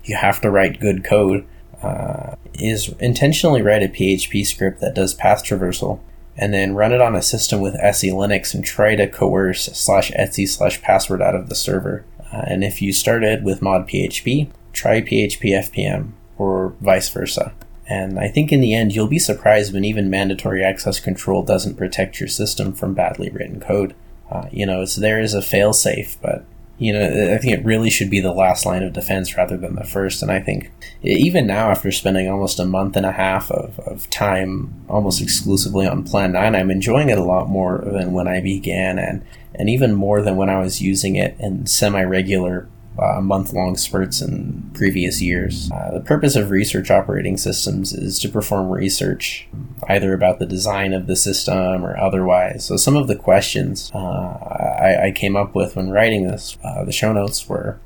you 0.05 0.16
have 0.16 0.40
to 0.40 0.51
write 0.51 0.80
good 0.80 1.05
code, 1.05 1.47
uh, 1.82 2.34
is 2.55 2.88
intentionally 3.01 3.62
write 3.62 3.82
a 3.82 3.88
PHP 3.88 4.47
script 4.47 4.80
that 4.80 4.94
does 4.94 5.14
path 5.14 5.44
traversal 5.44 6.01
and 6.36 6.53
then 6.53 6.74
run 6.74 6.92
it 6.92 7.01
on 7.01 7.14
a 7.14 7.22
system 7.22 7.61
with 7.61 7.80
SELinux 7.80 8.55
and 8.55 8.64
try 8.64 8.94
to 8.94 9.07
coerce 9.07 9.64
slash 9.66 10.11
etsy 10.12 10.47
slash 10.47 10.82
password 10.82 11.22
out 11.22 11.34
of 11.34 11.49
the 11.49 11.55
server. 11.55 12.05
Uh, 12.32 12.42
and 12.47 12.62
if 12.62 12.82
you 12.82 12.92
started 12.92 13.42
with 13.42 13.62
mod 13.62 13.88
PHP, 13.88 14.51
try 14.72 15.01
PHP 15.01 15.53
FPM 15.53 16.12
or 16.36 16.74
vice 16.80 17.09
versa. 17.09 17.55
And 17.89 18.18
I 18.18 18.28
think 18.28 18.53
in 18.53 18.61
the 18.61 18.74
end, 18.74 18.95
you'll 18.95 19.07
be 19.07 19.18
surprised 19.18 19.72
when 19.72 19.84
even 19.84 20.11
mandatory 20.11 20.64
access 20.64 20.99
control 20.99 21.43
doesn't 21.43 21.76
protect 21.76 22.18
your 22.18 22.28
system 22.28 22.72
from 22.72 22.95
badly 22.95 23.30
written 23.30 23.61
code. 23.61 23.95
Uh, 24.30 24.49
you 24.51 24.66
know, 24.66 24.82
it's 24.82 24.97
there 24.97 25.20
as 25.20 25.34
a 25.34 25.41
failsafe, 25.41 26.16
but 26.20 26.45
you 26.78 26.93
know, 26.93 27.34
I 27.34 27.39
think 27.39 27.55
it 27.55 27.64
really 27.64 27.89
should 27.89 28.11
be 28.11 28.20
the 28.20 28.32
last 28.32 28.66
line 28.66 28.82
of 28.82 28.93
defense 28.93 29.37
rather 29.37 29.57
than 29.57 29.76
the 29.76 29.84
first. 29.84 30.20
And 30.20 30.30
I 30.30 30.41
think 30.41 30.70
even 31.03 31.47
now, 31.47 31.70
after 31.70 31.91
spending 31.91 32.28
almost 32.28 32.59
a 32.59 32.66
month 32.66 32.97
and 32.97 33.07
a 33.07 33.12
half 33.12 33.51
of, 33.51 33.78
of 33.80 34.11
time 34.11 34.74
almost 34.89 35.22
exclusively 35.22 35.87
on 35.87 36.05
Plan 36.05 36.32
9, 36.32 36.55
I'm 36.55 36.70
enjoying 36.70 37.09
it 37.09 37.18
a 37.18 37.24
lot 37.24 37.49
more 37.49 37.82
than 37.87 38.12
when 38.12 38.28
I 38.28 38.41
began 38.41 38.99
and, 38.99 39.24
and 39.55 39.70
even 39.70 39.95
more 39.95 40.20
than 40.20 40.37
when 40.37 40.51
I 40.51 40.59
was 40.59 40.82
using 40.82 41.16
it 41.16 41.34
in 41.41 41.66
semi 41.66 42.03
regular 42.03 42.68
uh, 42.99 43.20
month 43.20 43.53
long 43.53 43.76
spurts 43.76 44.20
in 44.20 44.70
previous 44.74 45.20
years. 45.20 45.70
Uh, 45.70 45.90
the 45.92 46.01
purpose 46.01 46.36
of 46.36 46.51
research 46.51 46.90
operating 46.90 47.36
systems 47.36 47.92
is 47.92 48.18
to 48.20 48.28
perform 48.28 48.70
research, 48.70 49.47
either 49.88 50.14
about 50.14 50.38
the 50.38 50.47
design 50.47 50.92
of 50.92 51.07
the 51.07 51.16
system 51.16 51.84
or 51.84 51.97
otherwise. 51.99 52.64
So, 52.64 52.76
some 52.76 52.97
of 52.97 53.09
the 53.09 53.16
questions 53.16 53.90
uh, 53.94 53.99
I, 53.99 55.07
I, 55.07 55.11
came 55.11 55.36
up 55.36 55.55
with 55.55 55.76
when 55.76 55.90
writing 55.90 56.26
this, 56.26 56.57
uh, 56.64 56.84
the 56.84 56.92
show 56.92 57.12
notes 57.12 57.49
were 57.49 57.78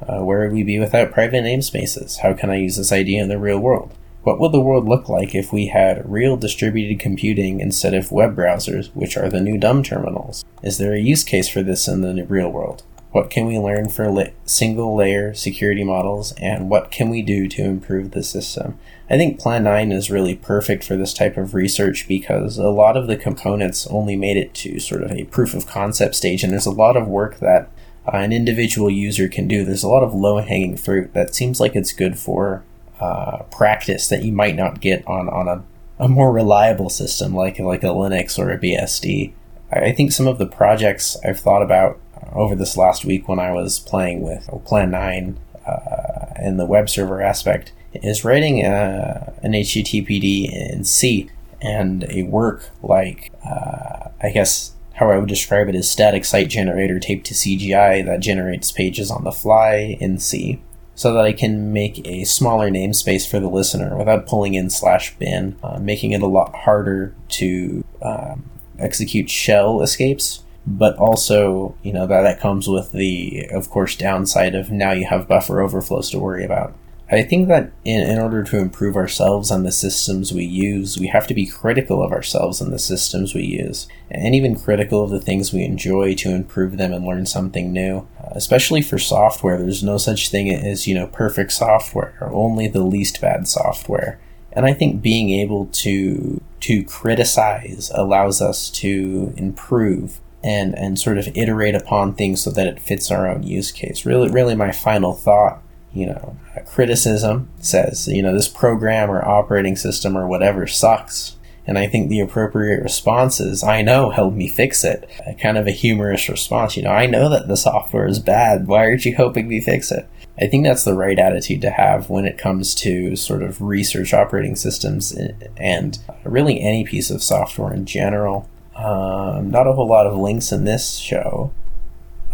uh, 0.00 0.20
Where 0.24 0.40
would 0.40 0.52
we 0.52 0.62
be 0.62 0.78
without 0.78 1.12
private 1.12 1.44
namespaces? 1.44 2.18
How 2.18 2.32
can 2.32 2.50
I 2.50 2.56
use 2.56 2.76
this 2.76 2.92
idea 2.92 3.22
in 3.22 3.28
the 3.28 3.38
real 3.38 3.58
world? 3.58 3.94
What 4.22 4.40
would 4.40 4.50
the 4.50 4.60
world 4.60 4.88
look 4.88 5.08
like 5.08 5.36
if 5.36 5.52
we 5.52 5.68
had 5.68 6.10
real 6.10 6.36
distributed 6.36 6.98
computing 6.98 7.60
instead 7.60 7.94
of 7.94 8.10
web 8.10 8.34
browsers, 8.34 8.88
which 8.88 9.16
are 9.16 9.28
the 9.28 9.40
new 9.40 9.56
dumb 9.56 9.84
terminals? 9.84 10.44
Is 10.64 10.78
there 10.78 10.92
a 10.92 10.98
use 10.98 11.22
case 11.22 11.48
for 11.48 11.62
this 11.62 11.86
in 11.86 12.00
the 12.00 12.24
real 12.24 12.50
world? 12.50 12.82
What 13.16 13.30
can 13.30 13.46
we 13.46 13.58
learn 13.58 13.88
for 13.88 14.30
single 14.44 14.94
layer 14.94 15.32
security 15.32 15.82
models, 15.82 16.32
and 16.32 16.68
what 16.68 16.90
can 16.90 17.08
we 17.08 17.22
do 17.22 17.48
to 17.48 17.64
improve 17.64 18.10
the 18.10 18.22
system? 18.22 18.78
I 19.08 19.16
think 19.16 19.40
Plan 19.40 19.64
9 19.64 19.90
is 19.90 20.10
really 20.10 20.34
perfect 20.34 20.84
for 20.84 20.98
this 20.98 21.14
type 21.14 21.38
of 21.38 21.54
research 21.54 22.06
because 22.06 22.58
a 22.58 22.68
lot 22.68 22.94
of 22.94 23.06
the 23.06 23.16
components 23.16 23.86
only 23.86 24.16
made 24.16 24.36
it 24.36 24.52
to 24.56 24.78
sort 24.80 25.02
of 25.02 25.12
a 25.12 25.24
proof 25.24 25.54
of 25.54 25.66
concept 25.66 26.14
stage, 26.14 26.44
and 26.44 26.52
there's 26.52 26.66
a 26.66 26.70
lot 26.70 26.94
of 26.94 27.08
work 27.08 27.38
that 27.38 27.70
uh, 28.06 28.18
an 28.18 28.34
individual 28.34 28.90
user 28.90 29.28
can 29.28 29.48
do. 29.48 29.64
There's 29.64 29.82
a 29.82 29.88
lot 29.88 30.02
of 30.02 30.12
low 30.12 30.42
hanging 30.42 30.76
fruit 30.76 31.14
that 31.14 31.34
seems 31.34 31.58
like 31.58 31.74
it's 31.74 31.94
good 31.94 32.18
for 32.18 32.64
uh, 33.00 33.44
practice 33.44 34.08
that 34.08 34.24
you 34.24 34.32
might 34.32 34.56
not 34.56 34.82
get 34.82 35.02
on, 35.08 35.30
on 35.30 35.48
a, 35.48 35.64
a 36.04 36.06
more 36.06 36.30
reliable 36.30 36.90
system 36.90 37.34
like, 37.34 37.58
like 37.58 37.82
a 37.82 37.86
Linux 37.86 38.38
or 38.38 38.50
a 38.50 38.58
BSD. 38.58 39.32
I 39.72 39.92
think 39.92 40.12
some 40.12 40.28
of 40.28 40.36
the 40.36 40.46
projects 40.46 41.16
I've 41.24 41.40
thought 41.40 41.62
about 41.62 41.98
over 42.32 42.54
this 42.54 42.76
last 42.76 43.04
week 43.04 43.28
when 43.28 43.38
I 43.38 43.52
was 43.52 43.78
playing 43.78 44.22
with 44.22 44.48
Plan 44.64 44.90
9 44.90 45.38
uh, 45.66 46.26
in 46.40 46.56
the 46.56 46.66
web 46.66 46.88
server 46.88 47.22
aspect 47.22 47.72
is 47.94 48.24
writing 48.24 48.64
a, 48.64 48.68
uh, 48.68 49.32
an 49.42 49.52
HTTPD 49.52 50.52
in 50.52 50.84
C 50.84 51.30
and 51.60 52.04
a 52.04 52.24
werc 52.24 52.62
like, 52.82 53.32
uh, 53.44 54.10
I 54.22 54.30
guess 54.30 54.72
how 54.94 55.10
I 55.10 55.18
would 55.18 55.28
describe 55.28 55.68
it 55.68 55.74
is 55.74 55.90
static 55.90 56.24
site 56.24 56.48
generator 56.48 56.98
taped 56.98 57.26
to 57.26 57.34
CGI 57.34 58.04
that 58.04 58.20
generates 58.20 58.72
pages 58.72 59.10
on 59.10 59.24
the 59.24 59.32
fly 59.32 59.96
in 60.00 60.18
C 60.18 60.60
so 60.94 61.12
that 61.12 61.24
I 61.24 61.32
can 61.32 61.72
make 61.72 62.06
a 62.06 62.24
smaller 62.24 62.70
namespace 62.70 63.28
for 63.28 63.38
the 63.38 63.48
listener 63.48 63.96
without 63.96 64.26
pulling 64.26 64.54
in 64.54 64.70
slash 64.70 65.14
bin, 65.18 65.58
uh, 65.62 65.78
making 65.78 66.12
it 66.12 66.22
a 66.22 66.26
lot 66.26 66.54
harder 66.54 67.14
to 67.28 67.84
um, 68.00 68.44
execute 68.78 69.28
shell 69.28 69.82
escapes 69.82 70.42
but 70.66 70.96
also 70.96 71.76
you 71.82 71.92
know 71.92 72.06
that 72.06 72.22
that 72.22 72.40
comes 72.40 72.68
with 72.68 72.92
the 72.92 73.46
of 73.52 73.70
course 73.70 73.94
downside 73.94 74.54
of 74.54 74.70
now 74.70 74.92
you 74.92 75.06
have 75.06 75.28
buffer 75.28 75.60
overflows 75.60 76.10
to 76.10 76.18
worry 76.18 76.44
about. 76.44 76.74
I 77.08 77.22
think 77.22 77.46
that 77.46 77.70
in, 77.84 78.00
in 78.10 78.18
order 78.18 78.42
to 78.42 78.58
improve 78.58 78.96
ourselves 78.96 79.52
and 79.52 79.64
the 79.64 79.70
systems 79.70 80.32
we 80.32 80.44
use 80.44 80.98
we 80.98 81.06
have 81.06 81.28
to 81.28 81.34
be 81.34 81.46
critical 81.46 82.02
of 82.02 82.10
ourselves 82.10 82.60
and 82.60 82.72
the 82.72 82.80
systems 82.80 83.32
we 83.32 83.44
use 83.44 83.86
and 84.10 84.34
even 84.34 84.58
critical 84.58 85.04
of 85.04 85.10
the 85.10 85.20
things 85.20 85.52
we 85.52 85.62
enjoy 85.62 86.14
to 86.14 86.30
improve 86.30 86.76
them 86.76 86.92
and 86.92 87.06
learn 87.06 87.26
something 87.26 87.72
new. 87.72 88.06
Especially 88.32 88.82
for 88.82 88.98
software 88.98 89.58
there's 89.58 89.84
no 89.84 89.98
such 89.98 90.30
thing 90.30 90.52
as 90.52 90.88
you 90.88 90.94
know 90.96 91.06
perfect 91.06 91.52
software 91.52 92.18
only 92.32 92.66
the 92.66 92.82
least 92.82 93.20
bad 93.20 93.46
software. 93.46 94.18
And 94.50 94.66
I 94.66 94.72
think 94.72 95.00
being 95.00 95.30
able 95.30 95.66
to 95.66 96.42
to 96.60 96.82
criticize 96.82 97.92
allows 97.94 98.42
us 98.42 98.68
to 98.70 99.32
improve 99.36 100.20
and 100.46 100.78
and 100.78 100.98
sort 100.98 101.18
of 101.18 101.28
iterate 101.36 101.74
upon 101.74 102.14
things 102.14 102.42
so 102.42 102.50
that 102.52 102.68
it 102.68 102.80
fits 102.80 103.10
our 103.10 103.28
own 103.28 103.42
use 103.42 103.72
case. 103.72 104.06
Really, 104.06 104.30
really, 104.30 104.54
my 104.54 104.72
final 104.72 105.12
thought. 105.12 105.62
You 105.92 106.06
know, 106.06 106.36
criticism 106.66 107.48
says 107.58 108.06
you 108.06 108.22
know 108.22 108.34
this 108.34 108.48
program 108.48 109.10
or 109.10 109.26
operating 109.26 109.76
system 109.76 110.16
or 110.16 110.28
whatever 110.28 110.66
sucks, 110.66 111.36
and 111.66 111.78
I 111.78 111.86
think 111.86 112.08
the 112.08 112.20
appropriate 112.20 112.82
response 112.82 113.40
is, 113.40 113.64
I 113.64 113.82
know, 113.82 114.10
help 114.10 114.34
me 114.34 114.46
fix 114.46 114.84
it. 114.84 115.08
A 115.26 115.34
kind 115.34 115.58
of 115.58 115.66
a 115.66 115.72
humorous 115.72 116.28
response. 116.28 116.76
You 116.76 116.84
know, 116.84 116.90
I 116.90 117.06
know 117.06 117.28
that 117.30 117.48
the 117.48 117.56
software 117.56 118.06
is 118.06 118.18
bad. 118.18 118.68
Why 118.68 118.84
aren't 118.84 119.04
you 119.04 119.14
helping 119.14 119.48
me 119.48 119.60
fix 119.60 119.90
it? 119.90 120.08
I 120.38 120.48
think 120.48 120.64
that's 120.64 120.84
the 120.84 120.94
right 120.94 121.18
attitude 121.18 121.62
to 121.62 121.70
have 121.70 122.10
when 122.10 122.26
it 122.26 122.36
comes 122.36 122.74
to 122.76 123.16
sort 123.16 123.42
of 123.42 123.62
research 123.62 124.12
operating 124.12 124.54
systems 124.54 125.16
eh, 125.16 125.32
and 125.56 125.98
really 126.24 126.60
any 126.60 126.84
piece 126.84 127.10
of 127.10 127.22
software 127.22 127.72
in 127.72 127.86
general. 127.86 128.48
Um, 128.76 129.50
not 129.50 129.66
a 129.66 129.72
whole 129.72 129.88
lot 129.88 130.06
of 130.06 130.16
links 130.16 130.52
in 130.52 130.64
this 130.64 130.96
show. 130.96 131.52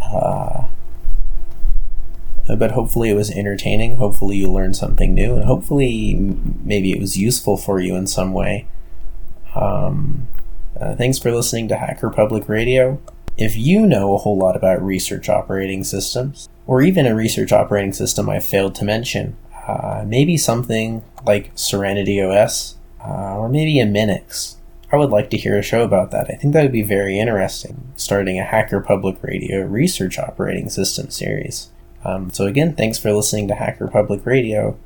Uh, 0.02 0.64
but 2.48 2.72
hopefully 2.72 3.10
it 3.10 3.14
was 3.14 3.30
entertaining. 3.30 3.96
Hopefully 3.96 4.36
you 4.36 4.50
learned 4.50 4.76
something 4.76 5.14
new, 5.14 5.34
and 5.34 5.44
hopefully 5.44 6.14
maybe 6.64 6.92
it 6.92 7.00
was 7.00 7.16
useful 7.16 7.56
for 7.56 7.80
you 7.80 7.94
in 7.94 8.06
some 8.06 8.32
way. 8.32 8.66
Um, 9.54 10.28
uh, 10.78 10.96
thanks 10.96 11.18
for 11.18 11.30
listening 11.30 11.68
to 11.68 11.76
Hacker 11.76 12.10
Public 12.10 12.48
Radio. 12.48 13.00
If 13.36 13.56
you 13.56 13.86
know 13.86 14.14
a 14.14 14.18
whole 14.18 14.36
lot 14.36 14.56
about 14.56 14.82
research 14.82 15.28
operating 15.28 15.84
systems, 15.84 16.48
or 16.66 16.82
even 16.82 17.06
a 17.06 17.14
research 17.14 17.52
operating 17.52 17.92
system 17.92 18.28
I 18.28 18.40
failed 18.40 18.74
to 18.76 18.84
mention, 18.84 19.36
uh, 19.66 20.04
maybe 20.06 20.36
something 20.36 21.04
like 21.24 21.52
Serenity 21.54 22.20
OS, 22.20 22.76
uh, 23.04 23.38
or 23.38 23.48
maybe 23.48 23.78
a 23.80 23.86
Minix, 23.86 24.56
I 24.92 24.96
would 24.98 25.10
like 25.10 25.30
to 25.30 25.38
hear 25.38 25.58
a 25.58 25.62
show 25.62 25.84
about 25.84 26.10
that. 26.10 26.28
I 26.30 26.34
think 26.34 26.52
that 26.52 26.64
would 26.64 26.72
be 26.72 26.82
very 26.82 27.18
interesting, 27.18 27.94
starting 27.96 28.38
a 28.38 28.44
Hacker 28.44 28.82
Public 28.82 29.22
Radio 29.22 29.62
research 29.62 30.18
operating 30.18 30.68
system 30.68 31.08
series. 31.08 31.70
Um, 32.04 32.28
so 32.30 32.44
again, 32.46 32.74
thanks 32.74 32.98
for 32.98 33.10
listening 33.10 33.48
to 33.48 33.54
Hacker 33.54 33.88
Public 33.88 34.26
Radio. 34.26 34.78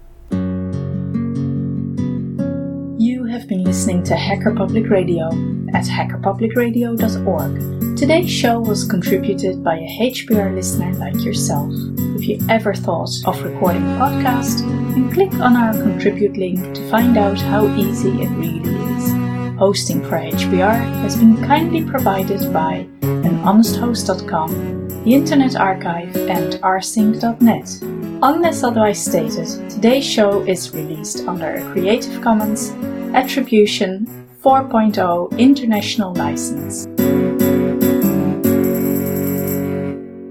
You 3.01 3.25
have 3.25 3.49
been 3.49 3.65
listening 3.65 4.05
to 4.05 4.15
Hacker 4.15 4.55
Public 4.55 4.89
Radio 4.89 5.27
at 5.75 5.87
hackerpublicradio.org. 5.87 7.97
Today's 7.97 8.31
show 8.31 8.61
was 8.61 8.85
contributed 8.85 9.65
by 9.65 9.79
a 9.79 9.99
HPR 10.01 10.55
listener 10.55 10.95
like 10.95 11.21
yourself. 11.25 11.73
If 12.17 12.29
you 12.29 12.39
ever 12.49 12.75
thought 12.75 13.11
of 13.25 13.43
recording 13.43 13.83
a 13.83 13.99
podcast, 13.99 14.61
then 14.61 15.11
click 15.13 15.35
on 15.41 15.57
our 15.57 15.73
contribute 15.73 16.37
link 16.37 16.77
to 16.77 16.91
find 16.91 17.19
out 17.19 17.41
how 17.41 17.67
easy 17.77 18.23
it 18.23 18.31
really 18.31 18.61
is. 18.95 19.26
Hosting 19.59 20.03
for 20.03 20.19
HPR 20.19 20.79
has 21.01 21.17
been 21.17 21.37
kindly 21.39 21.83
provided 21.83 22.53
by 22.53 22.87
anhonesthost.com, 23.01 24.89
the 25.05 25.15
Internet 25.15 25.57
Archive, 25.57 26.15
and 26.17 26.55
rsync.net. 26.61 27.79
Unless 28.23 28.63
otherwise 28.63 29.03
stated, 29.03 29.47
today's 29.71 30.05
show 30.05 30.43
is 30.43 30.75
released 30.75 31.27
under 31.27 31.55
a 31.55 31.73
Creative 31.73 32.21
Commons 32.21 32.73
Attribution 33.15 34.07
4.0 34.45 35.39
International 35.39 36.13
License. 36.13 36.87